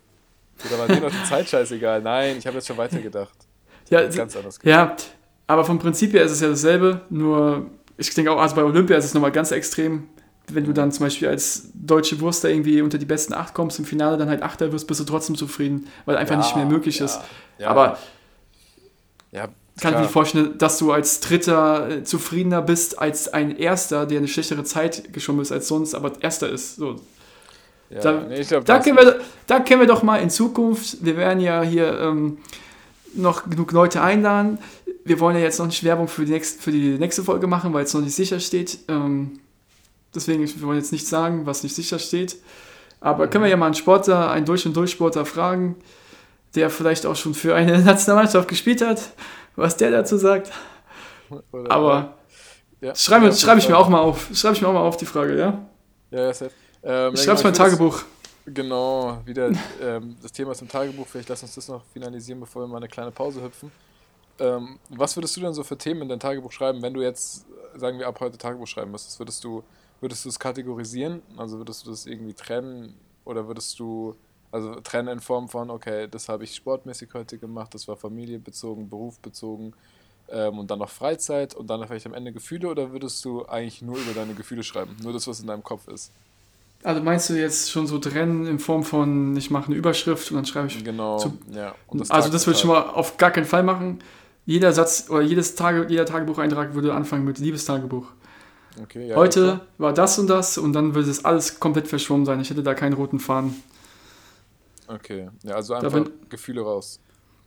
Da 0.70 0.78
war 0.78 0.88
dir 0.88 1.02
noch 1.02 1.12
die 1.12 1.24
Zeit 1.28 1.50
scheißegal. 1.50 2.02
Nein, 2.02 2.38
ich 2.38 2.46
habe 2.46 2.58
jetzt 2.58 2.68
schon 2.68 2.78
weitergedacht. 2.78 3.36
Ja, 3.90 4.08
Ganz 4.08 4.36
anders. 4.36 4.60
ja, 4.64 4.96
aber 5.48 5.66
vom 5.66 5.78
Prinzip 5.80 6.14
her 6.14 6.24
ist 6.24 6.32
es 6.32 6.40
ja 6.40 6.48
dasselbe, 6.48 7.02
nur 7.10 7.70
ich 7.98 8.14
denke 8.14 8.32
auch, 8.32 8.40
also 8.40 8.56
bei 8.56 8.64
Olympia 8.64 8.98
ist 8.98 9.06
es 9.06 9.14
nochmal 9.14 9.32
ganz 9.32 9.52
extrem. 9.52 10.08
Wenn 10.52 10.66
du 10.66 10.74
dann 10.74 10.92
zum 10.92 11.06
Beispiel 11.06 11.30
als 11.30 11.70
deutsche 11.74 12.20
Wurst 12.20 12.44
da 12.44 12.50
irgendwie 12.50 12.82
unter 12.82 12.98
die 12.98 13.06
besten 13.06 13.34
acht 13.34 13.54
kommst, 13.54 13.80
im 13.80 13.86
Finale 13.86 14.18
dann 14.18 14.28
halt 14.30 14.44
Achter 14.44 14.72
wirst, 14.74 14.88
bist 14.88 15.00
du 15.00 15.06
trotzdem 15.06 15.38
zufrieden, 15.38 15.88
weil 16.06 16.18
einfach 16.18 16.36
Ja, 16.36 16.38
nicht 16.42 16.56
mehr 16.56 16.66
möglich 16.66 17.00
ja, 17.00 17.06
ist. 17.06 17.22
ja, 17.60 17.70
aber 17.70 17.98
ja, 19.32 19.48
kann 19.82 19.94
ich 19.94 20.00
mir 20.02 20.08
vorstellen, 20.08 20.58
dass 20.58 20.78
du 20.78 20.92
als 20.92 21.20
Dritter 21.22 21.90
äh, 21.90 22.04
zufriedener 22.04 22.62
bist 22.62 23.00
als 23.00 23.30
ein 23.34 23.58
Erster, 23.58 24.06
der 24.06 24.20
eine 24.20 24.28
schlechtere 24.28 24.64
Zeit 24.64 25.14
geschwommen 25.14 25.42
ist 25.42 25.52
als 25.52 25.68
sonst, 25.68 25.96
aber 25.96 26.12
Erster 26.22 26.50
ist. 26.50 26.76
So, 26.76 26.98
Da- 27.90 28.22
nee, 28.28 28.44
glaub, 28.44 28.66
Da 28.66 28.80
können, 28.80 28.98
wir, 28.98 29.20
da 29.48 29.60
können 29.60 29.80
wir 29.82 29.88
doch 29.88 30.04
mal 30.04 30.18
in 30.18 30.30
Zukunft, 30.30 30.98
wir 31.06 31.16
werden 31.18 31.40
ja 31.40 31.62
hier 31.64 32.00
ähm, 32.00 32.38
noch 33.16 33.50
genug 33.50 33.72
Leute 33.72 34.02
einladen. 34.02 34.58
Wir 35.06 35.20
wollen 35.20 35.36
ja 35.36 35.42
jetzt 35.42 35.60
noch 35.60 35.66
nicht 35.66 35.84
Werbung 35.84 36.08
für 36.08 36.26
die 36.26 36.32
nächste, 36.32 36.62
für 36.62 36.72
die 36.72 36.98
nächste 36.98 37.24
Folge 37.24 37.48
machen, 37.48 37.74
weil 37.74 37.84
es 37.84 37.94
noch 37.94 38.02
nicht 38.02 38.16
sicher 38.16 38.40
steht. 38.40 38.80
Ähm, 38.88 39.40
deswegen, 40.16 40.48
wir 40.48 40.62
wollen 40.68 40.78
jetzt 40.78 40.92
nicht 40.92 41.08
sagen, 41.08 41.46
was 41.46 41.64
nicht 41.64 41.76
sicher 41.76 42.00
steht. 42.00 42.38
Aber 43.02 43.28
können 43.28 43.44
wir 43.44 43.52
ja 43.52 43.58
mal 43.58 43.66
einen 43.66 43.76
Sportler, 43.76 44.32
einen 44.32 44.46
Durch- 44.46 44.66
und 44.66 44.76
Durch-Sportler 44.78 45.26
fragen, 45.26 45.76
der 46.56 46.70
vielleicht 46.70 47.06
auch 47.06 47.16
schon 47.18 47.34
für 47.34 47.54
eine 47.56 47.80
Nationalmannschaft 47.84 48.48
gespielt 48.48 48.82
hat, 48.82 49.12
was 49.58 49.76
der 49.76 49.92
dazu 49.92 50.18
sagt. 50.18 50.52
Oder- 51.52 51.72
Aber 51.72 52.18
ja, 52.80 52.96
schreibe 52.96 53.26
ja, 53.26 53.32
schreib 53.34 53.58
ich 53.58 53.68
mir 53.68 53.78
auch 53.78 53.90
mal 53.90 54.00
auf. 54.00 54.30
Schreibe 54.34 54.56
ich 54.56 54.62
mir 54.62 54.68
auch 54.70 54.74
mal 54.74 54.82
auf 54.82 54.98
die 54.98 55.06
Frage, 55.06 55.38
ja? 55.38 55.66
Ja, 56.12 56.20
ja, 56.28 56.34
safe. 56.34 56.52
Ähm, 56.84 57.14
Ich 57.14 57.22
schreibe 57.24 57.38
es 57.38 57.44
mal 57.44 57.50
in 57.50 57.54
ich 57.56 57.60
würd's- 57.60 57.72
Tagebuch. 57.72 58.04
Genau, 58.46 59.22
wieder 59.26 59.50
ähm, 59.82 60.16
das 60.22 60.32
Thema 60.32 60.54
zum 60.54 60.68
Tagebuch. 60.70 61.08
Vielleicht 61.08 61.28
lass 61.30 61.42
uns 61.44 61.56
das 61.56 61.68
noch 61.68 61.82
finalisieren, 61.92 62.40
bevor 62.40 62.62
wir 62.64 62.68
mal 62.68 62.78
eine 62.78 62.88
kleine 62.90 63.12
Pause 63.12 63.42
hüpfen. 63.44 63.72
Ähm, 64.40 64.80
was 64.90 65.16
würdest 65.16 65.38
du 65.38 65.42
denn 65.42 65.54
so 65.54 65.64
für 65.64 65.78
Themen 65.78 66.02
in 66.04 66.10
dein 66.10 66.20
Tagebuch 66.20 66.52
schreiben, 66.52 66.82
wenn 66.82 66.94
du 66.94 67.02
jetzt, 67.02 67.46
äh, 67.76 67.80
sagen 67.80 68.00
wir, 68.00 68.08
ab 68.08 68.20
heute 68.20 68.38
Tagebuch 68.38 68.68
schreiben 68.68 68.92
müsstest? 68.92 69.20
Würdest 69.20 69.44
du, 69.44 69.64
würdest 70.02 70.26
du 70.26 70.30
es 70.30 70.40
kategorisieren? 70.40 71.22
Also 71.38 71.58
würdest 71.58 71.86
du 71.86 71.92
das 71.92 72.06
irgendwie 72.06 72.34
trennen? 72.34 72.96
Oder 73.26 73.48
würdest 73.48 73.80
du, 73.80 74.16
also 74.52 74.76
trennen 74.82 75.08
in 75.08 75.20
Form 75.20 75.48
von, 75.50 75.70
okay, 75.70 76.08
das 76.10 76.30
habe 76.30 76.44
ich 76.44 76.56
sportmäßig 76.56 77.10
heute 77.14 77.38
gemacht, 77.38 77.74
das 77.74 77.88
war 77.88 77.96
familiebezogen, 77.96 78.90
berufbezogen 78.90 79.74
ähm, 80.30 80.60
und 80.60 80.70
dann 80.70 80.80
noch 80.80 80.90
Freizeit 80.90 81.54
und 81.56 81.68
dann 81.68 81.88
vielleicht 81.88 82.06
am 82.08 82.14
Ende 82.14 82.34
Gefühle? 82.34 82.68
Oder 82.70 82.92
würdest 82.92 83.24
du 83.24 83.46
eigentlich 83.46 83.82
nur 83.82 83.98
über 83.98 84.14
deine 84.14 84.34
Gefühle 84.34 84.64
schreiben? 84.64 84.98
Nur 85.02 85.14
das, 85.14 85.28
was 85.28 85.40
in 85.40 85.48
deinem 85.48 85.64
Kopf 85.64 85.88
ist? 85.88 86.12
Also 86.84 87.02
meinst 87.02 87.30
du 87.30 87.40
jetzt 87.40 87.72
schon 87.72 87.88
so 87.88 87.98
trennen 87.98 88.46
in 88.46 88.60
Form 88.60 88.84
von, 88.84 89.38
ich 89.38 89.50
mache 89.50 89.68
eine 89.68 89.76
Überschrift 89.76 90.30
und 90.32 90.36
dann 90.36 90.46
schreibe 90.46 90.68
ich. 90.68 90.84
Genau, 90.84 91.18
Zu- 91.18 91.38
ja. 91.52 91.76
Und 91.88 92.12
also 92.12 92.30
das 92.30 92.46
würde 92.46 92.56
ich 92.56 92.62
schon 92.62 92.72
Tag. 92.72 92.88
mal 92.88 92.94
auf 92.94 93.16
gar 93.16 93.32
keinen 93.32 93.46
Fall 93.46 93.64
machen. 93.64 94.00
Jeder 94.46 94.74
Satz 94.74 95.10
oder 95.10 95.22
jedes 95.22 95.56
Tage, 95.56 95.86
jeder 95.90 96.06
Tagebucheintrag 96.06 96.74
würde 96.74 96.94
anfangen 96.94 97.26
mit 97.26 97.40
Liebestagebuch. 97.40 98.08
Okay, 98.82 99.08
ja, 99.08 99.16
Heute 99.16 99.42
klar. 99.42 99.62
war 99.78 99.94
das 99.94 100.18
und 100.20 100.28
das 100.28 100.58
und 100.58 100.74
dann 100.74 100.96
würde 100.96 101.10
es 101.10 101.24
alles 101.24 101.60
komplett 101.60 101.88
verschwommen 101.88 102.26
sein. 102.26 102.40
Ich 102.42 102.50
hätte 102.50 102.64
da 102.64 102.74
keinen 102.74 102.94
roten 102.94 103.20
Faden. 103.20 103.56
Okay, 104.88 105.30
ja, 105.44 105.56
also 105.56 105.76
einfach 105.76 105.92
bin- 105.92 106.10
Gefühle 106.30 106.62
raus. 106.62 107.00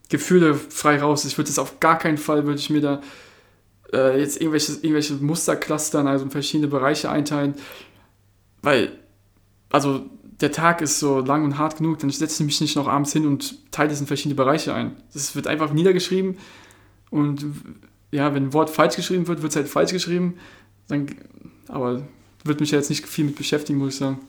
Gefühle 0.09 0.55
frei 0.55 1.01
raus. 1.01 1.25
Ich 1.25 1.37
würde 1.37 1.51
es 1.51 1.59
auf 1.59 1.81
gar 1.81 1.99
keinen 1.99 2.17
Fall, 2.17 2.47
würde 2.47 2.61
ich 2.61 2.71
mir 2.71 2.81
da 2.81 3.01
äh, 3.93 4.19
jetzt 4.21 4.41
irgendwelche, 4.41 4.73
irgendwelche 4.73 5.15
Muster 5.15 5.57
clustern, 5.57 6.07
also 6.07 6.25
in 6.25 6.31
verschiedene 6.31 6.69
Bereiche 6.69 7.11
einteilen. 7.11 7.55
Weil, 8.63 8.93
also 9.71 10.07
der 10.41 10.53
Tag 10.53 10.81
ist 10.81 11.01
so 11.01 11.21
lang 11.21 11.45
und 11.45 11.59
hart 11.59 11.79
genug, 11.79 11.99
dann 11.99 12.11
setze 12.11 12.43
ich 12.43 12.47
mich 12.47 12.61
nicht 12.61 12.77
noch 12.77 12.87
abends 12.87 13.13
hin 13.13 13.27
und 13.27 13.71
teile 13.73 13.93
es 13.93 14.01
in 14.01 14.07
verschiedene 14.07 14.35
Bereiche 14.37 14.73
ein. 14.75 14.97
Das 15.13 15.35
wird 15.35 15.47
einfach 15.47 15.73
niedergeschrieben 15.73 16.37
und 17.11 17.45
ja, 18.11 18.35
wenn 18.35 18.45
ein 18.47 18.53
Wort 18.53 18.71
falsch 18.71 18.97
geschrieben 18.97 19.27
wird, 19.29 19.43
wird 19.43 19.51
es 19.53 19.57
halt 19.57 19.69
falsch 19.69 19.93
geschrieben. 19.93 20.39
Dann, 20.89 21.07
aber 21.69 22.03
wird 22.45 22.61
mich 22.61 22.71
ja 22.71 22.79
jetzt 22.79 22.91
nicht 22.91 23.07
viel 23.07 23.25
mit 23.25 23.37
beschäftigen, 23.37 23.79
muss 23.79 23.95
ich 23.95 23.99
sagen. 23.99 24.21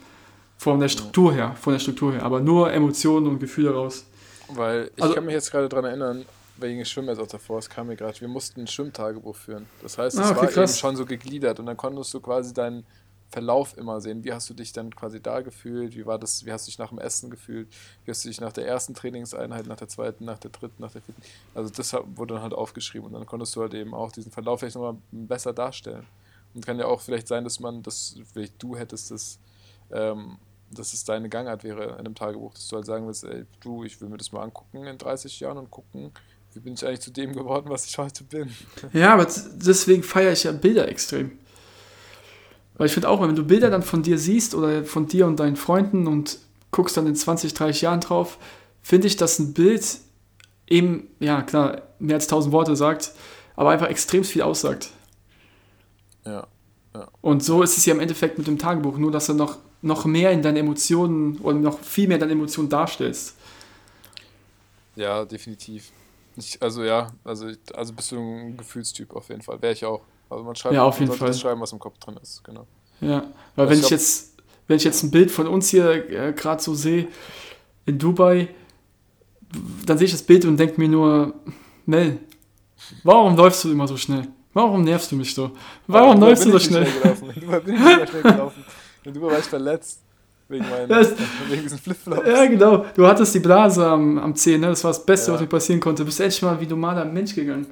Von 0.57 0.79
der 0.79 0.89
Struktur 0.89 1.33
her, 1.33 1.55
von 1.61 1.73
der 1.73 1.79
Struktur 1.79 2.13
her. 2.13 2.23
Aber 2.23 2.39
nur 2.39 2.71
Emotionen 2.73 3.27
und 3.27 3.39
Gefühle 3.39 3.71
raus. 3.73 4.05
Weil 4.49 4.89
ich 4.95 5.03
Also- 5.03 5.15
kann 5.15 5.25
mich 5.25 5.33
jetzt 5.33 5.51
gerade 5.51 5.69
daran 5.69 5.85
erinnern, 5.85 6.25
wegen 6.59 6.83
Schwimmen 6.85 7.09
jetzt 7.09 7.19
auch 7.19 7.27
davor, 7.27 7.59
es 7.59 7.69
kam 7.69 7.85
mir 7.87 7.95
gerade, 7.95 8.19
wir 8.19 8.27
mussten 8.27 8.61
ein 8.61 8.67
Schwimmtagebuch 8.67 9.35
führen. 9.35 9.67
Das 9.83 9.97
heißt, 9.99 10.17
es 10.17 10.23
Ah, 10.23 10.31
okay, 10.31 10.39
war 10.41 10.47
krass. 10.47 10.71
eben 10.71 10.79
schon 10.79 10.95
so 10.95 11.05
gegliedert 11.05 11.59
und 11.59 11.67
dann 11.67 11.77
konntest 11.77 12.11
du 12.15 12.19
quasi 12.19 12.51
deinen 12.53 12.83
Verlauf 13.29 13.77
immer 13.77 13.99
sehen. 13.99 14.23
Wie 14.23 14.31
hast 14.31 14.49
du 14.49 14.53
dich 14.53 14.71
dann 14.71 14.95
quasi 14.95 15.21
da 15.21 15.41
gefühlt? 15.41 15.95
Wie 15.95 16.05
war 16.05 16.17
das, 16.17 16.45
wie 16.45 16.51
hast 16.51 16.65
du 16.65 16.71
dich 16.71 16.79
nach 16.79 16.89
dem 16.89 16.99
Essen 16.99 17.29
gefühlt? 17.29 17.67
Wie 18.05 18.11
hast 18.11 18.23
du 18.23 18.29
dich 18.29 18.39
nach 18.39 18.53
der 18.53 18.65
ersten 18.65 18.93
Trainingseinheit, 18.93 19.67
nach 19.67 19.75
der 19.75 19.89
zweiten, 19.89 20.23
nach 20.23 20.39
der 20.39 20.51
dritten, 20.51 20.81
nach 20.81 20.91
der 20.91 21.01
vierten? 21.01 21.21
Also 21.53 21.69
das 21.69 21.93
wurde 22.15 22.35
dann 22.35 22.43
halt 22.43 22.53
aufgeschrieben 22.53 23.07
und 23.07 23.13
dann 23.13 23.25
konntest 23.25 23.55
du 23.55 23.61
halt 23.61 23.73
eben 23.73 23.93
auch 23.93 24.13
diesen 24.13 24.31
Verlauf 24.31 24.59
vielleicht 24.59 24.75
nochmal 24.75 24.95
besser 25.11 25.51
darstellen. 25.51 26.05
Und 26.53 26.65
kann 26.65 26.79
ja 26.79 26.85
auch 26.85 27.01
vielleicht 27.01 27.27
sein, 27.27 27.43
dass 27.43 27.59
man 27.59 27.83
das, 27.83 28.15
vielleicht 28.31 28.61
du 28.63 28.77
hättest 28.77 29.11
das, 29.11 29.39
ähm, 29.91 30.37
dass 30.71 30.93
es 30.93 31.03
deine 31.03 31.27
Gangart 31.27 31.65
wäre 31.65 31.83
in 31.83 31.91
einem 31.91 32.15
Tagebuch, 32.15 32.53
dass 32.53 32.67
du 32.69 32.77
halt 32.77 32.85
sagen 32.85 33.07
willst, 33.07 33.25
ey, 33.25 33.45
du, 33.59 33.83
ich 33.83 33.99
will 33.99 34.07
mir 34.07 34.17
das 34.17 34.31
mal 34.31 34.41
angucken 34.41 34.85
in 34.85 34.97
30 34.97 35.39
Jahren 35.41 35.57
und 35.57 35.69
gucken, 35.69 36.11
wie 36.53 36.59
bin 36.61 36.73
ich 36.73 36.85
eigentlich 36.85 37.01
zu 37.01 37.11
dem 37.11 37.33
geworden, 37.33 37.69
was 37.69 37.85
ich 37.85 37.97
heute 37.97 38.23
bin. 38.23 38.55
Ja, 38.93 39.13
aber 39.13 39.27
deswegen 39.53 40.01
feiere 40.01 40.31
ich 40.31 40.43
ja 40.43 40.53
Bilder 40.53 40.87
extrem. 40.87 41.37
Weil 42.77 42.87
ich 42.87 42.93
finde 42.93 43.09
auch, 43.09 43.21
wenn 43.21 43.35
du 43.35 43.43
Bilder 43.43 43.69
dann 43.69 43.83
von 43.83 44.03
dir 44.03 44.17
siehst 44.17 44.55
oder 44.55 44.83
von 44.83 45.07
dir 45.07 45.25
und 45.25 45.39
deinen 45.39 45.55
Freunden 45.55 46.07
und 46.07 46.39
guckst 46.71 46.95
dann 46.95 47.07
in 47.07 47.15
20, 47.15 47.53
30 47.53 47.81
Jahren 47.81 48.01
drauf, 48.01 48.37
finde 48.81 49.07
ich, 49.07 49.17
dass 49.17 49.39
ein 49.39 49.53
Bild 49.53 49.99
eben, 50.67 51.09
ja 51.19 51.41
klar, 51.41 51.81
mehr 51.99 52.15
als 52.15 52.25
1000 52.25 52.53
Worte 52.53 52.75
sagt, 52.75 53.13
aber 53.55 53.71
einfach 53.71 53.87
extrem 53.87 54.23
viel 54.23 54.43
aussagt. 54.43 54.91
Ja. 56.25 56.47
Und 57.21 57.43
so 57.43 57.63
ist 57.63 57.77
es 57.77 57.85
ja 57.85 57.93
im 57.93 57.99
Endeffekt 57.99 58.37
mit 58.37 58.47
dem 58.47 58.57
Tagebuch, 58.57 58.97
nur 58.97 59.11
dass 59.11 59.27
du 59.27 59.33
noch, 59.33 59.57
noch 59.81 60.05
mehr 60.05 60.31
in 60.31 60.41
deinen 60.41 60.57
Emotionen 60.57 61.37
oder 61.39 61.57
noch 61.57 61.79
viel 61.79 62.07
mehr 62.07 62.17
deine 62.17 62.31
Emotionen 62.31 62.69
darstellst. 62.69 63.35
Ja, 64.95 65.25
definitiv. 65.25 65.91
Ich, 66.35 66.61
also 66.61 66.83
ja, 66.83 67.11
also, 67.23 67.51
also 67.73 67.93
bist 67.93 68.11
du 68.11 68.17
ein 68.17 68.57
Gefühlstyp 68.57 69.15
auf 69.15 69.29
jeden 69.29 69.41
Fall. 69.41 69.61
Wäre 69.61 69.73
ich 69.73 69.85
auch. 69.85 70.01
Also 70.29 70.43
man 70.43 70.55
schreibt 70.55 70.75
Ja, 70.75 70.83
auf 70.83 70.99
jeden 70.99 71.11
Fall. 71.13 71.33
schreiben, 71.33 71.61
was 71.61 71.71
im 71.71 71.79
Kopf 71.79 71.97
drin 71.99 72.17
ist, 72.21 72.43
genau. 72.43 72.67
Ja, 73.01 73.23
weil 73.55 73.65
Ich 73.65 73.69
wenn 73.71 73.73
ich 73.75 73.79
glaub- 73.81 73.91
jetzt, 73.91 74.33
wenn 74.67 74.77
ich 74.77 74.83
jetzt 74.83 75.03
ein 75.03 75.11
Bild 75.11 75.31
von 75.31 75.47
uns 75.47 75.69
hier 75.69 76.09
äh, 76.09 76.33
gerade 76.33 76.61
so 76.61 76.73
sehe 76.73 77.07
in 77.85 77.97
Dubai, 77.97 78.49
dann 79.85 79.97
sehe 79.97 80.05
ich 80.05 80.11
das 80.11 80.23
Bild 80.23 80.43
und 80.45 80.57
denke 80.57 80.79
mir 80.79 80.89
nur, 80.89 81.33
Mel, 81.85 82.19
warum 83.03 83.35
läufst 83.37 83.63
du 83.63 83.71
immer 83.71 83.87
so 83.87 83.95
schnell? 83.95 84.27
Warum 84.53 84.83
nervst 84.83 85.11
du 85.11 85.15
mich 85.15 85.33
so? 85.33 85.51
Warum 85.85 86.19
läufst 86.19 86.45
du 86.45 86.51
so 86.51 86.57
ich 86.57 86.63
schnell? 86.63 86.85
gelaufen. 87.01 87.29
In 87.29 87.41
Dubai 87.41 87.59
bin 87.59 87.75
ich 87.75 87.79
nicht 87.81 88.09
schnell 88.09 88.21
gelaufen. 88.23 88.65
In 89.05 89.13
Dubai 89.13 89.31
war 89.31 89.39
ich 89.39 89.45
verletzt. 89.45 90.01
Wegen, 90.49 90.67
meinen, 90.69 90.87
Das- 90.89 91.13
wegen 91.49 91.61
diesen 91.63 91.77
Flipflops. 91.77 92.27
Ja, 92.27 92.45
genau. 92.45 92.85
Du 92.95 93.05
hattest 93.05 93.35
die 93.35 93.39
Blase 93.39 93.85
am, 93.85 94.17
am 94.17 94.33
Zeh, 94.35 94.57
ne? 94.57 94.67
Das 94.67 94.83
war 94.83 94.91
das 94.91 95.05
Beste, 95.05 95.27
Ja. 95.29 95.33
was 95.35 95.41
mir 95.41 95.47
passieren 95.47 95.79
konnte. 95.79 96.01
Du 96.03 96.05
bist 96.05 96.19
endlich 96.19 96.41
mal 96.41 96.59
wie 96.59 96.65
normaler 96.65 97.05
Mensch 97.05 97.35
gegangen. 97.35 97.67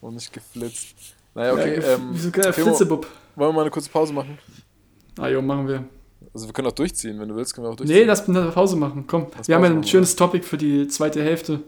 Und 0.00 0.14
nicht 0.14 0.32
geflitzt. 0.32 1.13
Naja, 1.34 1.52
okay. 1.52 1.80
ja, 1.80 1.94
ähm, 1.94 2.14
so 2.16 2.30
Flitzebub. 2.30 3.06
wollen 3.36 3.48
wir 3.50 3.52
mal 3.52 3.60
eine 3.62 3.70
kurze 3.70 3.90
Pause 3.90 4.12
machen? 4.12 4.38
Ah, 5.18 5.28
jo, 5.28 5.42
machen 5.42 5.66
wir. 5.68 5.84
Also 6.32 6.46
wir 6.46 6.52
können 6.52 6.68
auch 6.68 6.72
durchziehen, 6.72 7.18
wenn 7.20 7.28
du 7.28 7.36
willst, 7.36 7.54
können 7.54 7.66
wir 7.66 7.70
auch 7.70 7.76
durchziehen. 7.76 7.96
Nee, 7.98 8.04
lass 8.04 8.28
eine 8.28 8.50
Pause 8.50 8.76
machen. 8.76 9.04
Komm, 9.06 9.26
Lass 9.36 9.46
wir 9.48 9.54
haben 9.54 9.62
Pause 9.62 9.72
ja 9.74 9.78
ein 9.80 9.84
schönes 9.84 10.16
Topic 10.16 10.44
für 10.44 10.56
die 10.56 10.88
zweite 10.88 11.22
Hälfte. 11.22 11.60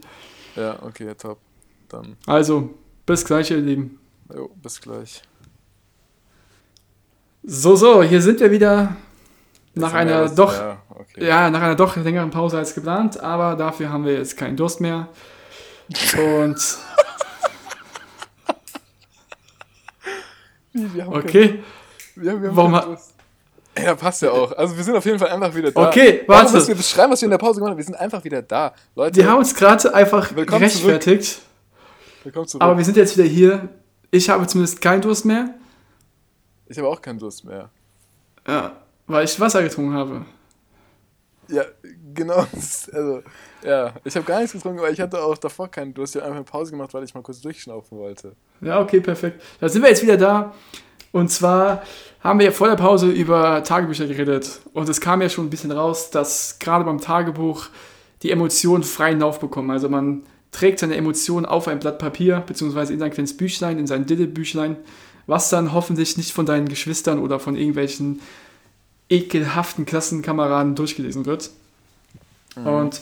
Ja, 0.57 0.77
okay, 0.83 1.15
top. 1.15 1.39
Dann, 1.89 2.17
Also, 2.27 2.71
bis 3.05 3.25
gleich, 3.25 3.51
ihr 3.51 3.59
Lieben. 3.59 3.99
jo, 4.35 4.51
bis 4.63 4.81
gleich. 4.81 5.23
So, 7.45 7.77
so, 7.77 8.03
hier 8.03 8.21
sind 8.21 8.41
wir 8.41 8.51
wieder 8.51 8.97
nach 9.75 9.83
Jetzt 9.83 9.85
haben 9.85 9.93
wir 9.93 9.99
einer 10.01 10.17
alles- 10.17 10.35
doch, 10.35 10.53
Ja, 10.53 10.83
okay. 10.89 11.25
ja, 11.27 11.51
nach 11.51 11.63
einer 11.63 11.77
doch 11.77 11.97
längeren 11.97 12.31
Pause 12.31 12.59
als 12.59 12.75
geplant, 12.75 13.21
aber 13.21 13.55
dafür 13.55 13.91
haben 13.91 14.05
wir 14.05 14.15
jetzt 14.15 14.37
keinen 14.37 14.57
Durst 14.57 14.81
mehr. 14.81 15.09
Und 16.19 16.57
Okay, 21.07 21.63
wir 22.15 22.33
haben, 22.33 22.43
wir 22.43 22.57
Warum 22.57 22.73
Durst. 22.73 23.15
Ja, 23.79 23.95
passt 23.95 24.23
ja 24.23 24.31
auch. 24.31 24.53
Also 24.53 24.77
wir 24.77 24.83
sind 24.85 24.97
auf 24.97 25.05
jeden 25.05 25.19
Fall 25.19 25.29
einfach 25.29 25.55
wieder 25.55 25.71
da. 25.71 25.89
Okay, 25.89 26.23
Warum 26.27 26.45
warte. 26.45 26.55
müssen 26.57 26.69
wir 26.69 26.75
beschreiben, 26.77 27.13
was 27.13 27.21
wir 27.21 27.27
in 27.27 27.31
der 27.31 27.39
Pause 27.39 27.57
gemacht 27.61 27.71
haben? 27.73 27.77
Wir 27.79 27.85
sind 27.85 27.95
einfach 27.97 28.25
wieder 28.25 28.41
da. 28.43 28.73
Leute, 28.95 29.17
wir 29.17 29.29
haben 29.31 29.39
uns 29.39 29.55
gerade 29.55 29.93
einfach 29.95 30.35
Willkommen 30.35 30.61
gerechtfertigt, 30.61 31.41
willkommen 32.25 32.47
zurück. 32.49 32.63
aber 32.63 32.77
wir 32.79 32.85
sind 32.85 32.97
jetzt 32.97 33.17
wieder 33.19 33.29
hier. 33.29 33.69
Ich 34.11 34.31
habe 34.31 34.47
zumindest 34.47 34.81
keinen 34.81 35.03
Durst 35.03 35.25
mehr, 35.27 35.51
ich 36.69 36.79
habe 36.79 36.89
auch 36.89 37.03
keinen 37.03 37.19
Durst 37.19 37.45
mehr. 37.45 37.69
ja, 38.49 38.73
weil 39.07 39.25
ich 39.25 39.39
Wasser 39.39 39.63
getrunken 39.63 39.93
habe. 39.95 40.25
Ja, 41.49 41.63
genau. 42.17 42.47
Also, 42.93 43.23
ja, 43.65 43.93
ich 44.05 44.15
habe 44.17 44.25
gar 44.25 44.41
nichts 44.41 44.53
getrunken, 44.53 44.81
weil 44.81 44.93
ich 44.93 45.01
hatte 45.01 45.21
auch 45.21 45.37
davor 45.39 45.69
keinen 45.69 45.93
Durst. 45.93 46.15
Ich 46.15 46.21
habe 46.21 46.27
einfach 46.27 46.37
eine 46.37 46.45
Pause 46.45 46.71
gemacht, 46.71 46.95
weil 46.95 47.05
ich 47.05 47.15
mal 47.15 47.23
kurz 47.23 47.41
durchschnaufen 47.41 47.99
wollte. 47.99 48.33
Ja, 48.61 48.81
okay, 48.81 49.01
perfekt. 49.01 49.43
Da 49.61 49.69
sind 49.69 49.83
wir 49.83 49.89
jetzt 49.89 50.03
wieder 50.03 50.17
da. 50.17 50.55
Und 51.13 51.31
zwar 51.31 51.83
haben 52.21 52.39
wir 52.39 52.47
ja 52.47 52.53
vor 52.53 52.69
der 52.69 52.77
Pause 52.77 53.11
über 53.11 53.63
Tagebücher 53.63 54.07
geredet. 54.07 54.61
Und 54.73 54.89
es 54.89 55.01
kam 55.01 55.23
ja 55.23 55.29
schon 55.29 55.47
ein 55.47 55.51
bisschen 55.51 55.73
raus, 55.73 56.11
dass 56.11 56.59
gerade 56.59 56.85
beim 56.85 57.01
Tagebuch 57.01 57.67
die 58.23 58.31
Emotionen 58.31 58.83
freien 58.83 59.21
Lauf 59.21 59.41
bekommen. 59.41 59.71
Also 59.71 59.89
man 59.89 60.25
trägt 60.53 60.79
seine 60.79 60.97
Emotionen 60.97 61.47
auf 61.47 61.69
ein 61.69 61.79
Blatt 61.79 61.99
Papier, 61.99 62.43
beziehungsweise 62.47 62.93
in 62.93 62.99
sein 62.99 63.11
kleines 63.11 63.37
Büchlein, 63.37 63.79
in 63.79 63.87
sein 63.87 64.07
Dille-Büchlein, 64.07 64.77
was 65.27 65.51
dann 65.51 65.73
hoffentlich 65.73 66.17
nicht 66.17 66.33
von 66.33 66.47
deinen 66.47 66.69
Geschwistern 66.69 67.19
oder 67.19 67.39
von 67.41 67.57
irgendwelchen 67.57 68.21
ekelhaften 69.09 69.87
Klassenkameraden 69.87 70.75
durchgelesen 70.75 71.27
wird. 71.27 71.51
Und 72.57 73.01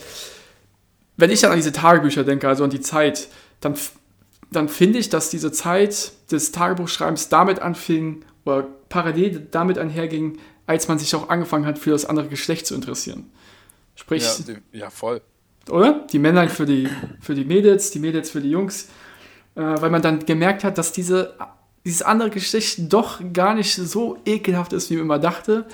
wenn 1.16 1.30
ich 1.30 1.40
dann 1.40 1.50
an 1.52 1.56
diese 1.56 1.72
Tagebücher 1.72 2.24
denke, 2.24 2.48
also 2.48 2.64
an 2.64 2.70
die 2.70 2.80
Zeit, 2.80 3.28
dann, 3.60 3.74
dann 4.50 4.68
finde 4.68 4.98
ich, 4.98 5.08
dass 5.10 5.30
diese 5.30 5.52
Zeit 5.52 6.12
des 6.30 6.52
Tagebuchschreibens 6.52 7.28
damit 7.28 7.60
anfing 7.60 8.24
oder 8.44 8.66
parallel 8.88 9.46
damit 9.50 9.78
einherging, 9.78 10.38
als 10.66 10.88
man 10.88 10.98
sich 10.98 11.14
auch 11.14 11.28
angefangen 11.28 11.66
hat, 11.66 11.78
für 11.78 11.90
das 11.90 12.04
andere 12.04 12.28
Geschlecht 12.28 12.66
zu 12.66 12.74
interessieren. 12.74 13.30
Sprich, 13.94 14.24
Ja, 14.24 14.54
die, 14.72 14.78
ja, 14.78 14.90
voll. 14.90 15.20
oder? 15.70 16.04
Die 16.10 16.18
Männer 16.18 16.48
für 16.48 16.66
die, 16.66 16.88
für 17.20 17.34
die 17.34 17.44
Mädels, 17.44 17.90
die 17.92 18.00
Mädels 18.00 18.30
für 18.30 18.40
die 18.40 18.50
Jungs. 18.50 18.88
Äh, 19.56 19.60
weil 19.60 19.90
man 19.90 20.02
dann 20.02 20.26
gemerkt 20.26 20.64
hat, 20.64 20.78
dass 20.78 20.90
diese, 20.90 21.36
dieses 21.84 22.02
andere 22.02 22.30
Geschlecht 22.30 22.92
doch 22.92 23.20
gar 23.32 23.54
nicht 23.54 23.72
so 23.76 24.18
ekelhaft 24.26 24.72
ist, 24.72 24.90
wie 24.90 24.94
man 24.96 25.04
immer 25.04 25.18
dachte. 25.20 25.66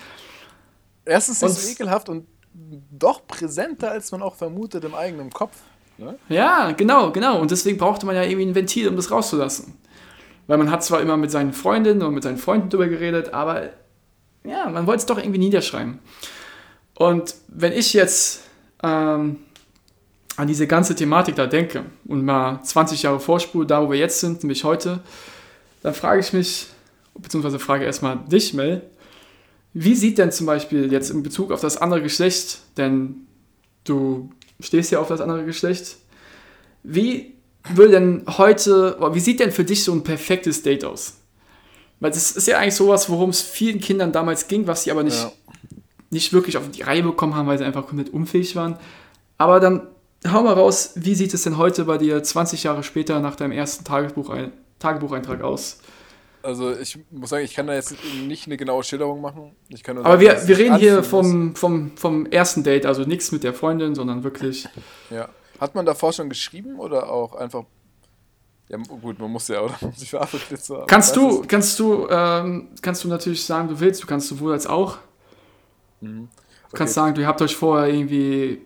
Erstens 1.06 1.42
Und- 1.42 1.50
so 1.52 1.66
ekelhaft 1.70 2.10
und 2.10 2.26
doch 2.52 3.26
präsenter, 3.26 3.90
als 3.90 4.12
man 4.12 4.22
auch 4.22 4.34
vermutet 4.34 4.84
im 4.84 4.94
eigenen 4.94 5.30
Kopf. 5.30 5.56
Ne? 5.98 6.18
Ja, 6.28 6.72
genau, 6.72 7.12
genau. 7.12 7.40
Und 7.40 7.50
deswegen 7.50 7.78
brauchte 7.78 8.06
man 8.06 8.16
ja 8.16 8.22
irgendwie 8.22 8.46
ein 8.46 8.54
Ventil, 8.54 8.88
um 8.88 8.96
das 8.96 9.10
rauszulassen. 9.10 9.74
Weil 10.46 10.58
man 10.58 10.70
hat 10.70 10.82
zwar 10.82 11.00
immer 11.00 11.16
mit 11.16 11.30
seinen 11.30 11.52
Freundinnen 11.52 12.02
und 12.02 12.14
mit 12.14 12.22
seinen 12.22 12.38
Freunden 12.38 12.70
drüber 12.70 12.88
geredet, 12.88 13.32
aber 13.34 13.70
ja, 14.44 14.68
man 14.68 14.86
wollte 14.86 15.00
es 15.00 15.06
doch 15.06 15.18
irgendwie 15.18 15.38
niederschreiben. 15.38 15.98
Und 16.94 17.34
wenn 17.48 17.72
ich 17.72 17.92
jetzt 17.92 18.42
ähm, 18.82 19.38
an 20.36 20.48
diese 20.48 20.66
ganze 20.66 20.94
Thematik 20.94 21.36
da 21.36 21.46
denke 21.46 21.84
und 22.06 22.24
mal 22.24 22.62
20 22.62 23.02
Jahre 23.02 23.20
vorspule, 23.20 23.66
da 23.66 23.82
wo 23.82 23.90
wir 23.90 23.98
jetzt 23.98 24.20
sind, 24.20 24.42
nämlich 24.42 24.64
heute, 24.64 25.00
dann 25.82 25.94
frage 25.94 26.20
ich 26.20 26.32
mich, 26.32 26.68
beziehungsweise 27.14 27.58
frage 27.58 27.84
erstmal 27.84 28.18
dich, 28.26 28.54
Mel, 28.54 28.82
wie 29.72 29.94
sieht 29.94 30.18
denn 30.18 30.32
zum 30.32 30.46
Beispiel 30.46 30.90
jetzt 30.92 31.10
in 31.10 31.22
Bezug 31.22 31.52
auf 31.52 31.60
das 31.60 31.76
andere 31.76 32.02
Geschlecht, 32.02 32.60
denn 32.76 33.26
du 33.84 34.30
stehst 34.60 34.90
ja 34.90 35.00
auf 35.00 35.08
das 35.08 35.20
andere 35.20 35.44
Geschlecht, 35.44 35.96
wie 36.82 37.34
würde 37.68 37.92
denn 37.92 38.24
heute, 38.26 38.96
wie 39.12 39.20
sieht 39.20 39.40
denn 39.40 39.52
für 39.52 39.64
dich 39.64 39.84
so 39.84 39.92
ein 39.92 40.02
perfektes 40.02 40.62
Date 40.62 40.84
aus? 40.84 41.14
Weil 42.00 42.10
das 42.10 42.32
ist 42.32 42.48
ja 42.48 42.58
eigentlich 42.58 42.74
sowas, 42.74 43.10
worum 43.10 43.30
es 43.30 43.42
vielen 43.42 43.80
Kindern 43.80 44.12
damals 44.12 44.48
ging, 44.48 44.66
was 44.66 44.84
sie 44.84 44.90
aber 44.90 45.02
nicht, 45.02 45.18
Ja. 45.18 45.32
nicht 46.10 46.32
wirklich 46.32 46.56
auf 46.56 46.70
die 46.70 46.82
Reihe 46.82 47.02
bekommen 47.02 47.34
haben, 47.34 47.46
weil 47.46 47.58
sie 47.58 47.64
einfach 47.64 47.86
komplett 47.86 48.10
unfähig 48.10 48.56
waren. 48.56 48.78
Aber 49.36 49.60
dann 49.60 49.86
hau 50.26 50.42
mal 50.42 50.54
raus, 50.54 50.92
wie 50.96 51.14
sieht 51.14 51.34
es 51.34 51.42
denn 51.42 51.58
heute 51.58 51.84
bei 51.84 51.98
dir 51.98 52.22
20 52.22 52.62
Jahre 52.64 52.82
später 52.82 53.20
nach 53.20 53.36
deinem 53.36 53.52
ersten 53.52 53.84
Tagebuchein 53.84 54.52
Tagebucheintrag 54.78 55.42
aus? 55.42 55.78
Also 56.42 56.72
ich 56.76 56.98
muss 57.10 57.30
sagen, 57.30 57.44
ich 57.44 57.54
kann 57.54 57.66
da 57.66 57.74
jetzt 57.74 57.94
nicht 58.26 58.46
eine 58.46 58.56
genaue 58.56 58.82
Schilderung 58.82 59.20
machen. 59.20 59.52
Aber 59.86 60.04
sagen, 60.04 60.20
wir, 60.20 60.48
wir 60.48 60.58
reden 60.58 60.76
hier 60.76 60.96
muss. 60.98 61.06
vom, 61.08 61.54
vom, 61.54 61.96
vom 61.96 62.26
ersten 62.26 62.62
Date, 62.62 62.86
also 62.86 63.02
nichts 63.02 63.30
mit 63.32 63.44
der 63.44 63.52
Freundin, 63.54 63.94
sondern 63.94 64.24
wirklich. 64.24 64.68
Ja. 65.10 65.28
Hat 65.60 65.74
man 65.74 65.84
davor 65.84 66.12
schon 66.12 66.28
geschrieben 66.30 66.78
oder 66.78 67.10
auch 67.10 67.34
einfach. 67.34 67.64
Ja, 68.68 68.78
gut, 68.78 69.18
man 69.18 69.30
muss 69.30 69.48
ja, 69.48 69.60
oder? 69.60 69.74
Sich 69.96 70.08
verabredet 70.10 70.62
zu 70.64 70.76
haben. 70.78 70.86
Kannst 70.86 71.14
du, 71.16 71.42
kannst 71.46 71.78
du, 71.78 72.06
ähm, 72.08 72.68
kannst 72.80 73.04
du 73.04 73.08
natürlich 73.08 73.44
sagen, 73.44 73.68
du 73.68 73.78
willst, 73.80 74.02
du 74.02 74.06
kannst 74.06 74.28
sowohl 74.28 74.52
als 74.52 74.66
auch. 74.66 74.98
Mhm. 76.00 76.28
Du 76.70 76.76
kannst 76.76 76.96
Okay. 76.96 77.06
sagen, 77.06 77.14
du 77.16 77.26
habt 77.26 77.42
euch 77.42 77.56
vorher 77.56 77.92
irgendwie 77.92 78.62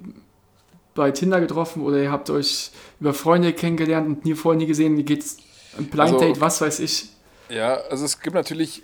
bei 0.95 1.11
Tinder 1.11 1.41
getroffen 1.41 1.83
oder 1.83 2.01
ihr 2.01 2.13
habt 2.13 2.29
euch 2.31 2.71
über 3.01 3.15
Freunde 3.15 3.53
kennengelernt 3.55 4.07
und 4.07 4.25
nie 4.25 4.35
vorher 4.35 4.59
nie 4.59 4.67
gesehen, 4.67 4.97
wie 4.99 5.03
geht's 5.05 5.39
ein 5.79 5.87
Blind 5.87 6.01
Also- 6.13 6.19
Date, 6.21 6.41
was 6.41 6.61
weiß 6.61 6.79
ich. 6.81 7.09
Ja, 7.49 7.75
also 7.91 8.05
es 8.05 8.21
gibt 8.21 8.35
natürlich, 8.35 8.83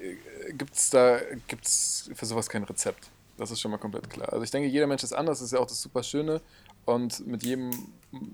gibt 0.52 0.74
es 0.74 0.90
da, 0.90 1.18
gibt 1.48 1.64
es 1.64 2.10
für 2.14 2.26
sowas 2.26 2.48
kein 2.48 2.64
Rezept. 2.64 3.10
Das 3.36 3.50
ist 3.50 3.60
schon 3.60 3.70
mal 3.70 3.78
komplett 3.78 4.10
klar. 4.10 4.30
Also 4.32 4.44
ich 4.44 4.50
denke, 4.50 4.68
jeder 4.68 4.86
Mensch 4.86 5.02
ist 5.02 5.14
anders, 5.14 5.38
das 5.38 5.46
ist 5.46 5.52
ja 5.52 5.60
auch 5.60 5.66
das 5.66 5.80
super 5.80 6.02
Schöne. 6.02 6.42
Und 6.84 7.26
mit 7.26 7.42
jedem 7.42 7.70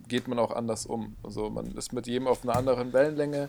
geht 0.08 0.26
man 0.26 0.38
auch 0.38 0.50
anders 0.50 0.86
um. 0.86 1.14
Also 1.22 1.48
man 1.48 1.66
ist 1.76 1.92
mit 1.92 2.06
jedem 2.06 2.26
auf 2.26 2.42
einer 2.42 2.56
anderen 2.56 2.92
Wellenlänge. 2.92 3.48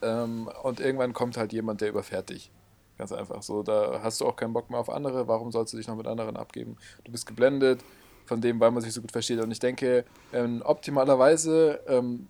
Ähm, 0.00 0.48
und 0.62 0.78
irgendwann 0.78 1.12
kommt 1.12 1.36
halt 1.36 1.52
jemand, 1.52 1.80
der 1.80 1.88
überfährt 1.88 2.30
dich. 2.30 2.52
Ganz 2.98 3.10
einfach. 3.10 3.42
So, 3.42 3.64
da 3.64 4.00
hast 4.02 4.20
du 4.20 4.26
auch 4.26 4.36
keinen 4.36 4.52
Bock 4.52 4.70
mehr 4.70 4.78
auf 4.78 4.90
andere. 4.90 5.26
Warum 5.26 5.50
sollst 5.50 5.72
du 5.72 5.76
dich 5.76 5.88
noch 5.88 5.96
mit 5.96 6.06
anderen 6.06 6.36
abgeben? 6.36 6.76
Du 7.02 7.10
bist 7.10 7.26
geblendet 7.26 7.82
von 8.26 8.40
dem, 8.40 8.60
weil 8.60 8.70
man 8.70 8.82
sich 8.82 8.92
so 8.92 9.00
gut 9.00 9.10
versteht. 9.10 9.40
Und 9.40 9.50
ich 9.50 9.58
denke, 9.58 10.04
ähm, 10.32 10.62
optimalerweise 10.64 11.80
ähm, 11.88 12.28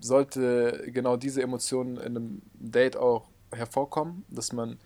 sollte 0.00 0.90
genau 0.92 1.16
diese 1.16 1.42
Emotionen 1.42 1.98
in 1.98 2.16
einem 2.16 2.42
Date 2.54 2.96
auch 2.96 3.27
hervorkommen, 3.52 4.24
dass 4.28 4.52
man 4.52 4.78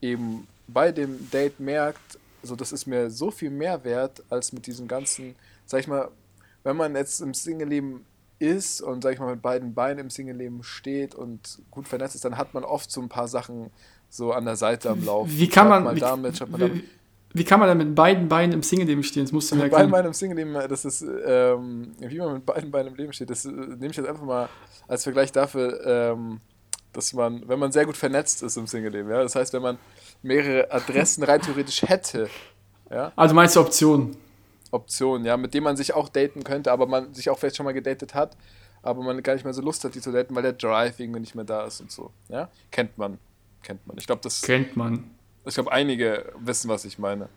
eben 0.00 0.46
bei 0.68 0.92
dem 0.92 1.30
Date 1.30 1.60
merkt, 1.60 2.18
so 2.42 2.56
das 2.56 2.72
ist 2.72 2.86
mir 2.86 3.10
so 3.10 3.30
viel 3.30 3.50
mehr 3.50 3.84
wert 3.84 4.22
als 4.28 4.52
mit 4.52 4.66
diesem 4.66 4.86
ganzen, 4.86 5.34
sag 5.66 5.80
ich 5.80 5.88
mal, 5.88 6.10
wenn 6.62 6.76
man 6.76 6.94
jetzt 6.94 7.20
im 7.20 7.34
Single-Leben 7.34 8.04
ist 8.38 8.80
und 8.80 9.02
sag 9.02 9.14
ich 9.14 9.18
mal 9.18 9.32
mit 9.32 9.42
beiden 9.42 9.74
Beinen 9.74 9.98
im 9.98 10.10
Single-Leben 10.10 10.62
steht 10.62 11.14
und 11.14 11.60
gut 11.70 11.88
vernetzt 11.88 12.14
ist, 12.14 12.24
dann 12.24 12.36
hat 12.36 12.54
man 12.54 12.64
oft 12.64 12.90
so 12.90 13.00
ein 13.00 13.08
paar 13.08 13.28
Sachen 13.28 13.70
so 14.10 14.32
an 14.32 14.44
der 14.44 14.56
Seite 14.56 14.90
am 14.90 15.04
Laufen. 15.04 15.30
Wie 15.30 15.48
kann 15.48 15.68
man, 15.68 15.84
mal 15.84 15.96
wie, 15.96 16.00
damit, 16.00 16.40
mal 16.48 16.58
damit. 16.58 16.76
wie, 16.76 16.88
wie 17.34 17.44
kann 17.44 17.60
man 17.60 17.68
denn 17.68 17.78
mit 17.78 17.94
beiden 17.94 18.28
Beinen 18.28 18.52
im 18.52 18.62
Single-Leben 18.62 19.02
stehen? 19.02 19.24
Das 19.24 19.32
musst 19.32 19.50
du 19.50 19.56
mir 19.56 19.64
Mit 19.64 19.72
beiden 19.72 19.92
erklären. 19.92 20.02
Beinen 20.02 20.06
im 20.06 20.14
Single-Leben, 20.14 20.68
das 20.68 20.84
ist, 20.84 21.04
ähm, 21.26 21.92
wie 21.98 22.18
man 22.18 22.34
mit 22.34 22.46
beiden 22.46 22.70
Beinen 22.70 22.88
im 22.92 22.94
Leben 22.94 23.12
steht, 23.12 23.30
das 23.30 23.44
äh, 23.44 23.50
nehme 23.50 23.88
ich 23.88 23.96
jetzt 23.96 24.08
einfach 24.08 24.24
mal 24.24 24.48
als 24.86 25.02
Vergleich 25.02 25.32
dafür, 25.32 25.84
ähm, 25.84 26.40
dass 26.96 27.12
man, 27.12 27.46
wenn 27.48 27.58
man 27.58 27.72
sehr 27.72 27.84
gut 27.84 27.96
vernetzt 27.96 28.42
ist 28.42 28.56
im 28.56 28.66
Single-Leben, 28.66 29.10
ja, 29.10 29.22
das 29.22 29.34
heißt, 29.34 29.52
wenn 29.52 29.62
man 29.62 29.78
mehrere 30.22 30.70
Adressen 30.72 31.22
rein 31.24 31.40
theoretisch 31.40 31.82
hätte, 31.82 32.28
ja, 32.90 33.12
Also 33.16 33.34
meinst 33.34 33.56
du 33.56 33.60
Optionen? 33.60 34.16
Optionen, 34.70 35.26
ja, 35.26 35.36
mit 35.36 35.54
denen 35.54 35.64
man 35.64 35.76
sich 35.76 35.94
auch 35.94 36.08
daten 36.08 36.44
könnte, 36.44 36.72
aber 36.72 36.86
man 36.86 37.14
sich 37.14 37.30
auch 37.30 37.38
vielleicht 37.38 37.56
schon 37.56 37.64
mal 37.64 37.72
gedatet 37.72 38.14
hat, 38.14 38.36
aber 38.82 39.02
man 39.02 39.22
gar 39.22 39.34
nicht 39.34 39.44
mehr 39.44 39.54
so 39.54 39.62
Lust 39.62 39.84
hat, 39.84 39.94
die 39.94 40.00
zu 40.00 40.12
daten, 40.12 40.34
weil 40.34 40.42
der 40.42 40.52
Drive 40.52 40.98
irgendwie 41.00 41.20
nicht 41.20 41.34
mehr 41.34 41.44
da 41.44 41.64
ist 41.64 41.80
und 41.80 41.90
so, 41.90 42.10
ja, 42.28 42.48
kennt 42.70 42.96
man, 42.98 43.18
kennt 43.62 43.86
man. 43.86 43.96
Ich 43.98 44.06
glaube, 44.06 44.22
das 44.22 44.42
Kennt 44.42 44.76
man. 44.76 45.10
ich 45.46 45.54
glaube, 45.54 45.72
einige 45.72 46.32
wissen, 46.38 46.68
was 46.68 46.84
ich 46.84 46.98
meine. 46.98 47.28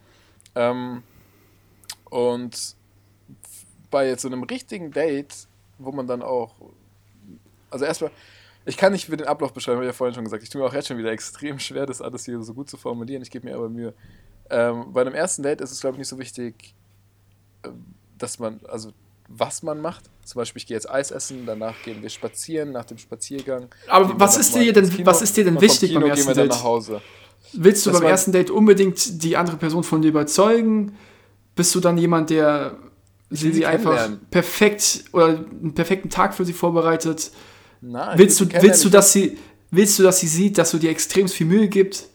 Ähm, 0.56 1.04
und 2.10 2.76
bei 3.90 4.08
jetzt 4.08 4.22
so 4.22 4.28
einem 4.28 4.44
richtigen 4.44 4.92
Date, 4.92 5.48
wo 5.78 5.92
man 5.92 6.08
dann 6.08 6.22
auch, 6.22 6.56
also 7.70 7.86
erstmal, 7.86 8.12
ich 8.68 8.78
kann 8.78 8.92
nicht 8.92 9.06
für 9.06 9.18
den 9.18 9.28
Ablauf 9.28 9.54
beschreiben, 9.54 9.78
habe 9.78 9.86
ich 9.86 9.90
ja 9.90 9.94
vorhin 9.94 10.14
schon 10.14 10.24
gesagt. 10.24 10.44
Ich 10.44 10.50
tue 10.50 10.62
mir 10.62 10.68
auch 10.68 10.74
jetzt 10.74 10.88
schon 10.88 10.98
wieder 10.98 11.12
extrem 11.12 11.58
schwer, 11.60 11.86
das 11.86 12.02
alles 12.02 12.26
hier 12.26 12.42
so 12.44 12.54
gut 12.54 12.70
zu 12.70 12.78
formulieren. 12.78 13.22
Ich 13.24 13.32
gebe 13.32 13.48
mir 13.48 13.56
aber 13.56 13.70
Mühe. 13.70 13.94
Ähm, 14.50 14.94
bei 14.94 15.02
einem 15.02 15.14
ersten 15.14 15.44
Date 15.44 15.62
ist 15.62 15.72
es, 15.72 15.80
glaube 15.82 15.96
ich, 15.96 16.00
nicht 16.00 16.08
so 16.08 16.20
wichtig, 16.20 16.74
ähm, 17.66 17.86
dass 18.18 18.40
man, 18.40 18.60
also 18.68 18.92
was 19.30 19.64
man 19.64 19.82
macht. 19.82 20.06
Zum 20.24 20.40
Beispiel, 20.40 20.62
ich 20.62 20.68
gehe 20.68 20.76
jetzt 20.76 20.90
Eis 20.90 21.12
essen, 21.12 21.44
danach 21.46 21.76
gehen 21.84 22.02
wir 22.02 22.10
spazieren, 22.10 22.72
nach 22.72 22.86
dem 22.86 22.98
Spaziergang. 22.98 23.68
Aber 23.88 24.20
was 24.20 24.38
ist 24.38 24.56
dir 24.56 24.72
denn- 24.74 24.90
Kino 24.90 25.06
was 25.06 25.22
ist 25.22 25.36
dir 25.36 25.44
denn 25.46 25.60
wichtig 25.60 25.94
beim 25.94 26.04
Kino 26.04 26.12
ersten 26.14 26.28
wir 26.28 26.36
dann 26.36 26.50
Date? 26.50 26.58
nach 26.58 26.64
Hause. 26.64 27.02
Willst 27.54 27.86
du 27.86 27.92
Das 27.92 28.00
beim 28.00 28.10
ersten 28.10 28.32
Date 28.32 28.50
unbedingt 28.50 29.24
die 29.24 29.38
andere 29.38 29.58
Person 29.58 29.84
von 29.84 30.02
dir 30.02 30.10
überzeugen? 30.10 30.96
Bist 31.56 31.74
du 31.76 31.80
dann 31.80 31.98
jemand, 31.98 32.30
der 32.30 32.76
sie, 33.30 33.52
sie 33.52 33.66
einfach 33.66 34.10
perfekt 34.32 35.06
oder 35.14 35.28
einen 35.28 35.74
perfekten 35.74 36.10
Tag 36.10 36.34
für 36.34 36.46
sie 36.46 36.54
vorbereitet? 36.54 37.32
Nein, 37.82 38.18
Willst 38.18 38.40
du, 38.40 38.46
willst 38.62 38.84
du, 38.84 38.90
dass 38.90 39.14
sie, 39.14 39.38
willst 39.72 39.98
du, 40.00 40.04
dass 40.04 40.20
sie 40.20 40.28
sieht, 40.28 40.58
dass 40.58 40.72
du 40.72 40.78
dir 40.78 40.90
extrem 40.90 41.28
viel 41.28 41.48
Mühe 41.48 41.68
gibst? 41.68 42.10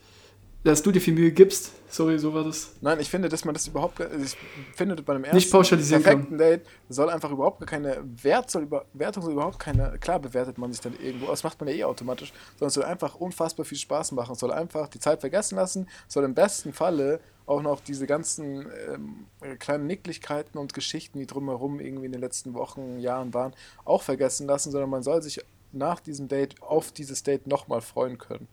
Dass 0.64 0.82
du 0.82 0.92
dir 0.92 1.00
viel 1.00 1.14
Mühe 1.14 1.32
gibst? 1.32 1.72
Sorry, 1.92 2.18
so 2.18 2.32
war 2.32 2.42
das. 2.42 2.70
Nein, 2.80 3.00
ich 3.00 3.10
finde, 3.10 3.28
dass 3.28 3.44
man 3.44 3.52
das 3.52 3.66
überhaupt, 3.66 4.00
ich 4.00 4.34
finde 4.74 4.94
bei 5.02 5.12
einem 5.12 5.24
ersten 5.24 5.36
Nicht 5.36 5.50
pauschalisieren 5.50 6.02
perfekten 6.02 6.38
Date 6.38 6.62
soll 6.88 7.10
einfach 7.10 7.30
überhaupt 7.30 7.66
keine 7.66 8.02
Wert 8.22 8.50
soll 8.50 8.62
über, 8.62 8.86
Wertung 8.94 9.22
soll 9.22 9.34
überhaupt 9.34 9.58
keine, 9.58 9.98
klar 9.98 10.18
bewertet 10.18 10.56
man 10.56 10.72
sich 10.72 10.80
dann 10.80 10.94
irgendwo, 10.98 11.26
das 11.26 11.44
macht 11.44 11.60
man 11.60 11.68
ja 11.68 11.74
eh 11.74 11.84
automatisch, 11.84 12.32
sondern 12.54 12.68
es 12.68 12.74
soll 12.74 12.84
einfach 12.84 13.16
unfassbar 13.16 13.66
viel 13.66 13.76
Spaß 13.76 14.12
machen, 14.12 14.34
soll 14.36 14.52
einfach 14.52 14.88
die 14.88 15.00
Zeit 15.00 15.20
vergessen 15.20 15.56
lassen, 15.56 15.86
soll 16.08 16.24
im 16.24 16.32
besten 16.32 16.72
Falle 16.72 17.20
auch 17.44 17.60
noch 17.60 17.80
diese 17.80 18.06
ganzen 18.06 18.66
ähm, 18.90 19.26
kleinen 19.58 19.86
Nicklichkeiten 19.86 20.58
und 20.58 20.72
Geschichten, 20.72 21.18
die 21.18 21.26
drumherum 21.26 21.78
irgendwie 21.78 22.06
in 22.06 22.12
den 22.12 22.22
letzten 22.22 22.54
Wochen, 22.54 23.00
Jahren 23.00 23.34
waren, 23.34 23.52
auch 23.84 24.02
vergessen 24.02 24.46
lassen, 24.46 24.70
sondern 24.70 24.88
man 24.88 25.02
soll 25.02 25.22
sich 25.22 25.40
nach 25.72 26.00
diesem 26.00 26.28
Date 26.28 26.60
auf 26.62 26.92
dieses 26.92 27.22
Date 27.22 27.46
nochmal 27.46 27.80
freuen 27.80 28.18
können. 28.18 28.48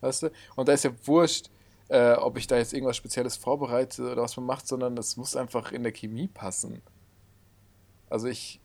Weißt 0.00 0.24
du? 0.24 0.30
Und 0.56 0.68
da 0.68 0.72
ist 0.72 0.84
ja 0.84 0.92
wurscht, 1.04 1.50
äh, 1.88 2.12
ob 2.12 2.38
ich 2.38 2.46
da 2.46 2.56
jetzt 2.56 2.72
irgendwas 2.72 2.96
Spezielles 2.96 3.36
vorbereite 3.36 4.12
oder 4.12 4.22
was 4.22 4.36
man 4.36 4.46
macht, 4.46 4.66
sondern 4.66 4.96
es 4.96 5.16
muss 5.16 5.36
einfach 5.36 5.72
in 5.72 5.82
der 5.82 5.92
Chemie 5.92 6.28
passen. 6.28 6.80
Also 8.08 8.28
ich, 8.28 8.60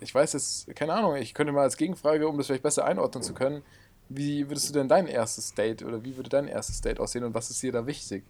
ich 0.00 0.14
weiß 0.14 0.32
jetzt, 0.34 0.74
keine 0.74 0.94
Ahnung, 0.94 1.16
ich 1.16 1.34
könnte 1.34 1.52
mal 1.52 1.62
als 1.62 1.76
Gegenfrage, 1.76 2.28
um 2.28 2.36
das 2.36 2.46
vielleicht 2.46 2.62
besser 2.62 2.84
einordnen 2.84 3.22
zu 3.22 3.32
können, 3.32 3.62
wie 4.08 4.48
würdest 4.48 4.68
du 4.68 4.72
denn 4.74 4.88
dein 4.88 5.06
erstes 5.06 5.54
Date 5.54 5.82
oder 5.82 6.04
wie 6.04 6.16
würde 6.16 6.28
dein 6.28 6.48
erstes 6.48 6.80
Date 6.80 7.00
aussehen 7.00 7.24
und 7.24 7.34
was 7.34 7.50
ist 7.50 7.62
dir 7.62 7.72
da 7.72 7.86
wichtig? 7.86 8.24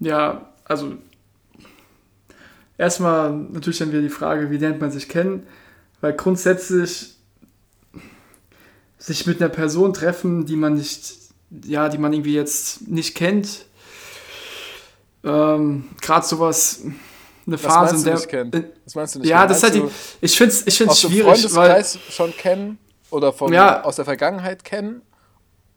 Ja, 0.00 0.52
also 0.64 0.96
erstmal 2.78 3.32
natürlich 3.32 3.78
dann 3.78 3.90
wieder 3.90 4.02
die 4.02 4.08
Frage, 4.08 4.50
wie 4.50 4.56
lernt 4.56 4.80
man 4.80 4.90
sich 4.90 5.08
kennen? 5.08 5.46
Weil 6.00 6.14
grundsätzlich 6.14 7.13
sich 9.04 9.26
mit 9.26 9.40
einer 9.40 9.50
Person 9.50 9.92
treffen, 9.92 10.46
die 10.46 10.56
man 10.56 10.74
nicht, 10.74 11.14
ja, 11.64 11.88
die 11.88 11.98
man 11.98 12.12
irgendwie 12.12 12.34
jetzt 12.34 12.88
nicht 12.88 13.14
kennt, 13.14 13.66
ähm, 15.24 15.88
gerade 16.00 16.26
sowas, 16.26 16.82
eine 17.46 17.58
Phase, 17.58 17.96
in 17.96 18.04
der. 18.04 18.14
nicht 18.14 18.54
äh, 18.54 18.70
Was 18.84 18.94
meinst 18.94 19.14
du 19.14 19.18
nicht? 19.20 19.28
Ja, 19.28 19.46
das 19.46 19.58
ist 19.58 19.62
halt 19.64 19.74
die, 19.74 19.82
ich 20.20 20.36
finde 20.36 20.54
es 20.54 20.66
ich 20.66 20.76
find's 20.78 20.92
aus 20.92 21.00
dem 21.02 21.10
schwierig, 21.10 21.26
weil 21.26 21.70
Freundeskreis 21.70 21.98
schon 22.10 22.32
kennen 22.36 22.78
oder 23.10 23.32
von, 23.32 23.52
Ja. 23.52 23.82
aus 23.84 23.96
der 23.96 24.04
Vergangenheit 24.04 24.64
kennen 24.64 25.02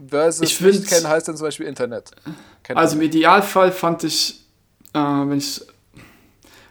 versus 0.06 0.50
Ich 0.50 0.62
nicht 0.62 0.76
find's- 0.76 0.90
kennen 0.90 1.08
heißt 1.08 1.28
dann 1.28 1.36
zum 1.38 1.46
Beispiel 1.48 1.66
Internet. 1.66 2.12
Kennen. 2.64 2.78
Also 2.80 2.96
im 2.96 3.02
Idealfall 3.02 3.72
fand 3.72 4.04
ich, 4.04 4.46
äh, 4.94 5.00
wenn 5.00 5.38
ich 5.38 5.62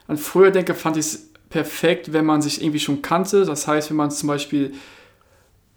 an 0.06 0.16
früher 0.16 0.50
denke, 0.50 0.74
fand 0.74 0.96
ich 0.96 1.06
es 1.06 1.20
perfekt, 1.50 2.12
wenn 2.12 2.24
man 2.24 2.40
sich 2.42 2.62
irgendwie 2.62 2.80
schon 2.80 3.02
kannte. 3.02 3.44
Das 3.44 3.66
heißt, 3.66 3.90
wenn 3.90 3.96
man 3.96 4.10
zum 4.10 4.28
Beispiel 4.28 4.74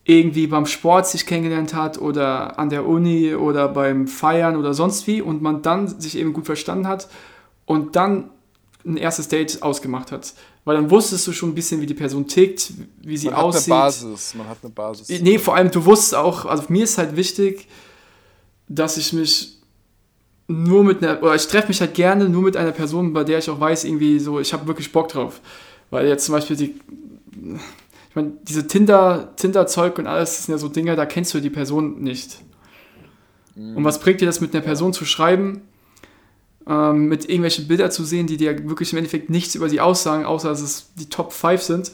irgendwie 0.03 0.47
beim 0.47 0.65
Sport 0.65 1.07
sich 1.07 1.25
kennengelernt 1.25 1.73
hat 1.73 1.99
oder 1.99 2.57
an 2.57 2.69
der 2.69 2.87
Uni 2.87 3.35
oder 3.35 3.67
beim 3.67 4.07
Feiern 4.07 4.55
oder 4.55 4.73
sonst 4.73 5.05
wie 5.07 5.21
und 5.21 5.41
man 5.41 5.61
dann 5.61 5.87
sich 5.87 6.17
eben 6.17 6.33
gut 6.33 6.45
verstanden 6.45 6.87
hat 6.87 7.09
und 7.65 7.95
dann 7.95 8.31
ein 8.85 8.97
erstes 8.97 9.27
Date 9.27 9.61
ausgemacht 9.61 10.11
hat. 10.11 10.33
Weil 10.65 10.75
dann 10.75 10.89
wusstest 10.89 11.25
du 11.27 11.31
schon 11.31 11.49
ein 11.49 11.55
bisschen, 11.55 11.81
wie 11.81 11.85
die 11.85 11.93
Person 11.93 12.27
tickt, 12.27 12.73
wie 13.01 13.17
sie 13.17 13.27
man 13.27 13.37
hat 13.37 13.43
aussieht. 13.43 13.73
eine 13.73 13.81
Basis, 13.83 14.35
man 14.35 14.47
hat 14.47 14.57
eine 14.61 14.71
Basis. 14.71 15.21
Nee, 15.21 15.37
vor 15.37 15.55
allem, 15.55 15.71
du 15.71 15.85
wusstest 15.85 16.15
auch, 16.15 16.45
also 16.45 16.63
mir 16.69 16.83
ist 16.83 16.97
halt 16.97 17.15
wichtig, 17.15 17.67
dass 18.67 18.97
ich 18.97 19.13
mich 19.13 19.57
nur 20.47 20.83
mit 20.83 21.03
einer, 21.03 21.21
oder 21.21 21.35
ich 21.35 21.47
treffe 21.47 21.67
mich 21.67 21.79
halt 21.79 21.93
gerne 21.93 22.27
nur 22.27 22.41
mit 22.41 22.57
einer 22.57 22.71
Person, 22.71 23.13
bei 23.13 23.23
der 23.23 23.39
ich 23.39 23.49
auch 23.49 23.59
weiß, 23.59 23.83
irgendwie 23.83 24.19
so, 24.19 24.39
ich 24.39 24.51
habe 24.53 24.67
wirklich 24.67 24.91
Bock 24.91 25.07
drauf. 25.09 25.41
Weil 25.91 26.07
jetzt 26.07 26.25
zum 26.25 26.33
Beispiel 26.33 26.55
die, 26.55 26.75
ich 28.09 28.15
meine, 28.15 28.33
diese 28.43 28.67
Tinder, 28.67 29.33
Tinder-Zeug 29.35 29.99
und 29.99 30.07
alles, 30.07 30.35
das 30.35 30.45
sind 30.45 30.53
ja 30.53 30.59
so 30.59 30.67
Dinge, 30.67 30.95
da 30.95 31.05
kennst 31.05 31.33
du 31.33 31.39
die 31.39 31.49
Person 31.49 32.01
nicht. 32.01 32.39
Und 33.75 33.83
was 33.83 33.99
bringt 33.99 34.21
dir 34.21 34.25
das, 34.25 34.39
mit 34.39 34.53
einer 34.53 34.63
Person 34.63 34.93
zu 34.93 35.03
schreiben, 35.03 35.61
ähm, 36.65 37.07
mit 37.07 37.25
irgendwelchen 37.25 37.67
Bildern 37.67 37.91
zu 37.91 38.03
sehen, 38.03 38.25
die 38.25 38.37
dir 38.37 38.69
wirklich 38.69 38.93
im 38.93 38.97
Endeffekt 38.99 39.29
nichts 39.29 39.55
über 39.55 39.67
sie 39.67 39.81
aussagen, 39.81 40.25
außer 40.25 40.49
dass 40.49 40.61
es 40.61 40.93
die 40.95 41.09
Top 41.09 41.33
5 41.33 41.61
sind. 41.61 41.91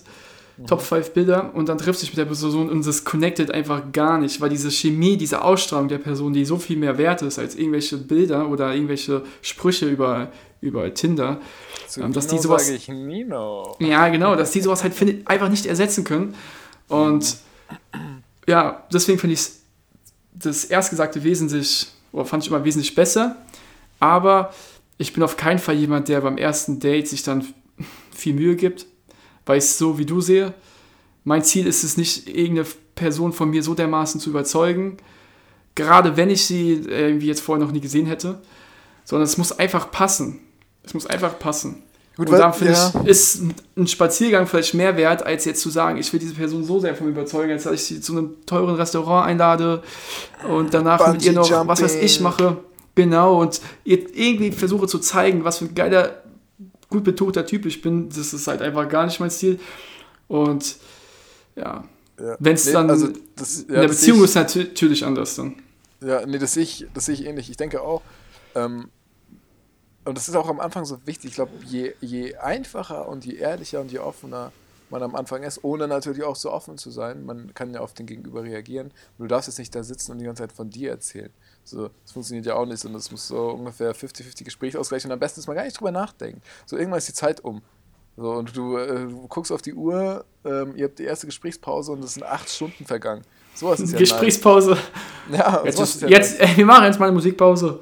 Top 0.67 0.81
5 0.81 1.11
Bilder. 1.11 1.53
Und 1.53 1.67
dann 1.67 1.77
triffst 1.77 2.01
du 2.01 2.05
dich 2.05 2.13
mit 2.13 2.19
der 2.19 2.25
Person 2.25 2.69
und 2.69 2.85
das 2.85 3.03
connectet 3.03 3.51
einfach 3.51 3.91
gar 3.91 4.19
nicht, 4.19 4.39
weil 4.39 4.49
diese 4.49 4.71
Chemie, 4.71 5.17
diese 5.17 5.43
Ausstrahlung 5.43 5.89
der 5.89 5.97
Person, 5.97 6.31
die 6.31 6.45
so 6.45 6.57
viel 6.57 6.77
mehr 6.77 6.97
wert 6.97 7.21
ist 7.23 7.39
als 7.39 7.55
irgendwelche 7.55 7.97
Bilder 7.97 8.47
oder 8.49 8.73
irgendwelche 8.73 9.23
Sprüche 9.41 9.87
über, 9.87 10.31
über 10.65 10.93
Tinder, 10.93 11.39
Zu 11.87 12.01
Ähm, 12.01 12.13
dass 12.13 12.25
Nino 12.27 12.37
die 12.37 12.43
sowas- 12.43 12.69
ich 12.69 12.87
Nino. 12.89 13.75
Ja, 13.79 14.09
genau, 14.09 14.35
dass 14.35 14.51
die 14.51 14.61
sowas 14.61 14.83
halt 14.83 14.93
find, 14.93 15.27
einfach 15.27 15.49
nicht 15.49 15.65
ersetzen 15.65 16.03
können. 16.03 16.35
Und 16.87 17.37
ja, 18.47 18.83
deswegen 18.91 19.19
finde 19.19 19.33
ich 19.35 19.47
das 20.33 20.65
Erstgesagte 20.65 21.23
wesentlich, 21.23 21.87
oder 22.11 22.25
fand 22.25 22.43
ich 22.43 22.49
immer 22.49 22.63
wesentlich 22.65 22.95
besser. 22.95 23.37
Aber 23.99 24.53
ich 24.97 25.13
bin 25.13 25.23
auf 25.23 25.37
keinen 25.37 25.59
Fall 25.59 25.75
jemand, 25.75 26.07
der 26.07 26.21
beim 26.21 26.37
ersten 26.37 26.79
Date 26.79 27.07
sich 27.07 27.23
dann 27.23 27.45
viel 28.13 28.33
Mühe 28.33 28.55
gibt, 28.55 28.85
weil 29.45 29.57
ich 29.57 29.63
es 29.65 29.77
so 29.77 29.97
wie 29.97 30.05
du 30.05 30.21
sehe. 30.21 30.53
Mein 31.23 31.43
Ziel 31.43 31.65
ist 31.67 31.83
es 31.83 31.97
nicht, 31.97 32.27
irgendeine 32.29 32.67
Person 32.95 33.33
von 33.33 33.49
mir 33.49 33.63
so 33.63 33.73
dermaßen 33.73 34.19
zu 34.21 34.29
überzeugen, 34.29 34.97
gerade 35.75 36.15
wenn 36.17 36.29
ich 36.29 36.45
sie 36.45 36.73
irgendwie 36.73 37.27
jetzt 37.27 37.41
vorher 37.41 37.63
noch 37.65 37.73
nie 37.73 37.81
gesehen 37.81 38.05
hätte, 38.05 38.41
sondern 39.03 39.25
es 39.25 39.37
muss 39.37 39.57
einfach 39.59 39.91
passen. 39.91 40.39
Es 40.85 40.93
muss 40.93 41.05
einfach 41.07 41.39
passen. 41.39 41.83
Gut, 42.17 42.29
und 42.29 42.37
dann 42.37 42.53
finde 42.53 42.73
ja. 42.73 42.93
ich, 43.03 43.07
ist 43.09 43.41
ein 43.75 43.87
Spaziergang 43.87 44.47
vielleicht 44.47 44.73
mehr 44.73 44.95
wert, 44.95 45.25
als 45.25 45.43
jetzt 45.43 45.59
zu 45.61 45.69
sagen, 45.69 45.97
ich 45.97 46.13
will 46.13 46.19
diese 46.19 46.33
Person 46.33 46.63
so 46.63 46.79
sehr 46.79 46.95
von 46.95 47.07
mir 47.07 47.11
überzeugen, 47.11 47.51
als 47.51 47.63
dass 47.63 47.73
ich 47.73 47.83
sie 47.83 47.99
zu 47.99 48.13
einem 48.13 48.45
teuren 48.45 48.75
Restaurant 48.75 49.27
einlade 49.27 49.83
und 50.47 50.73
danach 50.73 51.11
mit 51.11 51.25
ihr 51.25 51.33
noch 51.33 51.67
was 51.67 51.81
weiß 51.81 51.95
ich 51.95 52.21
mache. 52.21 52.57
Genau, 52.95 53.41
und 53.41 53.59
ihr 53.83 54.15
irgendwie 54.15 54.53
versuche 54.53 54.87
zu 54.87 54.99
zeigen, 54.99 55.43
was 55.43 55.57
für 55.57 55.65
ein 55.65 55.75
geiler, 55.75 56.23
gut 56.89 57.03
betuchter 57.03 57.45
Typ 57.45 57.65
ich 57.65 57.81
bin. 57.81 58.07
Das 58.07 58.33
ist 58.33 58.47
halt 58.47 58.61
einfach 58.61 58.87
gar 58.87 59.05
nicht 59.05 59.19
mein 59.19 59.29
Stil. 59.31 59.59
Und 60.29 60.77
ja, 61.57 61.83
Ja. 62.17 62.37
wenn 62.39 62.53
es 62.55 62.65
Nee, 62.67 62.71
dann 62.71 62.89
also 62.89 63.09
das, 63.35 63.57
in 63.63 63.67
ja, 63.67 63.81
der 63.81 63.87
das 63.89 63.97
Beziehung 63.97 64.25
sehe 64.25 64.43
ist 64.43 64.69
natürlich 64.69 65.05
anders 65.05 65.35
dann. 65.35 65.55
ich, 65.99 66.07
Ja, 66.07 66.25
nee, 66.25 66.37
das 66.37 66.53
sehe 66.53 66.63
ich, 66.63 66.87
das 66.93 67.07
sehe 67.07 67.15
ich 67.15 67.25
ähnlich. 67.25 67.49
Ich 67.49 67.57
denke 67.57 67.81
auch, 67.81 68.01
ähm, 68.55 68.85
und 70.05 70.17
das 70.17 70.27
ist 70.27 70.35
auch 70.35 70.47
am 70.47 70.59
Anfang 70.59 70.85
so 70.85 70.99
wichtig, 71.05 71.31
ich 71.31 71.35
glaube, 71.35 71.51
je, 71.65 71.93
je 71.99 72.35
einfacher 72.35 73.07
und 73.07 73.25
je 73.25 73.35
ehrlicher 73.35 73.81
und 73.81 73.91
je 73.91 73.99
offener 73.99 74.51
man 74.89 75.01
am 75.01 75.15
Anfang 75.15 75.43
ist, 75.43 75.63
ohne 75.63 75.87
natürlich 75.87 76.23
auch 76.23 76.35
so 76.35 76.51
offen 76.51 76.77
zu 76.77 76.91
sein, 76.91 77.25
man 77.25 77.53
kann 77.53 77.73
ja 77.73 77.79
auf 77.79 77.93
den 77.93 78.05
Gegenüber 78.05 78.43
reagieren, 78.43 78.91
du 79.17 79.27
darfst 79.27 79.47
jetzt 79.47 79.57
nicht 79.57 79.73
da 79.73 79.83
sitzen 79.83 80.11
und 80.11 80.19
die 80.19 80.25
ganze 80.25 80.43
Zeit 80.43 80.51
von 80.51 80.69
dir 80.69 80.91
erzählen. 80.91 81.31
So, 81.63 81.89
das 82.03 82.11
funktioniert 82.11 82.45
ja 82.45 82.55
auch 82.55 82.65
nicht, 82.67 82.79
sondern 82.79 82.99
es 82.99 83.11
muss 83.11 83.27
so 83.27 83.49
ungefähr 83.49 83.95
50-50 83.95 84.43
Gesprächsausgleich 84.43 85.03
und 85.05 85.11
am 85.11 85.19
besten 85.19 85.39
ist 85.39 85.47
man 85.47 85.55
gar 85.55 85.65
nicht 85.65 85.79
drüber 85.79 85.91
nachdenken. 85.91 86.41
So, 86.67 86.77
irgendwann 86.77 86.99
ist 86.99 87.07
die 87.07 87.13
Zeit 87.13 87.43
um. 87.43 87.63
So, 88.17 88.31
und 88.31 88.55
du, 88.55 88.77
äh, 88.77 89.07
du 89.07 89.27
guckst 89.27 89.51
auf 89.51 89.61
die 89.61 89.73
Uhr, 89.73 90.23
ähm, 90.45 90.73
ihr 90.75 90.85
habt 90.85 90.99
die 90.99 91.03
erste 91.03 91.25
Gesprächspause 91.25 91.91
und 91.91 92.03
es 92.03 92.13
sind 92.13 92.23
acht 92.23 92.49
Stunden 92.49 92.85
vergangen. 92.85 93.23
Sowas 93.55 93.79
ist 93.79 93.93
ja 93.93 93.99
Gesprächspause. 93.99 94.77
nice. 95.29 95.39
Ja, 95.39 95.61
Jetzt, 95.65 95.79
ist, 95.79 96.01
ja 96.01 96.07
jetzt 96.07 96.39
äh, 96.39 96.47
wir 96.55 96.65
machen 96.65 96.85
jetzt 96.85 96.99
mal 96.99 97.07
eine 97.07 97.15
Musikpause. 97.15 97.79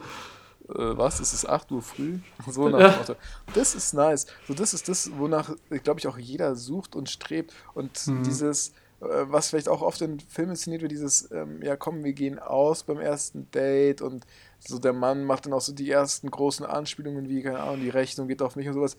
Äh, 0.70 0.74
was, 0.97 1.20
es 1.20 1.34
ist 1.34 1.47
8 1.47 1.72
Uhr 1.72 1.82
früh? 1.82 2.20
So 2.49 2.70
nach 2.70 2.80
dem 2.91 2.97
Motto. 2.99 3.16
Das 3.53 3.76
ist 3.76 3.93
nice. 3.93 4.26
So, 4.47 4.53
das 4.53 4.74
ist 4.74 4.88
das, 4.89 5.09
wonach, 5.18 5.51
glaube 5.84 5.99
ich, 5.99 6.07
auch 6.07 6.18
jeder 6.18 6.55
sucht 6.55 6.95
und 6.95 7.09
strebt. 7.09 7.53
Und 7.74 8.07
Mhm. 8.07 8.24
dieses, 8.24 8.70
äh, 9.01 9.05
was 9.26 9.49
vielleicht 9.49 9.70
auch 9.70 9.82
oft 9.82 10.01
in 10.01 10.20
Filmen 10.20 10.51
inszeniert 10.51 10.82
wird, 10.82 10.91
dieses, 10.91 11.30
ähm, 11.32 11.61
ja 11.61 11.76
komm, 11.76 12.03
wir 12.03 12.14
gehen 12.14 12.39
aus 12.39 12.84
beim 12.84 12.99
ersten 12.99 13.49
Date 13.51 14.01
und 14.01 14.26
so 14.66 14.80
der 14.80 14.93
Mann 14.93 15.26
macht 15.26 15.45
dann 15.45 15.53
auch 15.53 15.61
so 15.61 15.74
die 15.74 15.89
ersten 15.91 16.32
großen 16.32 16.66
Anspielungen 16.66 17.28
wie, 17.28 17.43
keine 17.43 17.59
Ahnung, 17.59 17.82
die 17.82 17.89
Rechnung 17.89 18.28
geht 18.30 18.41
auf 18.41 18.55
mich 18.55 18.68
und 18.68 18.74
sowas. 18.76 18.95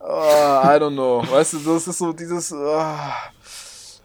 Ah, 0.00 0.76
I 0.76 0.80
don't 0.80 0.92
know. 0.94 1.22
Weißt 1.30 1.52
du, 1.54 1.58
das 1.58 1.86
ist 1.88 1.98
so 1.98 2.12
dieses, 2.12 2.52
ah, 2.52 3.12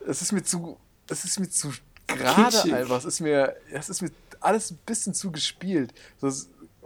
es 0.07 0.21
ist 0.21 0.31
mir 0.31 0.43
zu, 0.43 0.77
es 1.07 1.25
ist 1.25 1.39
mir 1.39 1.49
zu 1.49 1.71
gerade 2.07 2.75
einfach. 2.75 2.97
Es 2.97 3.05
ist 3.05 3.19
mir, 3.21 3.55
es 3.71 3.89
ist 3.89 4.01
mir 4.01 4.11
alles 4.39 4.71
ein 4.71 4.79
bisschen 4.85 5.13
zu 5.13 5.31
gespielt. 5.31 5.93
So, 6.19 6.29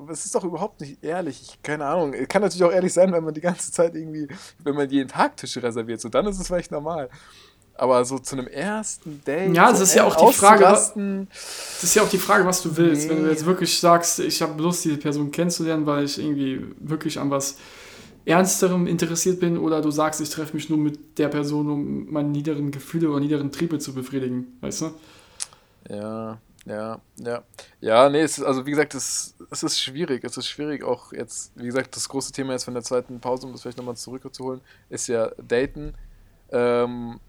es, 0.09 0.19
es 0.19 0.25
ist 0.25 0.35
doch 0.35 0.43
überhaupt 0.43 0.81
nicht 0.81 1.03
ehrlich. 1.03 1.41
Ich, 1.41 1.61
keine 1.63 1.85
Ahnung. 1.85 2.13
Kann 2.27 2.41
natürlich 2.41 2.63
auch 2.63 2.71
ehrlich 2.71 2.93
sein, 2.93 3.11
wenn 3.11 3.23
man 3.23 3.33
die 3.33 3.41
ganze 3.41 3.71
Zeit 3.71 3.95
irgendwie, 3.95 4.27
wenn 4.63 4.75
man 4.75 4.89
jeden 4.89 5.09
Tag 5.09 5.37
Tische 5.37 5.61
reserviert. 5.61 6.01
So, 6.01 6.09
dann 6.09 6.25
ist 6.27 6.39
es 6.39 6.47
vielleicht 6.47 6.71
normal. 6.71 7.09
Aber 7.75 8.03
so 8.05 8.17
zu 8.17 8.35
einem 8.35 8.47
ersten 8.47 9.21
Date. 9.23 9.55
Ja, 9.55 9.69
das 9.69 9.81
ist 9.81 9.93
ja 9.93 10.03
eng 10.05 10.11
auch 10.11 10.29
die 10.29 10.33
Frage, 10.33 10.63
Das 10.63 11.83
ist 11.83 11.95
ja 11.95 12.01
auch 12.01 12.09
die 12.09 12.17
Frage, 12.17 12.43
was 12.45 12.63
du 12.63 12.75
willst. 12.75 13.07
Wenn 13.07 13.17
du 13.17 13.23
Nee. 13.23 13.29
jetzt 13.29 13.45
wirklich 13.45 13.79
sagst, 13.79 14.19
ich 14.19 14.41
habe 14.41 14.61
Lust, 14.61 14.83
diese 14.83 14.97
Person 14.97 15.31
kennenzulernen, 15.31 15.85
weil 15.85 16.05
ich 16.05 16.17
irgendwie 16.17 16.65
wirklich 16.79 17.19
an 17.19 17.29
was 17.29 17.57
Ernsterem 18.25 18.87
interessiert 18.87 19.39
bin, 19.39 19.57
oder 19.57 19.81
du 19.81 19.91
sagst, 19.91 20.19
ich 20.21 20.29
treffe 20.29 20.55
mich 20.55 20.69
nur 20.69 20.79
mit 20.79 21.19
der 21.19 21.29
Person, 21.29 21.69
um 21.69 22.11
meine 22.11 22.29
niederen 22.29 22.71
Gefühle 22.71 23.09
oder 23.09 23.19
niederen 23.19 23.51
Triebe 23.51 23.77
zu 23.79 23.93
befriedigen, 23.93 24.57
weißt 24.61 24.81
du? 24.81 24.91
Ja, 25.89 26.39
ja, 26.67 26.99
ja. 27.17 27.43
Ja, 27.79 28.09
nee, 28.09 28.21
es 28.21 28.37
ist, 28.37 28.43
also 28.43 28.65
wie 28.65 28.71
gesagt, 28.71 28.93
es, 28.93 29.35
es 29.49 29.63
ist 29.63 29.79
schwierig. 29.79 30.23
Es 30.23 30.35
ist 30.35 30.47
schwierig 30.47 30.83
auch 30.83 31.13
jetzt, 31.13 31.53
wie 31.55 31.65
gesagt, 31.65 31.95
das 31.95 32.09
große 32.09 32.33
Thema 32.33 32.53
jetzt 32.53 32.65
von 32.65 32.73
der 32.73 32.83
zweiten 32.83 33.21
Pause, 33.21 33.47
um 33.47 33.53
das 33.53 33.61
vielleicht 33.61 33.77
nochmal 33.77 33.95
zurückzuholen, 33.95 34.61
ist 34.89 35.07
ja 35.07 35.31
Daten. 35.37 35.93
Ähm, 36.51 37.19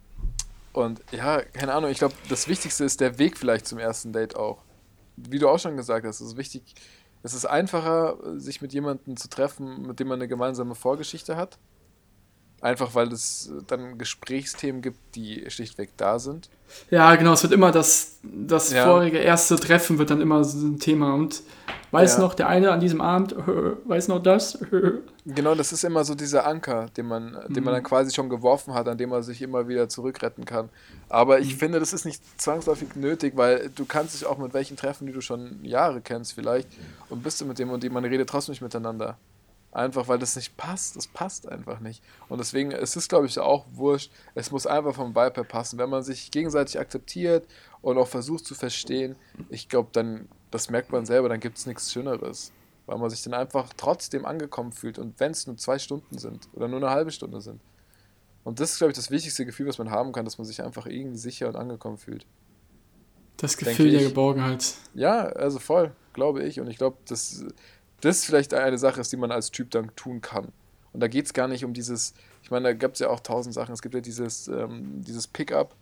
und 0.73 1.01
ja, 1.13 1.43
keine 1.43 1.73
Ahnung, 1.75 1.91
ich 1.91 1.99
glaube, 1.99 2.15
das 2.29 2.49
Wichtigste 2.49 2.85
ist 2.85 3.01
der 3.01 3.19
Weg 3.19 3.37
vielleicht 3.37 3.67
zum 3.67 3.79
ersten 3.79 4.13
Date 4.13 4.35
auch. 4.35 4.65
Wie 5.17 5.39
du 5.39 5.49
auch 5.49 5.59
schon 5.59 5.77
gesagt 5.77 6.05
hast, 6.05 6.21
es 6.21 6.29
ist 6.29 6.37
wichtig, 6.37 6.75
es 7.23 7.33
ist 7.35 7.47
einfacher, 7.47 8.19
sich 8.39 8.61
mit 8.61 8.73
jemandem 8.73 9.17
zu 9.17 9.29
treffen, 9.29 9.87
mit 9.87 10.01
dem 10.01 10.09
man 10.09 10.19
eine 10.19 10.29
gemeinsame 10.29 10.75
Vorgeschichte 10.75 11.37
hat. 11.37 11.59
Einfach 12.61 12.95
weil 12.97 13.13
es 13.13 13.53
dann 13.69 13.99
Gesprächsthemen 13.99 14.83
gibt, 14.83 14.99
die 15.15 15.49
schlichtweg 15.49 15.91
da 15.97 16.19
sind. 16.19 16.51
Ja, 16.91 17.15
genau, 17.17 17.33
es 17.33 17.43
wird 17.43 17.53
immer 17.53 17.71
das, 17.73 18.19
das 18.23 18.73
Ja. 18.73 18.85
vorige 18.85 19.19
erste 19.19 19.57
Treffen 19.57 19.99
wird 19.99 20.11
dann 20.11 20.21
immer 20.21 20.45
so 20.45 20.67
ein 20.67 20.79
Thema. 20.79 21.15
Und 21.15 21.43
weiß 21.91 22.15
Ja. 22.17 22.21
noch 22.21 22.35
der 22.35 22.49
eine 22.49 22.71
an 22.73 22.81
diesem 22.81 23.01
Abend, 23.01 23.35
weiß 23.85 24.09
noch 24.09 24.23
das? 24.23 24.59
Genau, 25.31 25.55
das 25.55 25.73
ist 25.73 25.85
immer 25.85 26.05
so 26.05 26.15
dieser 26.15 26.47
Anker, 26.47 26.87
den 26.97 27.07
man, 27.07 27.37
den 27.49 27.63
man 27.63 27.73
Mhm. 27.75 27.77
dann 27.77 27.83
quasi 27.83 28.15
schon 28.15 28.31
geworfen 28.31 28.73
hat, 28.73 28.89
an 28.89 28.97
dem 28.97 29.11
man 29.11 29.23
sich 29.23 29.43
immer 29.43 29.69
wieder 29.69 29.87
zurückretten 29.91 30.47
kann. 30.47 30.71
Aber 31.11 31.39
ich 31.41 31.55
finde, 31.57 31.81
das 31.81 31.93
ist 31.93 32.07
nicht 32.07 32.23
zwangsläufig 32.41 32.97
nötig, 32.97 33.35
weil 33.37 33.69
du 33.75 33.85
kannst 33.85 34.15
dich 34.15 34.25
auch 34.25 34.39
mit 34.39 34.55
welchen 34.55 34.79
treffen, 34.79 35.07
die 35.07 35.13
du 35.13 35.21
schon 35.21 35.63
Jahre 35.63 36.01
kennst 36.01 36.33
vielleicht, 36.33 36.69
und 37.11 37.23
bist 37.23 37.41
du 37.43 37.45
mit 37.45 37.59
dem 37.59 37.69
und 37.71 37.83
dem, 37.83 37.93
man 37.93 38.05
redet 38.07 38.31
trotzdem 38.31 38.53
nicht 38.53 38.63
miteinander. 38.63 39.19
Einfach, 39.71 40.09
weil 40.09 40.19
das 40.19 40.35
nicht 40.35 40.57
passt. 40.57 40.97
Das 40.97 41.07
passt 41.07 41.47
einfach 41.47 41.81
nicht. 41.81 42.03
Und 42.29 42.39
deswegen, 42.39 42.73
es 42.73 42.97
ist, 42.97 43.09
glaube 43.09 43.27
ich, 43.27 43.39
auch 43.39 43.67
wurscht. 43.73 44.11
Es 44.35 44.51
muss 44.51 44.67
einfach 44.67 44.95
vom 44.95 45.11
Vibe 45.15 45.35
her 45.37 45.45
passen. 45.45 45.79
Wenn 45.79 45.91
man 45.91 46.03
sich 46.03 46.31
gegenseitig 46.31 46.79
akzeptiert 46.79 47.47
und 47.83 47.99
auch 47.99 48.09
versucht 48.09 48.47
zu 48.47 48.55
verstehen, 48.55 49.17
ich 49.51 49.69
glaube, 49.69 49.91
dann, 49.93 50.29
das 50.51 50.71
merkt 50.71 50.91
man 50.91 51.05
selber, 51.05 51.29
dann 51.29 51.41
gibt 51.41 51.59
es 51.59 51.67
nichts 51.67 51.93
Schöneres. 51.93 52.53
Weil 52.87 52.99
man 52.99 53.11
sich 53.11 53.23
dann 53.23 53.35
einfach 53.35 53.71
trotzdem 53.77 54.25
angekommen 54.25 54.73
fühlt. 54.73 54.99
Und 54.99 55.21
wenn 55.21 55.33
es 55.33 55.47
nur 55.47 55.59
zwei 55.59 55.79
Stunden 55.79 56.17
sind 56.17 56.49
oder 56.55 56.69
nur 56.69 56.79
eine 56.79 56.91
halbe 56.91 57.11
Stunde 57.11 57.43
sind. 57.43 57.61
Und 58.45 58.61
das 58.61 58.73
ist, 58.73 58.79
glaube 58.79 58.93
ich, 58.93 58.97
das 58.97 59.11
wichtigste 59.11 59.45
Gefühl, 59.45 59.67
was 59.67 59.77
man 59.77 59.91
haben 59.91 60.13
kann, 60.13 60.25
dass 60.25 60.39
man 60.39 60.47
sich 60.47 60.63
einfach 60.63 60.87
irgendwie 60.87 61.19
sicher 61.19 61.49
und 61.49 61.57
angekommen 61.57 61.99
fühlt. 61.99 62.25
Das 63.37 63.59
Gefühl 63.59 63.91
der. 63.91 64.03
Geborgenheit. 64.03 64.75
Ja, 64.95 65.27
also 65.27 65.59
voll, 65.59 65.93
glaube 66.15 66.43
ich. 66.43 66.59
Und 66.59 66.69
ich 66.69 66.79
glaube, 66.79 66.97
dass 67.07 67.45
das 68.01 68.25
vielleicht 68.25 68.55
eine 68.55 68.79
Sache 68.79 69.01
ist, 69.01 69.13
die 69.13 69.17
man 69.17 69.31
als 69.31 69.51
Typ 69.51 69.71
dann 69.71 69.95
tun 69.97 70.21
kann. 70.21 70.53
Und 70.93 71.01
da 71.01 71.09
geht 71.09 71.27
es 71.27 71.33
gar 71.33 71.49
nicht 71.49 71.65
um 71.65 71.73
dieses, 71.73 72.15
ich 72.43 72.51
meine, 72.51 72.69
da 72.69 72.73
gibt 72.73 72.95
es 72.95 73.01
ja 73.01 73.11
auch 73.11 73.21
tausend 73.21 73.55
Sachen. 73.55 73.73
Es 73.73 73.83
gibt 73.83 73.95
ja 73.95 74.01
dieses, 74.01 74.49
ähm, 74.49 75.03
dieses 75.05 75.27
Pickup, 75.27 75.75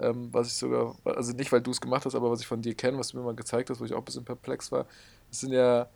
ähm, 0.00 0.28
was 0.32 0.48
ich 0.48 0.54
sogar, 0.54 0.94
also 1.04 1.32
nicht, 1.32 1.52
weil 1.52 1.60
du 1.60 1.70
es 1.70 1.80
gemacht 1.80 2.04
hast, 2.06 2.14
aber 2.14 2.30
was 2.30 2.40
ich 2.40 2.46
von 2.46 2.62
dir 2.62 2.74
kenne, 2.74 2.98
was 2.98 3.08
du 3.08 3.18
mir 3.18 3.24
mal 3.24 3.34
gezeigt 3.34 3.70
hast, 3.70 3.80
wo 3.80 3.84
ich 3.84 3.92
auch 3.92 3.98
ein 3.98 4.04
bisschen 4.04 4.24
perplex 4.24 4.72
war. 4.72 4.86
Das 5.28 5.40
sind 5.40 5.52
ja, 5.52 5.88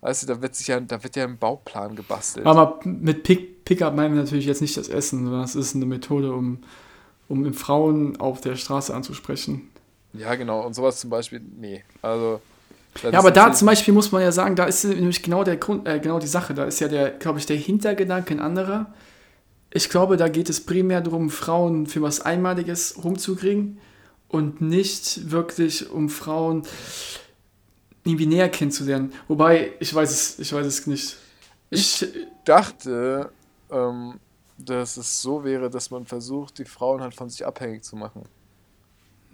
weißt 0.00 0.24
du, 0.24 0.26
da 0.26 0.42
wird 0.42 0.54
sich 0.54 0.66
ja, 0.66 0.80
da 0.80 1.02
wird 1.02 1.16
ja 1.16 1.24
ein 1.24 1.38
Bauplan 1.38 1.94
gebastelt. 1.94 2.46
Aber 2.46 2.80
mit 2.84 3.22
Pick, 3.22 3.64
Pickup 3.64 3.94
meinen 3.94 4.14
wir 4.14 4.22
natürlich 4.22 4.46
jetzt 4.46 4.62
nicht 4.62 4.76
das 4.76 4.88
Essen, 4.88 5.24
sondern 5.24 5.44
es 5.44 5.54
ist 5.54 5.74
eine 5.74 5.86
Methode, 5.86 6.32
um, 6.32 6.62
um 7.28 7.52
Frauen 7.54 8.18
auf 8.18 8.40
der 8.40 8.56
Straße 8.56 8.94
anzusprechen. 8.94 9.70
Ja, 10.12 10.34
genau. 10.34 10.66
Und 10.66 10.74
sowas 10.74 10.98
zum 10.98 11.10
Beispiel, 11.10 11.40
nee. 11.40 11.84
Also. 12.02 12.40
Das 13.02 13.12
Ja, 13.12 13.18
aber 13.18 13.30
da 13.30 13.52
zum 13.52 13.66
Beispiel 13.66 13.94
muss 13.94 14.12
man 14.12 14.22
ja 14.22 14.32
sagen, 14.32 14.56
da 14.56 14.64
ist 14.64 14.84
nämlich 14.84 15.22
genau 15.22 15.44
der 15.44 15.56
Grund, 15.56 15.86
äh, 15.88 15.98
genau 16.00 16.18
die 16.18 16.26
Sache. 16.26 16.54
Da 16.54 16.64
ist 16.64 16.80
ja 16.80 16.88
der, 16.88 17.10
glaube 17.10 17.38
ich, 17.38 17.46
der 17.46 17.56
Hintergedanke 17.56 18.34
ein 18.34 18.40
anderer. 18.40 18.92
Ich 19.72 19.88
glaube, 19.88 20.16
da 20.16 20.28
geht 20.28 20.48
es 20.48 20.64
primär 20.64 21.00
darum, 21.00 21.30
Frauen 21.30 21.86
für 21.86 22.02
was 22.02 22.20
Einmaliges 22.20 23.02
rumzukriegen 23.02 23.78
und 24.28 24.60
nicht 24.60 25.30
wirklich 25.30 25.90
um 25.90 26.08
Frauen 26.08 26.62
irgendwie 28.04 28.26
näher 28.26 28.48
kennenzulernen. 28.48 29.12
Wobei, 29.28 29.72
ich 29.80 29.92
weiß 29.94 30.10
es, 30.10 30.38
ich 30.38 30.52
weiß 30.52 30.66
es 30.66 30.86
nicht. 30.86 31.16
Ich, 31.70 32.06
dachte, 32.46 33.30
ähm, 33.70 34.14
dass 34.56 34.96
es 34.96 35.20
so 35.20 35.44
wäre, 35.44 35.68
dass 35.68 35.90
man 35.90 36.06
versucht, 36.06 36.58
die 36.58 36.64
Frauen 36.64 37.02
halt 37.02 37.14
von 37.14 37.28
sich 37.28 37.44
abhängig 37.44 37.84
zu 37.84 37.96
machen. 37.96 38.22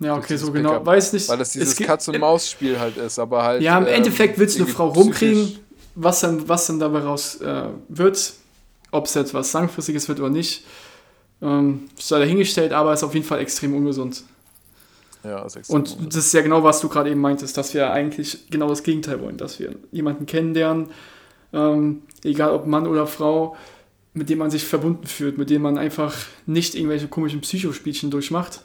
Ja, 0.03 0.17
okay, 0.17 0.37
so 0.37 0.53
genau, 0.53 0.71
Pickup. 0.71 0.87
weiß 0.87 1.13
nicht. 1.13 1.29
Weil 1.29 1.39
das 1.39 1.51
dieses 1.51 1.77
Katz-und-Maus-Spiel 1.77 2.79
halt 2.79 2.97
ist, 2.97 3.19
aber 3.19 3.43
halt. 3.43 3.63
Ja, 3.63 3.79
im 3.79 3.87
ähm, 3.87 3.93
Endeffekt 3.93 4.39
willst 4.39 4.59
du 4.59 4.65
eine 4.65 4.73
Frau 4.73 4.89
rumkriegen, 4.89 5.59
was 5.95 6.21
dann, 6.21 6.49
was 6.49 6.67
dann 6.67 6.79
dabei 6.79 7.01
raus 7.01 7.41
äh, 7.41 7.65
wird, 7.89 8.33
ob 8.91 9.07
es 9.07 9.15
jetzt 9.15 9.35
was 9.35 9.53
Langfristiges 9.53 10.09
wird 10.09 10.21
oder 10.21 10.31
nicht, 10.31 10.65
ähm, 11.41 11.89
sei 11.99 12.19
dahingestellt, 12.19 12.73
aber 12.73 12.93
ist 12.93 13.03
auf 13.03 13.15
jeden 13.15 13.27
Fall 13.27 13.41
extrem 13.41 13.75
ungesund. 13.75 14.25
Ja, 15.25 15.45
ist 15.45 15.57
extrem 15.57 15.77
Und 15.77 15.91
ungesund. 15.91 16.15
das 16.15 16.27
ist 16.27 16.33
ja 16.33 16.43
genau, 16.43 16.63
was 16.63 16.81
du 16.81 16.89
gerade 16.89 17.11
eben 17.11 17.21
meintest, 17.21 17.57
dass 17.57 17.75
wir 17.75 17.91
eigentlich 17.93 18.51
genau 18.51 18.69
das 18.69 18.83
Gegenteil 18.83 19.21
wollen, 19.21 19.37
dass 19.37 19.59
wir 19.59 19.75
jemanden 19.91 20.27
kennenlernen, 20.27 20.91
ähm, 21.53 22.03
egal 22.25 22.53
ob 22.53 22.67
Mann 22.67 22.87
oder 22.87 23.07
Frau, 23.07 23.57
mit 24.15 24.29
dem 24.29 24.39
man 24.39 24.51
sich 24.51 24.65
verbunden 24.65 25.07
fühlt, 25.07 25.39
mit 25.39 25.51
dem 25.51 25.63
man 25.63 25.79
einfach 25.79 26.15
nicht 26.47 26.75
irgendwelche 26.75 27.09
komischen 27.09 27.41
Psychospielchen 27.41 28.11
durchmacht. 28.11 28.63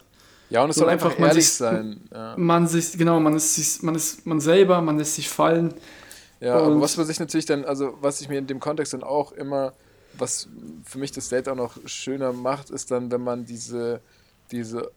Ja, 0.50 0.64
und 0.64 0.70
es 0.70 0.76
So 0.78 0.82
soll 0.82 0.89
einfach, 0.89 1.08
einfach 1.08 1.20
man 1.20 1.30
ehrlich 1.30 1.45
sich- 1.48 1.56
sein. 1.58 2.02
Ja, 2.14 2.36
Man 2.38 2.68
sich, 2.68 2.98
genau, 2.98 3.20
man 3.20 3.36
ist, 3.36 3.56
sich- 3.56 3.84
man 3.84 3.95
ist 3.95 4.26
man 4.26 4.39
selber, 4.39 4.80
man 4.82 4.98
lässt 4.98 5.16
sich 5.16 5.28
fallen. 5.30 5.74
ja 6.39 6.56
aber 6.56 6.68
Und- 6.68 6.82
was 6.82 6.95
man 6.98 7.06
sich 7.06 7.20
natürlich 7.20 7.45
dann, 7.45 7.66
also 7.66 7.98
was 8.02 8.22
ich 8.22 8.30
mir 8.30 8.38
in 8.38 8.48
dem 8.48 8.60
Kontext 8.60 8.93
dann 8.93 9.04
auch 9.04 9.32
immer, 9.34 9.74
was 10.14 10.48
für 10.84 10.98
mich 11.00 11.12
das 11.12 11.30
Date 11.30 11.50
auch 11.50 11.56
noch 11.56 11.78
schöner 11.86 12.32
macht, 12.34 12.70
ist 12.70 12.91
dann, 12.91 13.12
wenn 13.12 13.22
man 13.24 13.45
diese, 13.45 14.02
diese 14.52 14.91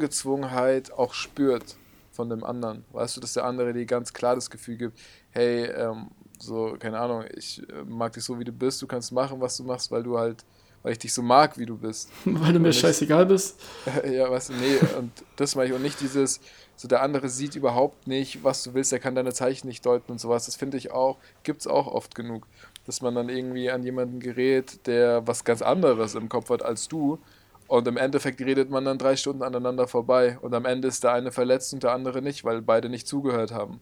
Ungezwungenheit 0.00 0.92
auch 0.92 1.14
spürt 1.14 1.76
von 2.12 2.28
dem 2.30 2.44
anderen. 2.44 2.84
Weißt 2.92 3.16
du, 3.16 3.20
dass 3.20 3.32
der 3.34 3.44
andere 3.44 3.72
dir 3.72 3.84
ganz 3.86 4.12
klar 4.12 4.34
das 4.34 4.50
Gefühl 4.50 4.76
gibt, 4.76 4.98
hey, 5.30 5.64
ähm, 5.66 6.08
so, 6.38 6.76
keine 6.78 6.98
Ahnung, 6.98 7.24
ich 7.34 7.62
äh, 7.70 7.84
mag 7.86 8.12
dich 8.12 8.24
so, 8.24 8.38
wie 8.38 8.44
du 8.44 8.52
bist, 8.52 8.80
du 8.82 8.86
kannst 8.86 9.12
machen, 9.12 9.40
was 9.40 9.56
du 9.56 9.64
machst, 9.64 9.90
weil 9.90 10.02
du 10.02 10.18
halt, 10.18 10.44
weil 10.86 10.92
ich 10.92 11.00
dich 11.00 11.12
so 11.12 11.20
mag, 11.20 11.58
wie 11.58 11.66
du 11.66 11.76
bist. 11.76 12.08
Weil 12.24 12.52
du 12.52 12.60
mir 12.60 12.68
nicht- 12.68 12.78
scheißegal 12.78 13.26
bist. 13.26 13.60
ja, 14.08 14.30
weißt 14.30 14.50
du, 14.50 14.52
nee, 14.52 14.78
und 14.96 15.10
das 15.34 15.56
meine 15.56 15.68
ich. 15.70 15.74
Und 15.74 15.82
nicht 15.82 16.00
dieses, 16.00 16.38
so 16.76 16.86
der 16.86 17.02
andere 17.02 17.28
sieht 17.28 17.56
überhaupt 17.56 18.06
nicht, 18.06 18.44
was 18.44 18.62
du 18.62 18.72
willst, 18.72 18.92
der 18.92 19.00
kann 19.00 19.16
deine 19.16 19.32
Zeichen 19.32 19.66
nicht 19.66 19.84
deuten 19.84 20.12
und 20.12 20.20
sowas. 20.20 20.46
Das 20.46 20.54
finde 20.54 20.76
ich 20.76 20.92
auch, 20.92 21.16
gibt 21.42 21.62
es 21.62 21.66
auch 21.66 21.88
oft 21.88 22.14
genug. 22.14 22.46
Dass 22.84 23.02
man 23.02 23.16
dann 23.16 23.28
irgendwie 23.28 23.68
an 23.68 23.82
jemanden 23.82 24.20
gerät, 24.20 24.86
der 24.86 25.26
was 25.26 25.42
ganz 25.42 25.60
anderes 25.60 26.14
im 26.14 26.28
Kopf 26.28 26.50
hat 26.50 26.62
als 26.64 26.86
du. 26.86 27.18
Und 27.66 27.88
im 27.88 27.96
Endeffekt 27.96 28.40
redet 28.40 28.70
man 28.70 28.84
dann 28.84 28.96
drei 28.96 29.16
Stunden 29.16 29.42
aneinander 29.42 29.88
vorbei. 29.88 30.38
Und 30.40 30.54
am 30.54 30.66
Ende 30.66 30.86
ist 30.86 31.02
der 31.02 31.14
eine 31.14 31.32
verletzt 31.32 31.74
und 31.74 31.82
der 31.82 31.90
andere 31.94 32.22
nicht, 32.22 32.44
weil 32.44 32.62
beide 32.62 32.88
nicht 32.88 33.08
zugehört 33.08 33.50
haben. 33.50 33.80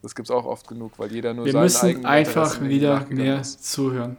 Das 0.00 0.14
gibt 0.14 0.28
es 0.28 0.34
auch 0.34 0.46
oft 0.46 0.66
genug, 0.66 0.92
weil 0.96 1.12
jeder 1.12 1.34
nur 1.34 1.44
Wir 1.44 1.52
seinen 1.52 1.62
müssen 1.64 2.06
einfach 2.06 2.58
wieder 2.62 3.04
mehr 3.10 3.42
ist. 3.42 3.70
zuhören. 3.70 4.16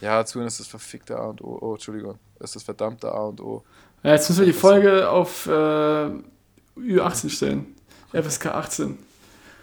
Ja, 0.00 0.24
zuhören 0.24 0.48
ist 0.48 0.60
das 0.60 0.66
verfickte 0.66 1.16
A 1.18 1.26
und 1.28 1.42
O. 1.42 1.58
Oh, 1.60 1.72
Entschuldigung. 1.74 2.18
Das 2.38 2.50
ist 2.50 2.56
das 2.56 2.62
verdammte 2.64 3.10
A 3.12 3.24
und 3.26 3.40
O. 3.40 3.62
Ja, 4.02 4.12
jetzt 4.12 4.28
müssen 4.28 4.40
wir 4.40 4.46
die 4.46 4.52
Folge 4.52 5.08
auf 5.08 5.46
äh, 5.46 5.50
Ü18 6.78 7.30
stellen. 7.30 7.74
FSK 8.12 8.46
18. 8.46 8.98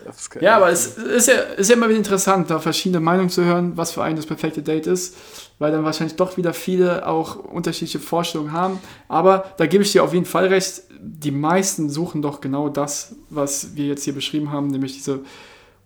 Das 0.04 0.20
ist 0.22 0.30
kein- 0.32 0.42
Ja, 0.44 0.58
aber 0.58 0.70
es 0.72 0.98
ist 0.98 1.28
ja, 1.28 1.36
ist 1.36 1.70
ja 1.70 1.76
immer 1.76 1.88
wieder 1.88 2.00
interessant, 2.00 2.50
da 2.50 2.58
verschiedene 2.60 3.00
Meinungen 3.00 3.30
zu 3.30 3.44
hören, 3.46 3.78
was 3.78 3.92
für 3.92 4.02
einen 4.04 4.16
das 4.16 4.26
perfekte 4.26 4.64
Date 4.64 4.88
ist, 4.88 5.16
weil 5.60 5.72
dann 5.72 5.84
wahrscheinlich 5.84 6.16
doch 6.16 6.38
wieder 6.38 6.54
viele 6.54 7.06
auch 7.08 7.36
unterschiedliche 7.36 8.00
Vorstellungen 8.00 8.52
haben. 8.52 8.80
Aber 9.08 9.54
da 9.58 9.68
gebe 9.68 9.84
ich 9.84 9.92
dir 9.92 10.04
auf 10.04 10.14
jeden 10.14 10.26
Fall 10.26 10.48
recht, 10.48 10.82
die 11.00 11.30
meisten 11.32 11.90
suchen 11.92 12.24
doch 12.24 12.42
genau 12.42 12.68
das, 12.68 13.14
was 13.30 13.76
wir 13.76 13.86
jetzt 13.86 14.04
hier 14.04 14.14
beschrieben 14.16 14.52
haben, 14.52 14.68
nämlich 14.68 14.94
diese 14.94 15.20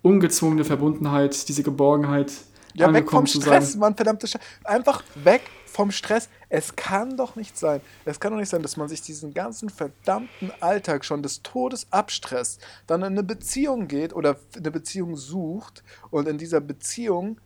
ungezwungene 0.02 0.64
Verbundenheit, 0.64 1.50
diese 1.50 1.64
Geborgenheit, 1.64 2.32
Ja, 2.76 2.94
weg 2.94 3.10
vom 3.10 3.26
Stress, 3.26 3.72
sein. 3.72 3.80
Mann, 3.80 3.96
verdammte 3.96 4.28
Scheiße. 4.28 4.44
Einfach 4.64 5.04
weg 5.16 5.42
vom 5.66 5.92
Stress. 5.92 6.30
Es 6.50 6.76
kann 6.76 7.16
doch 7.16 7.36
nicht 7.36 7.58
sein. 7.58 7.82
Es 8.04 8.20
kann 8.20 8.34
doch 8.34 8.40
nicht 8.40 8.50
sein, 8.50 8.62
dass 8.62 8.76
man 8.76 8.90
sich 8.90 9.02
diesen 9.02 9.34
ganzen 9.34 9.70
verdammten 9.70 10.52
Alltag 10.60 11.06
schon 11.06 11.24
des 11.24 11.42
Todes 11.42 11.88
abstresst, 11.92 12.62
dann 12.88 13.02
in 13.02 13.08
eine 13.08 13.24
Beziehung 13.24 13.88
geht 13.88 14.14
oder 14.14 14.38
eine 14.56 14.72
Beziehung 14.72 15.16
sucht 15.16 15.84
und 16.12 16.28
in 16.28 16.38
dieser 16.38 16.60
Beziehung 16.60 17.40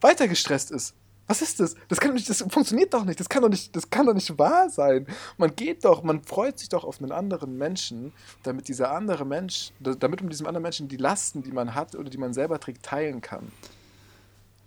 weiter 0.00 0.28
gestresst 0.28 0.70
ist. 0.70 0.94
Was 1.26 1.40
ist 1.40 1.58
das? 1.58 1.74
Das 1.88 2.00
kann 2.00 2.10
doch 2.10 2.16
nicht, 2.16 2.28
das 2.28 2.44
funktioniert 2.50 2.92
doch 2.92 3.04
nicht. 3.04 3.18
Das 3.18 3.28
kann 3.30 3.42
doch 3.42 3.48
nicht, 3.48 3.74
das 3.74 3.88
kann 3.88 4.04
doch 4.04 4.12
nicht 4.12 4.38
wahr 4.38 4.68
sein. 4.68 5.06
Man 5.38 5.56
geht 5.56 5.84
doch, 5.84 6.02
man 6.02 6.22
freut 6.22 6.58
sich 6.58 6.68
doch 6.68 6.84
auf 6.84 7.00
einen 7.00 7.12
anderen 7.12 7.56
Menschen, 7.56 8.12
damit 8.42 8.68
dieser 8.68 8.92
andere 8.92 9.24
Mensch, 9.24 9.72
damit 9.80 10.20
man 10.20 10.28
diesem 10.28 10.46
anderen 10.46 10.62
Menschen 10.62 10.88
die 10.88 10.98
Lasten, 10.98 11.42
die 11.42 11.52
man 11.52 11.74
hat 11.74 11.94
oder 11.94 12.10
die 12.10 12.18
man 12.18 12.34
selber 12.34 12.60
trägt, 12.60 12.82
teilen 12.82 13.22
kann. 13.22 13.50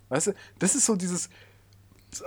Weißt 0.09 0.27
du, 0.27 0.33
das 0.59 0.75
ist 0.75 0.85
so 0.85 0.95
dieses. 0.95 1.29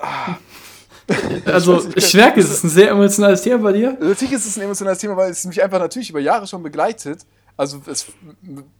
Ah. 0.00 0.36
Also 1.44 1.88
ich 1.96 2.14
merke, 2.14 2.38
es 2.38 2.50
ist 2.50 2.62
ein 2.62 2.70
sehr 2.70 2.90
emotionales 2.90 3.42
Thema 3.42 3.58
bei 3.58 3.72
dir. 3.72 3.96
Natürlich 4.00 4.32
ist 4.32 4.46
es 4.46 4.56
ein 4.56 4.62
emotionales 4.62 5.00
Thema, 5.00 5.16
weil 5.16 5.32
es 5.32 5.44
mich 5.44 5.60
einfach 5.60 5.80
natürlich 5.80 6.10
über 6.10 6.20
Jahre 6.20 6.46
schon 6.46 6.62
begleitet. 6.62 7.26
Also 7.56 7.82
es, 7.86 8.06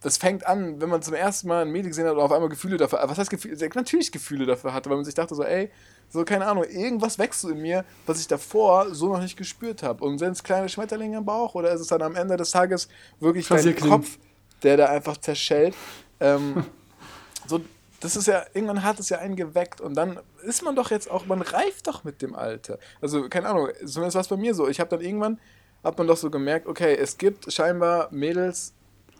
es 0.03 0.16
fängt 0.16 0.46
an, 0.46 0.80
wenn 0.80 0.88
man 0.88 1.03
zum 1.03 1.12
ersten 1.12 1.48
Mal 1.48 1.62
ein 1.62 1.70
Mädel 1.70 1.88
gesehen 1.88 2.07
hat 2.07 2.14
und 2.14 2.20
auf 2.20 2.32
einmal 2.32 2.48
Gefühle 2.48 2.78
dafür, 2.78 3.01
was 3.05 3.18
heißt 3.18 3.28
Gefühle, 3.28 3.57
natürlich 3.74 4.11
Gefühle 4.11 4.46
dafür 4.46 4.72
hatte, 4.72 4.88
weil 4.88 4.96
man 4.96 5.05
sich 5.05 5.14
dachte 5.14 5.34
so, 5.34 5.42
ey, 5.42 5.70
so 6.09 6.24
keine 6.24 6.46
Ahnung, 6.46 6.64
irgendwas 6.64 7.18
wächst 7.18 7.42
so 7.42 7.51
in 7.51 7.61
mir, 7.61 7.84
was 8.07 8.20
ich 8.20 8.26
davor 8.26 8.94
so 8.94 9.12
noch 9.12 9.20
nicht 9.20 9.36
gespürt 9.36 9.82
habe. 9.82 10.03
Und 10.03 10.18
sind 10.18 10.32
es 10.32 10.42
kleine 10.42 10.68
Schmetterlinge 10.68 11.18
im 11.18 11.24
Bauch 11.26 11.55
oder 11.55 11.72
ist 11.72 11.82
es 11.82 11.88
dann 11.88 12.01
am 12.01 12.16
Ende 12.16 12.38
des 12.38 12.53
Tages 12.53 12.88
wirklich 13.20 13.48
dein. 13.48 13.76
Kopf, 13.76 14.18
der 14.62 14.78
da 14.78 14.86
einfach 14.86 15.18
zerschellt? 15.18 15.74
Ähm, 16.18 16.64
so, 17.46 17.61
das 18.01 18.16
ist 18.16 18.26
ja, 18.26 18.44
irgendwann 18.55 18.82
hat 18.82 18.98
es 18.98 19.11
ja 19.11 19.18
einen 19.18 19.36
geweckt 19.36 19.80
und 19.80 19.94
dann 19.94 20.18
ist 20.42 20.62
man 20.62 20.74
doch 20.74 20.90
jetzt 20.90 21.11
auch, 21.11 21.26
man 21.26 21.42
reift 21.42 21.86
doch 21.86 22.03
mit 22.03 22.22
dem 22.22 22.34
Alter. 22.34 22.78
Also, 23.01 23.28
keine 23.28 23.48
Ahnung, 23.48 23.68
zumindest 23.84 24.14
war 24.14 24.22
es 24.22 24.28
bei 24.28 24.36
mir 24.36 24.55
so. 24.55 24.68
Ich 24.68 24.80
habe 24.80 24.90
dann 24.90 25.03
irgendwann, 25.03 25.38
hat 25.84 25.98
man 25.98 26.07
doch 26.07 26.16
so 26.16 26.30
gemerkt, 26.30 26.66
okay, 26.66 26.94
es 26.94 27.18
gibt 27.18 27.53
scheinbar 27.53 28.09
Mädels, 28.11 28.74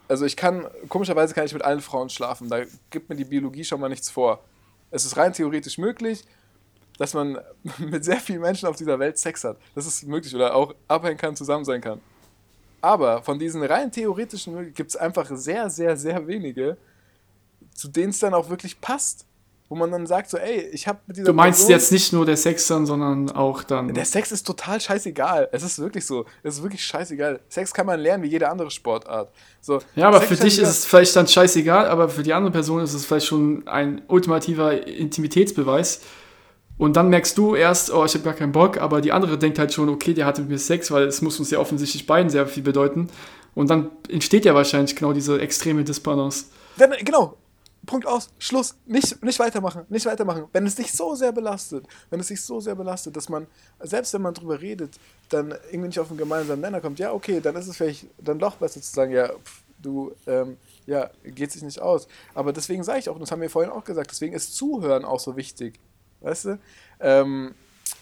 also 0.09 0.25
ich 0.25 0.37
kann, 0.37 0.67
komischerweise 0.89 1.35
kann 1.35 1.45
ich 1.45 1.53
mit 1.53 1.63
allen 1.63 1.81
Frauen 1.81 2.09
schlafen, 2.09 2.49
da 2.49 2.63
gibt 2.91 3.09
mir 3.09 3.17
die 3.17 3.25
Biologie 3.25 3.65
schon 3.65 3.81
mal 3.81 3.89
nichts 3.89 4.11
vor. 4.11 4.43
Es 4.91 5.05
ist 5.05 5.17
rein 5.17 5.33
theoretisch 5.33 5.79
möglich, 5.79 6.25
dass 6.99 7.15
man 7.15 7.39
mit 7.79 8.05
sehr 8.05 8.17
vielen 8.17 8.41
Menschen 8.41 8.67
auf 8.67 8.77
dieser 8.77 8.99
Welt 8.99 9.19
Sex 9.19 9.45
hat. 9.45 9.59
Das 9.75 9.87
ist 9.87 10.07
möglich 10.07 10.35
oder 10.35 10.55
auch 10.55 10.75
abhängen 10.89 11.19
kann, 11.19 11.37
zusammen 11.37 11.65
sein 11.65 11.81
kann. 11.81 12.01
Aber 12.81 13.23
von 13.23 13.39
diesen 13.39 13.63
rein 13.63 13.93
theoretischen 13.93 14.73
gibt 14.73 14.91
es 14.91 14.97
einfach 14.97 15.31
sehr, 15.35 15.69
sehr, 15.69 15.97
sehr 15.97 16.27
wenige, 16.27 16.79
zu 17.81 17.89
denen 17.89 18.11
es 18.11 18.19
dann 18.19 18.35
auch 18.35 18.51
wirklich 18.51 18.81
passt. 18.81 19.27
Wo 19.73 19.77
man 19.77 19.93
dann 19.93 20.05
sagt 20.05 20.29
so, 20.29 20.37
ey, 20.37 20.63
ich 20.73 20.89
habe 20.89 20.99
mit 21.07 21.17
dieser 21.17 21.27
Du 21.29 21.33
meinst 21.33 21.61
Person- 21.61 21.71
jetzt 21.71 21.93
nicht 21.93 22.13
nur 22.13 22.27
der 22.27 22.37
Sex 22.37 22.67
dann, 22.67 22.87
sondern 22.87 23.31
auch 23.31 23.63
dann. 23.63 23.95
der 23.95 24.05
Sex 24.05 24.33
ist 24.33 24.45
total 24.45 24.81
scheißegal. 24.81 25.49
Es 25.53 25.63
ist 25.63 25.79
wirklich 25.79 26.05
so. 26.05 26.27
Es 26.43 26.57
ist 26.57 26.63
wirklich 26.65 26.83
scheißegal. 26.85 27.39
Sex 27.49 27.73
kann 27.73 27.87
man 27.87 28.01
lernen 28.01 28.25
wie 28.25 28.27
jede 28.27 28.49
andere 28.49 28.69
Sportart. 28.73 29.31
So, 29.61 29.79
Ja, 29.95 30.09
aber 30.09 30.19
Sex 30.19 30.29
für 30.29 30.37
dich 30.45 30.59
ist 30.59 30.69
es 30.69 30.85
vielleicht 30.87 31.15
dann 31.15 31.29
scheißegal, 31.29 31.87
aber 31.87 32.09
für 32.09 32.25
die 32.25 32.33
andere 32.33 32.51
Person 32.51 32.83
ist 32.83 32.95
es 32.95 33.07
vielleicht 33.07 33.27
schon 33.27 33.63
ein 33.69 34.03
ultimativer 34.09 34.89
Intimitätsbeweis. 34.89 36.01
Und 36.77 36.97
dann 36.97 37.09
merkst 37.09 37.39
du 37.39 37.55
erst, 37.55 37.93
oh, 37.93 38.05
ich 38.05 38.15
habe 38.15 38.25
gar 38.25 38.35
keinen 38.35 38.51
Bock, 38.53 38.79
aber 38.79 39.01
die 39.01 39.13
andere 39.13 39.39
denkt 39.39 39.61
halt 39.61 39.73
schon, 39.73 39.89
okay, 39.89 40.15
der 40.15 40.27
hatte 40.27 40.41
mit 40.41 40.51
mir 40.51 40.59
Sex, 40.59 40.91
weil 40.91 41.05
es 41.05 41.23
muss 41.23 41.39
uns 41.39 41.49
ja 41.53 41.61
offensichtlich 41.61 42.07
beiden 42.09 42.29
sehr 42.29 42.49
viel 42.49 42.65
bedeuten. 42.65 43.09
Und 43.55 43.71
dann 43.71 43.89
entsteht 44.09 44.45
ja 44.47 44.55
wahrscheinlich 44.57 44.97
genau 44.97 45.13
diese 45.13 45.41
extreme 45.41 45.85
Disbalance. 45.85 46.47
Dann, 46.77 46.91
genau. 47.05 47.37
Punkt 47.87 48.07
aus. 48.07 48.31
Schluss. 48.39 48.77
Nicht, 48.87 49.23
nicht 49.23 49.39
weitermachen. 49.39 49.85
Nicht 49.89 50.07
weitermachen. 50.07 50.45
Wenn 50.53 50.67
es 50.67 50.75
dich 50.75 50.93
so 50.93 51.15
sehr 51.15 51.33
belastet, 51.33 51.87
wenn 52.11 52.21
es 52.21 52.29
dich 52.29 52.43
so 52.43 52.61
sehr 52.61 52.75
belastet, 52.75 53.17
dass 53.17 53.29
man, 53.29 53.47
selbst 53.81 54.13
wenn 54.15 54.23
man 54.23 54.35
drüber 54.35 54.61
redet, 54.61 54.99
dann 55.29 55.53
irgendwie 55.71 55.89
nicht 55.89 55.99
auf 55.99 56.11
einen 56.11 56.19
gemeinsamen 56.19 56.61
Nenner 56.61 56.81
kommt, 56.81 56.99
ja, 56.99 57.13
okay, 57.13 57.41
dann 57.41 57.57
ist 57.57 57.69
es 57.69 57.77
vielleicht 57.77 58.07
dann 58.19 58.39
doch 58.39 58.57
besser 58.57 58.81
zu 58.81 58.93
sagen, 58.93 59.13
ja, 59.13 59.29
pf, 59.29 59.63
du, 59.83 60.13
ähm, 60.27 60.57
ja, 60.87 61.11
geht 61.25 61.53
sich 61.53 61.63
nicht 61.63 61.81
aus. 61.81 62.07
Aber 62.35 62.53
deswegen 62.53 62.85
sage 62.85 62.99
ich 62.99 63.09
auch, 63.09 63.15
und 63.15 63.21
das 63.21 63.33
haben 63.33 63.41
wir 63.41 63.51
vorhin 63.51 63.73
auch 63.73 63.85
gesagt, 63.85 64.11
deswegen 64.11 64.35
ist 64.35 64.55
Zuhören 64.55 65.05
auch 65.05 65.21
so 65.21 65.37
wichtig. 65.37 65.81
Weißt 66.21 66.45
du? 66.47 66.59
Ähm, 67.01 67.55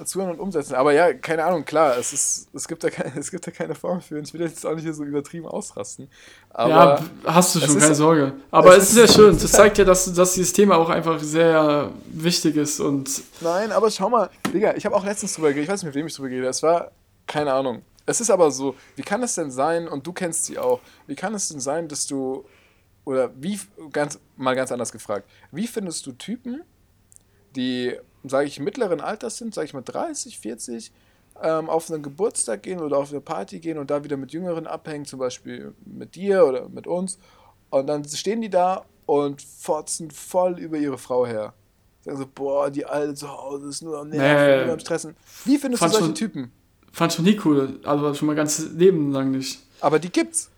zuhören 0.05 0.31
und 0.33 0.41
umsetzen. 0.41 0.75
Aber 0.75 0.93
ja, 0.93 1.13
keine 1.13 1.45
Ahnung, 1.45 1.65
klar, 1.65 1.97
es, 1.99 2.13
ist, 2.13 2.49
es, 2.55 2.69
gibt, 2.69 2.83
da 2.85 2.91
keine, 2.91 3.13
es 3.19 3.31
gibt 3.31 3.47
da 3.47 3.51
keine 3.51 3.75
Form 3.75 4.01
für. 4.01 4.19
Ich 4.21 4.33
will 4.33 4.41
jetzt 4.43 4.65
auch 4.65 4.75
nicht 4.75 4.85
hier 4.85 4.95
so 4.95 5.05
übertrieben 5.05 5.47
ausrasten. 5.47 6.09
Ja, 6.57 7.03
hast 7.25 7.55
du 7.55 7.61
schon, 7.61 7.77
ist- 7.77 7.83
keine 7.83 7.95
Sorge. 7.95 8.33
Aber 8.51 8.77
es 8.77 8.85
es 8.85 8.89
ist 8.91 8.95
sehr 8.95 9.05
ist- 9.05 9.15
schön. 9.15 9.33
Das 9.35 9.45
ist 9.45 9.53
zeigt 9.55 9.79
ja, 9.79 9.85
dass, 9.85 10.13
dass 10.13 10.35
dieses 10.35 10.53
Thema 10.53 10.77
auch 10.77 10.89
einfach 10.89 11.21
sehr 11.21 11.91
wichtig 12.07 12.57
ist. 12.57 12.81
Und 12.81 13.23
Nein, 13.41 13.73
aber 13.73 13.91
schau 13.91 14.09
mal, 14.09 14.31
Digga, 14.53 14.75
ich 14.77 14.85
habe 14.87 14.95
auch 14.97 15.05
letztens 15.05 15.35
drüber 15.35 15.49
geredet, 15.49 15.65
ich 15.65 15.73
weiß 15.73 15.83
nicht, 15.83 15.89
mit 15.89 15.95
wem 15.95 16.07
ich 16.07 16.15
drüber 16.15 16.29
geredet 16.29 16.47
habe, 16.47 16.51
es 16.51 16.63
war, 16.63 16.91
keine 17.27 17.53
Ahnung. 17.53 17.83
Es 18.07 18.21
ist 18.23 18.31
aber 18.31 18.51
so, 18.51 18.75
wie 18.97 19.03
kann 19.03 19.23
es 19.23 19.35
denn 19.35 19.51
sein, 19.51 19.87
und 19.87 20.07
du 20.07 20.13
kennst 20.15 20.47
sie 20.47 20.59
auch, 20.59 20.81
wie 21.07 21.15
kann 21.15 21.35
es 21.35 21.49
denn 21.49 21.61
sein, 21.61 21.89
dass 21.89 22.07
du, 22.07 22.45
oder 23.05 23.31
wie, 23.37 23.61
ganz, 23.93 24.19
mal 24.37 24.55
ganz 24.57 24.73
anders 24.73 24.93
gefragt, 24.93 25.29
wie 25.53 25.67
findest 25.67 26.07
du 26.07 26.13
Typen, 26.13 26.63
die, 27.55 27.95
sage 28.31 28.47
ich, 28.49 28.61
mittleren 28.61 29.01
Alters 29.01 29.39
sind, 29.39 29.55
sage 29.55 29.67
ich 29.67 29.75
mal 29.75 29.83
30, 29.83 30.39
40, 30.39 30.93
ähm, 31.43 31.69
auf 31.71 31.91
einen 31.91 32.03
Geburtstag 32.03 32.63
gehen 32.63 32.81
oder 32.81 32.99
auf 32.99 33.11
eine 33.11 33.21
Party 33.21 33.61
gehen 33.61 33.79
und 33.79 33.91
da 33.91 34.03
wieder 34.05 34.17
mit 34.17 34.33
Jüngeren 34.33 34.67
abhängen, 34.67 35.05
zum 35.05 35.19
Beispiel 35.19 35.75
mit 35.85 36.15
dir 36.17 36.45
oder 36.47 36.69
mit 36.69 36.87
uns, 36.87 37.19
und 37.71 37.87
dann 37.87 38.05
stehen 38.09 38.41
die 38.41 38.51
da 38.51 38.85
und 39.07 39.41
fotzen 39.43 40.11
voll 40.11 40.59
über 40.59 40.77
ihre 40.79 40.99
Frau 40.99 41.27
her. 41.27 41.55
Sagen 42.03 42.17
so, 42.19 42.27
boah, 42.33 42.71
die 42.71 42.85
Alte 42.87 43.15
zu 43.15 43.29
Hause 43.29 43.69
ist 43.69 43.83
nur 43.83 43.99
am 43.99 44.09
Nerven, 44.09 44.59
Nee. 44.61 44.65
nur 44.65 44.73
am 44.75 44.81
Stressen. 44.81 45.17
Wie 45.45 45.59
findest 45.59 45.81
Fand 45.81 45.93
du 45.93 45.99
solche 45.99 46.07
schon- 46.09 46.15
Typen? 46.15 46.53
fand 46.93 47.13
schon 47.13 47.25
nie 47.25 47.39
cool. 47.45 47.79
Also 47.85 48.15
schon 48.15 48.27
mal 48.27 48.35
ganz 48.35 48.59
Leben 48.75 49.13
lang 49.13 49.31
nicht. 49.31 49.61
Aber 49.81 49.99
die 49.99 50.11
gibt's. 50.11 50.51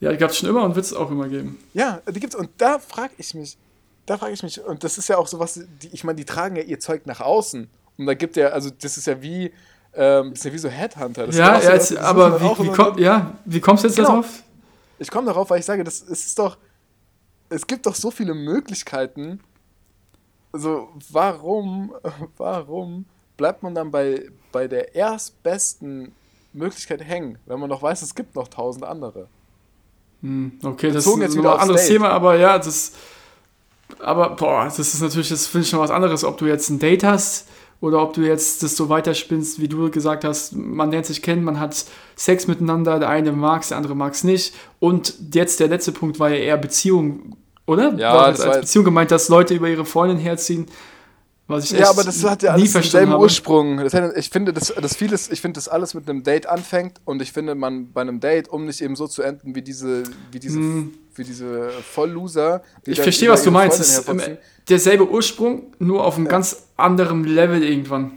Ja, 0.00 0.10
die 0.10 0.18
gab 0.18 0.30
es 0.30 0.38
schon 0.38 0.48
immer 0.48 0.62
und 0.64 0.74
wird 0.74 0.84
es 0.86 0.92
auch 0.92 1.10
immer 1.10 1.28
geben. 1.28 1.58
Ja, 1.74 2.00
die 2.10 2.20
gibt's. 2.20 2.34
Und 2.36 2.50
da 2.58 2.78
frage 2.78 3.12
ich 3.18 3.34
mich, 3.34 3.56
da 4.10 4.18
frage 4.18 4.32
ich 4.32 4.42
mich, 4.42 4.60
und 4.64 4.82
das 4.82 4.98
ist 4.98 5.08
ja 5.08 5.18
auch 5.18 5.28
sowas, 5.28 5.60
die, 5.82 5.88
ich 5.92 6.02
meine, 6.02 6.16
die 6.16 6.24
tragen 6.24 6.56
ja 6.56 6.62
ihr 6.62 6.80
Zeug 6.80 7.06
nach 7.06 7.20
außen. 7.20 7.68
Und 7.96 8.06
da 8.06 8.14
gibt 8.14 8.34
ja, 8.36 8.48
also 8.48 8.68
das 8.70 8.96
ist 8.96 9.06
ja 9.06 9.22
wie, 9.22 9.52
ähm, 9.94 10.30
das 10.30 10.40
ist 10.40 10.44
ja 10.46 10.52
wie 10.52 10.58
so 10.58 10.68
Headhunter. 10.68 11.26
Das 11.28 11.36
ja, 11.36 11.46
so 11.46 11.50
ja 11.52 11.72
Leute, 11.72 11.72
jetzt, 11.94 11.96
aber 11.96 12.40
wie, 12.40 12.64
wie, 12.64 12.70
komm, 12.72 12.94
so- 12.94 13.00
ja, 13.00 13.38
wie 13.44 13.60
kommst 13.60 13.84
du 13.84 13.88
jetzt 13.88 13.96
Genau. 13.96 14.08
darauf? 14.08 14.42
Ich 14.98 15.10
komme 15.10 15.26
darauf, 15.26 15.48
weil 15.50 15.60
ich 15.60 15.64
sage, 15.64 15.84
das, 15.84 16.02
es 16.02 16.26
ist 16.26 16.38
doch, 16.40 16.58
es 17.50 17.64
gibt 17.66 17.86
doch 17.86 17.94
so 17.94 18.10
viele 18.10 18.34
Möglichkeiten, 18.34 19.40
so, 20.52 20.88
warum, 21.10 21.94
warum 22.36 23.04
bleibt 23.36 23.62
man 23.62 23.74
dann 23.76 23.92
bei, 23.92 24.28
bei 24.50 24.66
der 24.66 24.94
erstbesten 24.94 26.12
Möglichkeit 26.52 27.04
hängen, 27.04 27.38
wenn 27.46 27.60
man 27.60 27.68
noch 27.70 27.80
weiß, 27.82 28.02
es 28.02 28.14
gibt 28.14 28.34
noch 28.34 28.48
tausend 28.48 28.84
andere? 28.84 29.28
Hm, 30.22 30.58
okay, 30.64 30.90
das 30.90 31.06
ist 31.06 31.16
jetzt 31.18 31.34
noch 31.36 31.42
wieder 31.42 31.54
ein 31.54 31.60
anderes 31.60 31.82
Date. 31.82 31.90
Thema, 31.92 32.08
aber 32.10 32.34
ja, 32.36 32.58
das. 32.58 32.92
Aber, 33.98 34.30
boah, 34.36 34.64
das 34.64 34.78
ist 34.78 35.00
natürlich, 35.00 35.28
das 35.28 35.46
finde 35.46 35.64
ich 35.64 35.70
schon 35.70 35.80
was 35.80 35.90
anderes, 35.90 36.24
ob 36.24 36.38
du 36.38 36.46
jetzt 36.46 36.70
ein 36.70 36.78
Date 36.78 37.04
hast 37.04 37.48
oder 37.80 38.02
ob 38.02 38.12
du 38.12 38.22
jetzt 38.22 38.62
das 38.62 38.76
so 38.76 38.88
weiterspinnst, 38.88 39.60
wie 39.60 39.68
du 39.68 39.90
gesagt 39.90 40.24
hast, 40.24 40.54
man 40.54 40.90
lernt 40.90 41.06
sich 41.06 41.22
kennen, 41.22 41.42
man 41.42 41.58
hat 41.58 41.84
Sex 42.14 42.46
miteinander, 42.46 42.98
der 42.98 43.08
eine 43.08 43.32
mag 43.32 43.62
es, 43.62 43.68
der 43.68 43.78
andere 43.78 43.94
mag 43.94 44.12
es 44.12 44.22
nicht. 44.22 44.54
Und 44.78 45.14
jetzt 45.34 45.60
der 45.60 45.68
letzte 45.68 45.92
Punkt 45.92 46.20
war 46.20 46.28
ja 46.30 46.36
eher 46.36 46.58
Beziehung, 46.58 47.36
oder? 47.66 47.94
Ja, 47.94 48.14
war 48.14 48.30
das 48.30 48.40
als 48.40 48.60
Beziehung 48.60 48.84
gemeint, 48.84 49.10
dass 49.10 49.28
Leute 49.28 49.54
über 49.54 49.68
ihre 49.68 49.86
Freundin 49.86 50.18
herziehen, 50.18 50.66
was 51.50 51.64
ich 51.64 51.78
Ja, 51.78 51.90
aber 51.90 52.04
das 52.04 52.22
hat 52.22 52.42
ja 52.42 52.52
alles 52.52 52.72
denselben. 52.72 53.14
Ursprung. 53.14 53.78
Das 53.78 53.92
hat, 53.94 54.16
ich 54.16 54.30
finde, 54.30 54.52
dass 54.52 54.72
das 54.74 54.94
vieles, 54.94 55.30
ich 55.30 55.40
finde, 55.40 55.56
dass 55.56 55.68
alles 55.68 55.94
mit 55.94 56.08
einem 56.08 56.22
Date 56.22 56.46
anfängt 56.46 57.00
und 57.04 57.20
ich 57.22 57.32
finde, 57.32 57.54
man 57.54 57.92
bei 57.92 58.02
einem 58.02 58.20
Date, 58.20 58.48
um 58.48 58.66
nicht 58.66 58.80
eben 58.82 58.94
so 58.94 59.08
zu 59.08 59.22
enden 59.22 59.54
wie 59.54 59.62
diese, 59.62 60.04
wie 60.30 60.38
diese, 60.38 60.58
Hm. 60.58 60.94
Wie 61.20 61.24
diese 61.24 61.70
Vollloser. 61.70 62.62
die 62.86 62.92
Ich 62.92 63.00
verstehe, 63.00 63.30
was 63.30 63.42
du 63.44 63.50
meinst. 63.52 63.78
Es 63.78 63.98
Freundin 64.00 64.32
ist 64.34 64.40
derselbe 64.68 65.08
Ursprung, 65.08 65.74
nur 65.78 66.04
auf 66.04 66.16
einem 66.16 66.26
ganz 66.28 66.64
anderen 66.76 67.24
Level 67.24 67.62
irgendwann. 67.62 68.16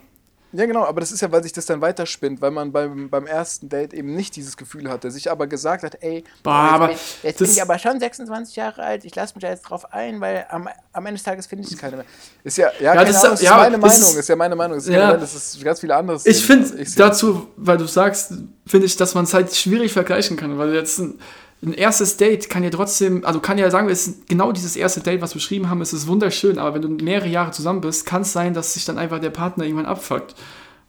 Ja, 0.55 0.67
genau, 0.67 0.85
aber 0.85 0.99
das 0.99 1.11
ist 1.11 1.19
ja, 1.21 1.31
weil 1.31 1.41
sich 1.41 1.51
das 1.51 1.65
dann 1.65 1.81
weiterspinnt, 1.81 2.39
weil 2.39 2.51
man 2.51 2.71
beim, 2.71 3.09
beim 3.09 3.25
ersten 3.25 3.69
Date 3.69 3.91
eben 3.91 4.13
nicht 4.13 4.35
dieses 4.35 4.55
Gefühl 4.55 4.87
hatte, 4.87 5.09
sich 5.09 5.31
aber 5.31 5.47
gesagt 5.47 5.81
hat, 5.83 5.97
ey, 6.01 6.23
Boah, 6.43 6.53
aber 6.53 6.91
Jetzt 7.23 7.39
bin 7.39 7.47
das- 7.47 7.55
ich 7.55 7.61
aber 7.63 7.79
schon 7.79 7.99
26 7.99 8.55
Jahre 8.55 8.83
alt. 8.83 9.03
Ich 9.03 9.15
lasse 9.15 9.33
mich 9.33 9.41
da 9.41 9.49
jetzt 9.49 9.63
drauf 9.63 9.91
ein, 9.91 10.21
weil 10.21 10.45
am, 10.51 10.69
am 10.91 11.05
Ende 11.07 11.17
des 11.17 11.23
Tages 11.23 11.47
finde 11.47 11.67
ich 11.67 11.75
keine 11.75 11.95
mehr. 11.95 12.05
ist 12.43 12.55
ja, 12.59 12.67
ja, 12.79 12.93
keine 12.93 13.07
das 13.07 13.15
ist- 13.15 13.21
Ahnung, 13.23 13.31
das 13.31 13.41
ist 13.41 13.45
ja, 13.47 13.57
meine 13.57 13.77
Meinung, 13.79 13.97
ist- 13.97 14.15
ist 14.15 14.29
ja 14.29 14.35
meine 14.35 14.55
Meinung, 14.55 14.77
ist 14.77 14.87
Ja. 14.89 15.17
das 15.17 15.33
ist 15.33 15.63
ganz 15.63 15.79
viele 15.79 15.95
andere 15.95 16.19
Ich 16.23 16.45
finde 16.45 16.85
dazu, 16.97 17.47
weil 17.57 17.77
du 17.79 17.87
sagst, 17.87 18.33
finde 18.67 18.85
ich, 18.85 18.95
dass 18.95 19.15
man 19.15 19.23
es 19.23 19.33
halt 19.33 19.55
schwierig 19.55 19.91
vergleichen 19.91 20.37
kann, 20.37 20.59
weil 20.59 20.71
jetzt 20.75 20.99
ein, 20.99 21.19
ein 21.65 21.73
erstes 21.73 22.17
Date 22.17 22.49
kann 22.49 22.63
ja 22.63 22.69
trotzdem, 22.69 23.23
also 23.23 23.39
kann 23.39 23.57
ja 23.57 23.69
sagen, 23.71 23.89
es 23.89 24.07
ist 24.07 24.27
genau 24.27 24.51
dieses 24.51 24.75
erste 24.75 24.99
Date, 24.99 25.21
was 25.21 25.31
wir 25.31 25.35
beschrieben 25.35 25.69
haben, 25.69 25.81
es 25.81 25.93
ist 25.93 26.07
wunderschön, 26.07 26.59
aber 26.59 26.75
wenn 26.75 26.81
du 26.81 27.03
mehrere 27.03 27.29
Jahre 27.29 27.51
zusammen 27.51 27.81
bist, 27.81 28.05
kann 28.05 28.23
es 28.23 28.33
sein, 28.33 28.53
dass 28.53 28.73
sich 28.73 28.85
dann 28.85 28.97
einfach 28.97 29.19
der 29.19 29.29
Partner 29.29 29.63
irgendwann 29.63 29.85
abfuckt. 29.85 30.35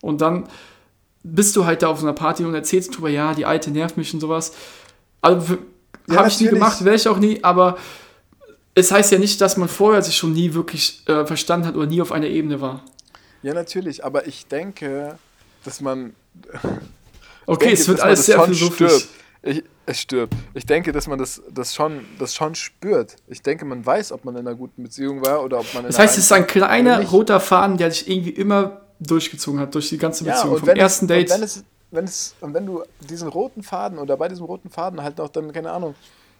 Und 0.01 0.21
dann 0.21 0.49
bist 1.23 1.55
du 1.57 1.65
halt 1.65 1.83
da 1.83 1.89
auf 1.89 2.01
so 2.01 2.07
einer 2.07 2.13
Party 2.13 2.45
und 2.45 2.55
erzählst 2.55 2.97
drüber, 2.97 3.09
ja, 3.09 3.35
die 3.35 3.47
alte 3.47 3.71
nervt 3.71 3.97
mich 3.97 4.13
und 4.13 4.21
sowas. 4.21 4.53
Also 5.21 5.59
Ja, 6.09 6.17
habe 6.17 6.29
ich 6.29 6.41
nie 6.41 6.49
gemacht, 6.49 6.85
werde 6.85 6.97
ich 6.97 7.09
auch 7.09 7.19
nie, 7.19 7.43
aber 7.43 7.79
es 8.75 8.91
heißt 8.91 9.13
ja 9.13 9.19
nicht, 9.19 9.41
dass 9.41 9.57
man 9.57 9.69
vorher 9.69 10.03
sich 10.03 10.17
schon 10.17 10.33
nie 10.33 10.55
wirklich 10.55 11.03
äh, 11.07 11.25
verstanden 11.25 11.67
hat 11.67 11.77
oder 11.77 11.87
nie 11.87 12.03
auf 12.03 12.11
einer 12.11 12.27
Ebene 12.27 12.61
war. 12.61 12.83
Ja, 13.43 13.55
natürlich, 13.55 14.05
aber 14.05 14.27
ich 14.27 14.47
denke, 14.47 15.19
dass 15.65 15.81
man 15.81 16.15
Okay, 17.47 17.67
denke, 17.67 17.81
es 17.81 17.89
wird 17.89 18.01
alles 18.01 18.27
sehr 18.27 18.41
philosophisch. 18.43 18.93
Stirbt. 18.93 19.09
Ich, 19.43 19.65
es 19.87 20.01
stirbt. 20.01 20.35
Ich 20.55 20.67
denke, 20.67 20.93
dass 20.93 21.07
man 21.07 21.19
das, 21.19 21.43
das, 21.51 21.75
schon, 21.75 22.05
das 22.19 22.35
schon 22.35 22.55
spürt. 22.55 23.17
Ich 23.29 23.43
denke, 23.43 23.65
man 23.65 23.85
weiß, 23.85 24.13
ob 24.13 24.25
man 24.25 24.35
in 24.37 24.47
einer 24.47 24.57
guten 24.57 24.83
Beziehung 24.83 25.25
war 25.25 25.43
oder 25.43 25.61
ob 25.61 25.75
man 25.75 25.85
in 25.85 25.91
Das 25.91 25.99
heißt, 25.99 26.19
es 26.19 26.25
ist 26.25 26.33
ein 26.33 26.47
kleiner 26.47 27.03
roter 27.05 27.41
Faden, 27.41 27.77
der 27.77 27.91
sich 27.91 28.09
irgendwie 28.09 28.31
immer 28.31 28.81
durchgezogen 29.01 29.61
hat, 29.61 29.75
durch 29.75 29.89
die 29.89 29.99
ganze 29.99 30.25
ja, 30.25 30.35
Beziehung. 30.35 30.55
und 30.55 30.61
Vom 30.61 30.69
wenn 30.69 30.77
ersten 30.77 31.07
Date. 31.07 31.31
Und 31.31 31.37
wenn, 31.37 31.43
es, 31.43 31.65
wenn, 31.91 32.05
es, 32.05 32.35
und 32.41 32.55
wenn 32.55 32.67
du 32.67 32.83
diesen 33.01 33.29
roten 33.29 33.63
Faden 33.63 33.99
oder 33.99 34.17
bei 34.17 34.29
diesem 34.29 34.47
roten 34.47 34.71
Faden 34.71 35.03
halt 35.03 35.19
noch 35.19 35.29
dann, 35.29 35.53
keine 35.53 35.73
Ahnung, 35.73 35.95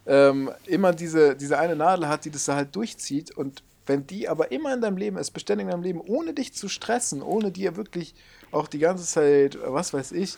ähm, 0.07 0.51
immer 0.67 0.93
diese, 0.93 1.35
diese 1.35 1.59
eine 1.59 1.77
Nadel 1.77 2.09
hat, 2.09 2.25
die 2.25 2.31
das 2.31 2.45
da 2.45 2.57
halt 2.57 2.75
durchzieht 2.75 3.31
und 3.37 3.63
wenn 3.87 4.07
die 4.07 4.29
aber 4.29 4.51
immer 4.51 4.73
in 4.73 4.81
deinem 4.81 4.97
Leben 4.97 5.19
ist, 5.19 5.33
beständig 5.33 5.67
in 5.67 5.71
deinem 5.71 5.83
Leben, 5.83 6.01
ohne 6.01 6.33
dich 6.33 6.55
zu 6.55 6.69
stressen, 6.69 7.23
ohne 7.23 7.51
dir 7.51 7.77
wirklich 7.77 8.15
auch 8.51 8.67
die 8.67 8.79
ganze 8.79 9.05
Zeit, 9.05 9.59
was 9.67 9.93
weiß 9.93 10.13
ich, 10.13 10.37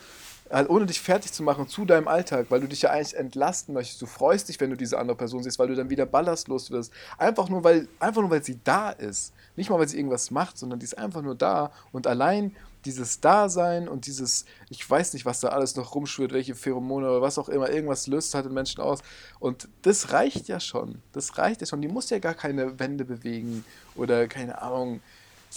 halt 0.51 0.70
ohne 0.70 0.86
dich 0.86 1.01
fertig 1.01 1.32
zu 1.32 1.42
machen 1.42 1.68
zu 1.68 1.84
deinem 1.84 2.09
Alltag, 2.09 2.47
weil 2.51 2.61
du 2.61 2.68
dich 2.68 2.82
ja 2.82 2.90
eigentlich 2.90 3.16
entlasten 3.16 3.74
möchtest. 3.74 4.01
Du 4.01 4.07
freust 4.07 4.49
dich, 4.49 4.61
wenn 4.61 4.70
du 4.70 4.76
diese 4.76 4.99
andere 4.99 5.16
Person 5.16 5.42
siehst, 5.42 5.59
weil 5.59 5.68
du 5.68 5.74
dann 5.74 5.90
wieder 5.90 6.07
ballastlos 6.07 6.70
wirst. 6.70 6.92
Einfach 7.18 7.49
nur, 7.49 7.64
weil, 7.64 7.88
einfach 7.99 8.20
nur, 8.20 8.30
weil 8.30 8.42
sie 8.42 8.59
da 8.62 8.90
ist. 8.90 9.32
Nicht 9.57 9.70
mal, 9.70 9.78
weil 9.78 9.88
sie 9.88 9.97
irgendwas 9.97 10.30
macht, 10.30 10.59
sondern 10.59 10.78
die 10.78 10.84
ist 10.84 10.99
einfach 10.99 11.22
nur 11.22 11.34
da. 11.34 11.72
Und 11.92 12.07
allein 12.07 12.55
dieses 12.86 13.20
Dasein 13.20 13.88
und 13.88 14.07
dieses, 14.07 14.44
ich 14.70 14.88
weiß 14.88 15.12
nicht, 15.12 15.26
was 15.26 15.40
da 15.40 15.49
alles 15.49 15.74
noch 15.76 15.94
rumschwirrt, 15.94 16.32
welche 16.32 16.55
Pheromone 16.55 17.09
oder 17.09 17.20
was 17.20 17.38
auch 17.38 17.49
immer, 17.49 17.68
irgendwas 17.68 18.07
löst 18.07 18.34
halt 18.34 18.47
den 18.47 18.55
Menschen 18.55 18.80
aus. 18.80 19.01
Und 19.40 19.68
das 19.82 20.12
reicht 20.12 20.49
ja 20.49 20.61
schon. 20.61 21.03
Das 21.12 21.36
reicht 21.36 21.61
ja 21.61 21.66
schon. 21.66 21.82
Die 21.82 21.88
muss 21.88 22.11
ja 22.11 22.20
gar 22.20 22.34
keine 22.34 22.78
Wände 22.78 23.05
bewegen 23.05 23.64
oder 23.97 24.28
keine 24.28 24.62
Ahnung, 24.62 25.01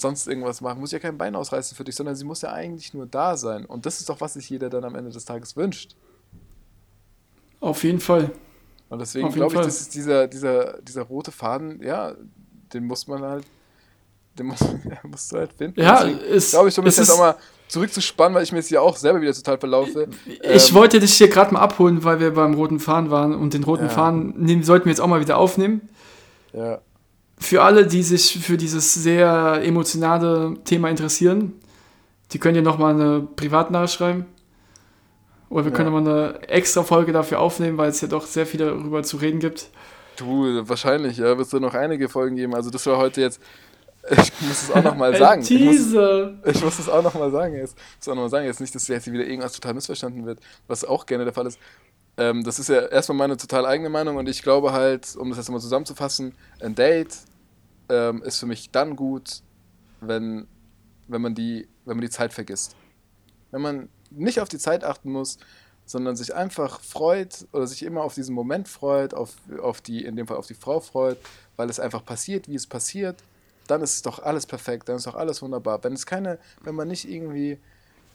sonst 0.00 0.26
irgendwas 0.26 0.60
machen, 0.60 0.80
muss 0.80 0.92
ja 0.92 0.98
kein 0.98 1.16
Bein 1.18 1.34
ausreißen 1.36 1.76
für 1.76 1.84
dich, 1.84 1.94
sondern 1.94 2.16
sie 2.16 2.24
muss 2.24 2.42
ja 2.42 2.52
eigentlich 2.52 2.94
nur 2.94 3.06
da 3.06 3.36
sein. 3.36 3.64
Und 3.66 3.86
das 3.86 4.00
ist 4.00 4.08
doch, 4.08 4.20
was 4.20 4.34
sich 4.34 4.48
jeder 4.50 4.70
dann 4.70 4.84
am 4.84 4.94
Ende 4.94 5.10
des 5.10 5.24
Tages 5.24 5.56
wünscht. 5.56 5.94
Auf 7.60 7.84
jeden 7.84 8.00
Fall. 8.00 8.30
Und 8.88 8.98
deswegen 8.98 9.30
glaube 9.30 9.54
ich, 9.54 9.60
dass 9.60 9.80
es 9.80 9.88
dieser, 9.88 10.26
dieser, 10.26 10.80
dieser 10.82 11.02
rote 11.02 11.30
Faden, 11.30 11.82
ja, 11.82 12.14
den 12.72 12.86
muss 12.86 13.06
man 13.06 13.22
halt, 13.22 13.44
den 14.38 14.46
muss, 14.46 14.60
musst 15.04 15.32
du 15.32 15.36
halt 15.36 15.52
finden. 15.52 15.80
Ja, 15.80 16.04
es- 16.06 16.50
glaube 16.50 16.68
ich, 16.70 16.78
um 16.78 16.86
es 16.86 16.96
mich 16.96 16.98
jetzt 16.98 17.08
ist- 17.08 17.14
auch 17.14 17.18
mal 17.20 17.36
zurückzuspannen, 17.68 18.34
weil 18.34 18.42
ich 18.42 18.50
mir 18.50 18.58
jetzt 18.58 18.68
hier 18.68 18.82
auch 18.82 18.96
selber 18.96 19.20
wieder 19.20 19.32
total 19.32 19.58
verlaufe. 19.58 20.08
Ich 20.42 20.70
Ähm, 20.70 20.74
wollte 20.74 20.98
dich 20.98 21.14
hier 21.14 21.28
gerade 21.28 21.54
mal 21.54 21.60
abholen, 21.60 22.02
weil 22.02 22.18
wir 22.18 22.34
beim 22.34 22.54
roten 22.54 22.80
Faden 22.80 23.10
waren 23.10 23.32
und 23.34 23.54
den 23.54 23.62
roten 23.62 23.84
Ja. 23.84 23.88
Faden 23.90 24.34
nehmen, 24.42 24.64
sollten 24.64 24.86
wir 24.86 24.90
jetzt 24.90 25.00
auch 25.00 25.06
mal 25.06 25.20
wieder 25.20 25.36
aufnehmen. 25.38 25.88
Ja, 26.52 26.80
Für 27.40 27.62
alle, 27.62 27.86
die 27.86 28.02
sich 28.02 28.38
für 28.44 28.56
dieses 28.56 28.94
sehr 28.94 29.60
emotionale 29.64 30.54
Thema 30.64 30.88
interessieren, 30.90 31.54
die 32.32 32.38
können 32.38 32.54
dir 32.54 32.62
nochmal 32.62 32.94
eine 32.94 33.22
Privatnachricht 33.34 33.94
schreiben. 33.94 34.26
Oder 35.48 35.64
wir 35.64 35.70
Ja. 35.72 35.76
können 35.76 35.92
nochmal 35.92 36.34
eine 36.36 36.48
extra 36.48 36.82
Folge 36.84 37.12
dafür 37.12 37.40
aufnehmen, 37.40 37.76
weil 37.78 37.90
es 37.90 38.00
ja 38.02 38.08
doch 38.08 38.26
sehr 38.26 38.46
viel 38.46 38.60
darüber 38.60 39.02
zu 39.02 39.16
reden 39.16 39.40
gibt. 39.40 39.70
du, 40.16 40.68
wahrscheinlich, 40.68 41.16
ja, 41.16 41.38
wird 41.38 41.46
es 41.46 41.52
noch 41.54 41.72
einige 41.74 42.08
Folgen 42.10 42.36
geben. 42.36 42.54
Also 42.54 42.68
das 42.68 42.84
war 42.86 42.98
heute 42.98 43.22
jetzt, 43.22 43.40
ich 44.10 44.32
muss 44.42 44.62
es 44.64 44.70
auch 44.70 44.82
nochmal 44.84 45.16
sagen. 45.16 45.40
Ich 45.42 45.50
muss, 45.50 45.76
Teaser! 45.76 46.34
Ich 46.44 46.62
muss 46.62 46.76
das 46.76 46.88
auch 46.90 47.02
nochmal 47.02 47.30
sagen 47.30 47.54
jetzt. 47.54 47.74
Ich 47.78 48.06
muss 48.06 48.08
auch 48.08 48.14
noch 48.16 48.22
mal 48.24 48.28
sagen, 48.28 48.44
jetzt 48.44 48.60
nicht, 48.60 48.74
dass 48.74 48.86
jetzt 48.86 49.04
hier 49.04 49.14
wieder 49.14 49.24
irgendwas 49.26 49.54
total 49.54 49.72
missverstanden 49.74 50.26
wird, 50.26 50.38
was 50.68 50.84
auch 50.84 51.06
gerne 51.06 51.24
der 51.24 51.32
Fall 51.32 51.46
ist. 51.46 51.58
Ähm, 52.18 52.44
das 52.44 52.58
ist 52.58 52.68
ja 52.68 52.80
erstmal 52.82 53.16
meine 53.16 53.38
total 53.38 53.64
eigene 53.64 53.88
Meinung 53.88 54.16
und 54.16 54.28
ich 54.28 54.42
glaube 54.42 54.72
halt, 54.72 55.16
um 55.16 55.30
das 55.30 55.38
jetzt 55.38 55.50
mal 55.50 55.58
zusammenzufassen, 55.58 56.34
ein 56.60 56.74
Date 56.74 57.16
ähm, 57.90 58.22
ist 58.22 58.38
für 58.38 58.46
mich 58.46 58.70
dann 58.70 58.96
gut, 58.96 59.42
wenn, 60.00 60.46
wenn, 61.08 61.20
man 61.20 61.34
die, 61.34 61.68
wenn 61.84 61.96
man 61.96 62.02
die 62.02 62.10
Zeit 62.10 62.32
vergisst. 62.32 62.76
Wenn 63.50 63.60
man 63.60 63.88
nicht 64.10 64.40
auf 64.40 64.48
die 64.48 64.58
Zeit 64.58 64.84
achten 64.84 65.10
muss, 65.10 65.38
sondern 65.84 66.14
sich 66.14 66.34
einfach 66.34 66.80
freut 66.80 67.46
oder 67.52 67.66
sich 67.66 67.82
immer 67.82 68.02
auf 68.02 68.14
diesen 68.14 68.34
Moment 68.34 68.68
freut, 68.68 69.12
auf, 69.12 69.34
auf 69.60 69.80
die, 69.80 70.04
in 70.04 70.14
dem 70.14 70.26
Fall 70.26 70.36
auf 70.36 70.46
die 70.46 70.54
Frau 70.54 70.80
freut, 70.80 71.18
weil 71.56 71.68
es 71.68 71.80
einfach 71.80 72.04
passiert, 72.04 72.48
wie 72.48 72.54
es 72.54 72.66
passiert, 72.66 73.22
dann 73.66 73.82
ist 73.82 73.94
es 73.94 74.02
doch 74.02 74.20
alles 74.20 74.46
perfekt, 74.46 74.88
dann 74.88 74.96
ist 74.96 75.06
doch 75.06 75.16
alles 75.16 75.42
wunderbar. 75.42 75.82
Wenn 75.82 75.92
es 75.92 76.06
keine, 76.06 76.38
wenn 76.62 76.76
man 76.76 76.88
nicht 76.88 77.08
irgendwie, 77.08 77.58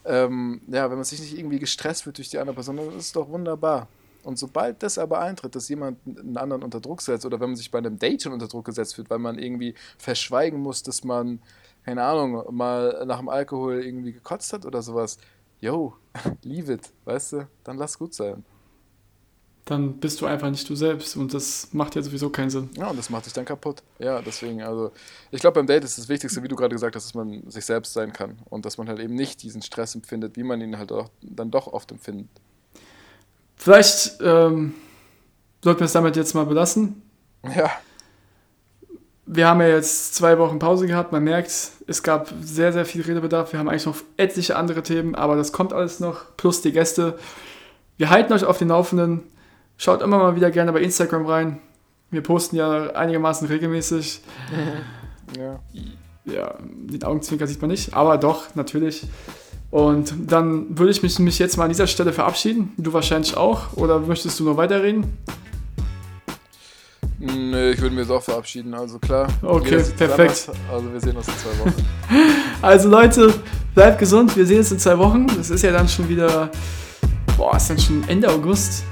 ähm, 0.05 0.61
ja, 0.67 0.89
wenn 0.89 0.97
man 0.97 1.03
sich 1.03 1.19
nicht 1.19 1.38
irgendwie 1.38 1.59
gestresst 1.59 2.05
wird 2.05 2.17
durch 2.17 2.30
die 2.30 2.38
andere 2.38 2.55
Person, 2.55 2.78
dann 2.78 2.89
ist 2.89 3.07
es 3.07 3.11
doch 3.11 3.30
wunderbar. 3.30 3.88
Und 4.26 4.39
sobald 4.39 4.82
das 4.82 4.97
aber 4.97 5.19
eintritt, 5.19 5.55
dass 5.55 5.69
jemand 5.69 5.99
einen 6.05 6.38
anderen 6.38 6.63
unter 6.63 6.82
Druck 6.82 7.01
setzt 7.01 7.26
oder 7.26 7.39
wenn 7.39 7.49
man 7.49 7.55
sich 7.55 7.69
bei 7.69 7.78
einem 7.78 7.99
Date 7.99 8.23
schon 8.23 8.34
unter 8.34 8.47
Druck 8.47 8.65
gesetzt 8.65 8.97
wird, 8.97 9.09
weil 9.09 9.19
man 9.19 9.38
irgendwie 9.38 9.76
verschweigen 9.97 10.59
muss, 10.59 10.82
dass 10.82 11.03
man, 11.03 11.39
keine 11.86 12.03
Ahnung, 12.03 12.43
mal 12.55 13.05
nach 13.05 13.19
dem 13.19 13.30
Alkohol 13.30 13.84
irgendwie 13.84 14.13
gekotzt 14.13 14.51
hat 14.51 14.65
oder 14.65 14.82
sowas, 14.82 15.19
yo, 15.61 15.93
leave 16.43 16.73
it, 16.73 16.91
weißt 17.05 17.34
du, 17.34 17.47
dann 17.63 17.78
lass 17.78 17.97
gut 17.99 18.13
sein. 18.13 18.43
Dann 19.65 19.99
bist 19.99 20.21
du 20.21 20.28
einfach 20.28 20.49
nicht 20.49 20.69
du 20.69 20.76
selbst 20.76 21.15
und 21.17 21.34
das 21.34 21.69
macht 21.73 21.95
ja 21.95 22.01
sowieso 22.01 22.30
keinen 22.30 22.51
Sinn. 22.51 22.69
Ja, 22.76 22.88
und 22.89 22.97
das 22.97 23.09
macht 23.09 23.26
dich 23.26 23.34
dann 23.34 23.45
kaputt. 23.45 23.82
Ja, 23.97 24.21
deswegen, 24.21 24.61
also, 24.61 24.91
ich 25.32 25.41
glaube, 25.41 25.55
beim 25.55 25.65
Date 25.65 25.84
ist 25.84 25.97
das 25.97 26.07
Wichtigste, 26.07 26.43
wie 26.43 26.47
du 26.47 26.55
gerade 26.55 26.76
gesagt 26.76 26.95
hast, 26.95 27.05
dass 27.05 27.13
man 27.15 27.49
sich 27.49 27.65
selbst 27.65 27.93
sein 27.93 28.13
kann 28.13 28.38
und 28.49 28.65
dass 28.65 28.78
man 28.78 28.88
halt 28.88 28.99
eben 28.99 29.15
nicht 29.15 29.41
diesen 29.41 29.63
Stress 29.63 29.95
empfindet, 29.95 30.36
wie 30.36 30.43
man 30.43 30.61
ihn 30.61 30.78
halt 30.78 30.91
auch 30.91 31.09
dann 31.21 31.49
doch 31.49 31.65
oft 31.65 31.91
empfindet. 31.91 32.30
Vielleicht 33.56 34.20
ähm, 34.22 34.74
sollten 35.64 35.80
wir 35.80 35.86
es 35.86 35.93
damit 35.93 36.16
jetzt 36.16 36.36
mal 36.36 36.45
belassen. 36.45 37.01
Ja, 37.56 37.72
Wir 39.26 39.47
haben 39.47 39.62
ja 39.62 39.68
jetzt 39.68 40.16
zwei 40.16 40.38
Wochen 40.38 40.60
Pause 40.60 40.88
gehabt. 40.88 41.12
Man 41.12 41.24
merkt, 41.24 41.51
es 41.88 42.03
gab 42.03 42.34
sehr, 42.41 42.74
sehr 42.74 42.86
viel 42.86 43.01
Redebedarf. 43.01 43.51
Wir 43.53 43.60
haben 43.60 43.70
eigentlich 43.70 43.86
noch 43.86 43.97
etliche 44.18 44.56
andere 44.56 44.84
Themen, 44.84 45.16
aber 45.16 45.36
das 45.36 45.51
kommt 45.51 45.74
alles 45.74 45.99
noch. 45.99 46.36
Plus 46.38 46.62
die 46.62 46.72
Gäste. 46.72 47.18
Wir 47.97 48.10
halten 48.10 48.34
euch 48.34 48.45
auf 48.45 48.58
den 48.58 48.68
Laufenden. 48.68 49.24
Schaut 49.78 50.01
immer 50.01 50.18
mal 50.18 50.36
wieder 50.36 50.51
gerne 50.51 50.72
bei 50.72 50.82
Instagram 50.82 51.26
rein. 51.26 51.60
Wir 52.12 52.22
posten 52.22 52.56
ja 52.56 52.91
einigermaßen 52.91 53.47
regelmäßig. 53.47 54.22
ja. 55.38 55.60
Ja, 56.26 56.56
den 56.60 57.03
Augenzwinker 57.03 57.45
sieht 57.45 57.62
man 57.62 57.70
nicht, 57.70 57.93
aber 57.93 58.18
doch, 58.18 58.56
natürlich. 58.56 59.08
Und 59.76 60.13
dann 60.32 60.80
würde 60.80 60.91
ich 60.91 61.03
mich, 61.03 61.19
mich 61.19 61.38
jetzt 61.38 61.57
mal 61.57 61.65
an 61.65 61.69
dieser 61.69 61.86
Stelle 61.86 62.13
verabschieden. 62.13 62.71
Du 62.78 62.93
wahrscheinlich 62.93 63.36
auch. 63.36 63.73
Oder 63.73 63.99
möchtest 63.99 64.39
du 64.39 64.45
noch 64.45 64.55
weiterreden? 64.55 65.17
Nee, 67.19 67.71
ich 67.71 67.82
würde 67.82 67.93
mir 67.93 68.03
jetzt 68.03 68.09
auch 68.09 68.23
verabschieden, 68.23 68.73
also 68.73 68.99
klar. 68.99 69.28
Okay, 69.41 69.84
perfekt. 69.97 70.49
Also 70.71 70.93
wir 70.93 71.01
sehen 71.01 71.17
uns 71.17 71.28
in 71.28 71.34
zwei 71.34 71.59
Wochen. 71.59 71.86
Also 72.61 72.88
Leute, 72.88 73.34
bleibt 73.76 73.99
gesund. 73.99 74.34
Wir 74.38 74.45
sehen 74.45 74.59
uns 74.59 74.71
in 74.71 74.80
zwei 74.80 74.97
Wochen. 74.97 75.28
Das 75.36 75.49
ist 75.49 75.61
ja 75.61 75.73
dann 75.73 75.89
schon 75.89 76.07
wieder. 76.07 76.49
Boah, 77.36 77.57
ist 77.57 77.69
dann 77.69 77.78
schon 77.78 78.01
Ende 78.07 78.30
August. 78.30 78.86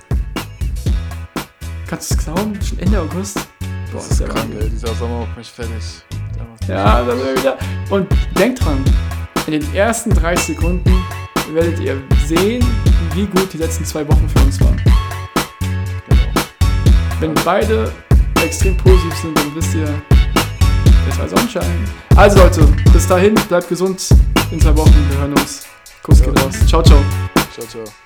Kannst 1.87 2.11
du 2.11 2.15
es 2.15 2.25
glauben? 2.25 2.59
Schon 2.61 2.79
Ende 2.79 2.99
August. 2.99 3.37
Boah, 3.89 4.01
Das 4.01 4.11
ist 4.11 4.19
ja 4.19 4.27
krank, 4.27 4.49
ey. 4.59 4.69
Dieser 4.69 4.93
Sommer 4.95 5.21
macht 5.21 5.37
mich 5.37 5.47
fertig. 5.47 5.71
Mich 5.77 6.67
Ja, 6.67 7.03
dann 7.03 7.17
wieder. 7.19 7.57
Und 7.89 8.09
denkt 8.37 8.65
dran, 8.65 8.83
in 9.47 9.53
den 9.53 9.73
ersten 9.73 10.09
30 10.09 10.55
Sekunden 10.55 10.91
werdet 11.51 11.79
ihr 11.79 12.01
sehen, 12.25 12.65
wie 13.13 13.25
gut 13.25 13.51
die 13.53 13.57
letzten 13.57 13.85
zwei 13.85 14.07
Wochen 14.07 14.27
für 14.29 14.39
uns 14.39 14.59
waren. 14.61 14.81
Genau. 16.09 16.21
Wenn 17.19 17.33
beide 17.45 17.91
extrem 18.43 18.75
positiv 18.77 19.15
sind, 19.15 19.37
dann 19.37 19.55
wisst 19.55 19.75
ihr, 19.75 19.87
es 21.09 21.19
war 21.19 21.27
Sonnenschein. 21.27 21.87
Also 22.15 22.39
Leute, 22.39 22.67
bis 22.91 23.07
dahin, 23.07 23.35
bleibt 23.47 23.67
gesund 23.67 24.09
in 24.51 24.59
zwei 24.59 24.75
Wochen. 24.77 24.93
Wir 25.09 25.17
hören 25.19 25.33
uns. 25.33 25.65
Kuss 26.01 26.21
geht 26.21 26.39
raus. 26.43 26.55
Ciao, 26.67 26.81
ciao. 26.81 26.99
Ciao, 27.53 27.67
ciao. 27.67 28.02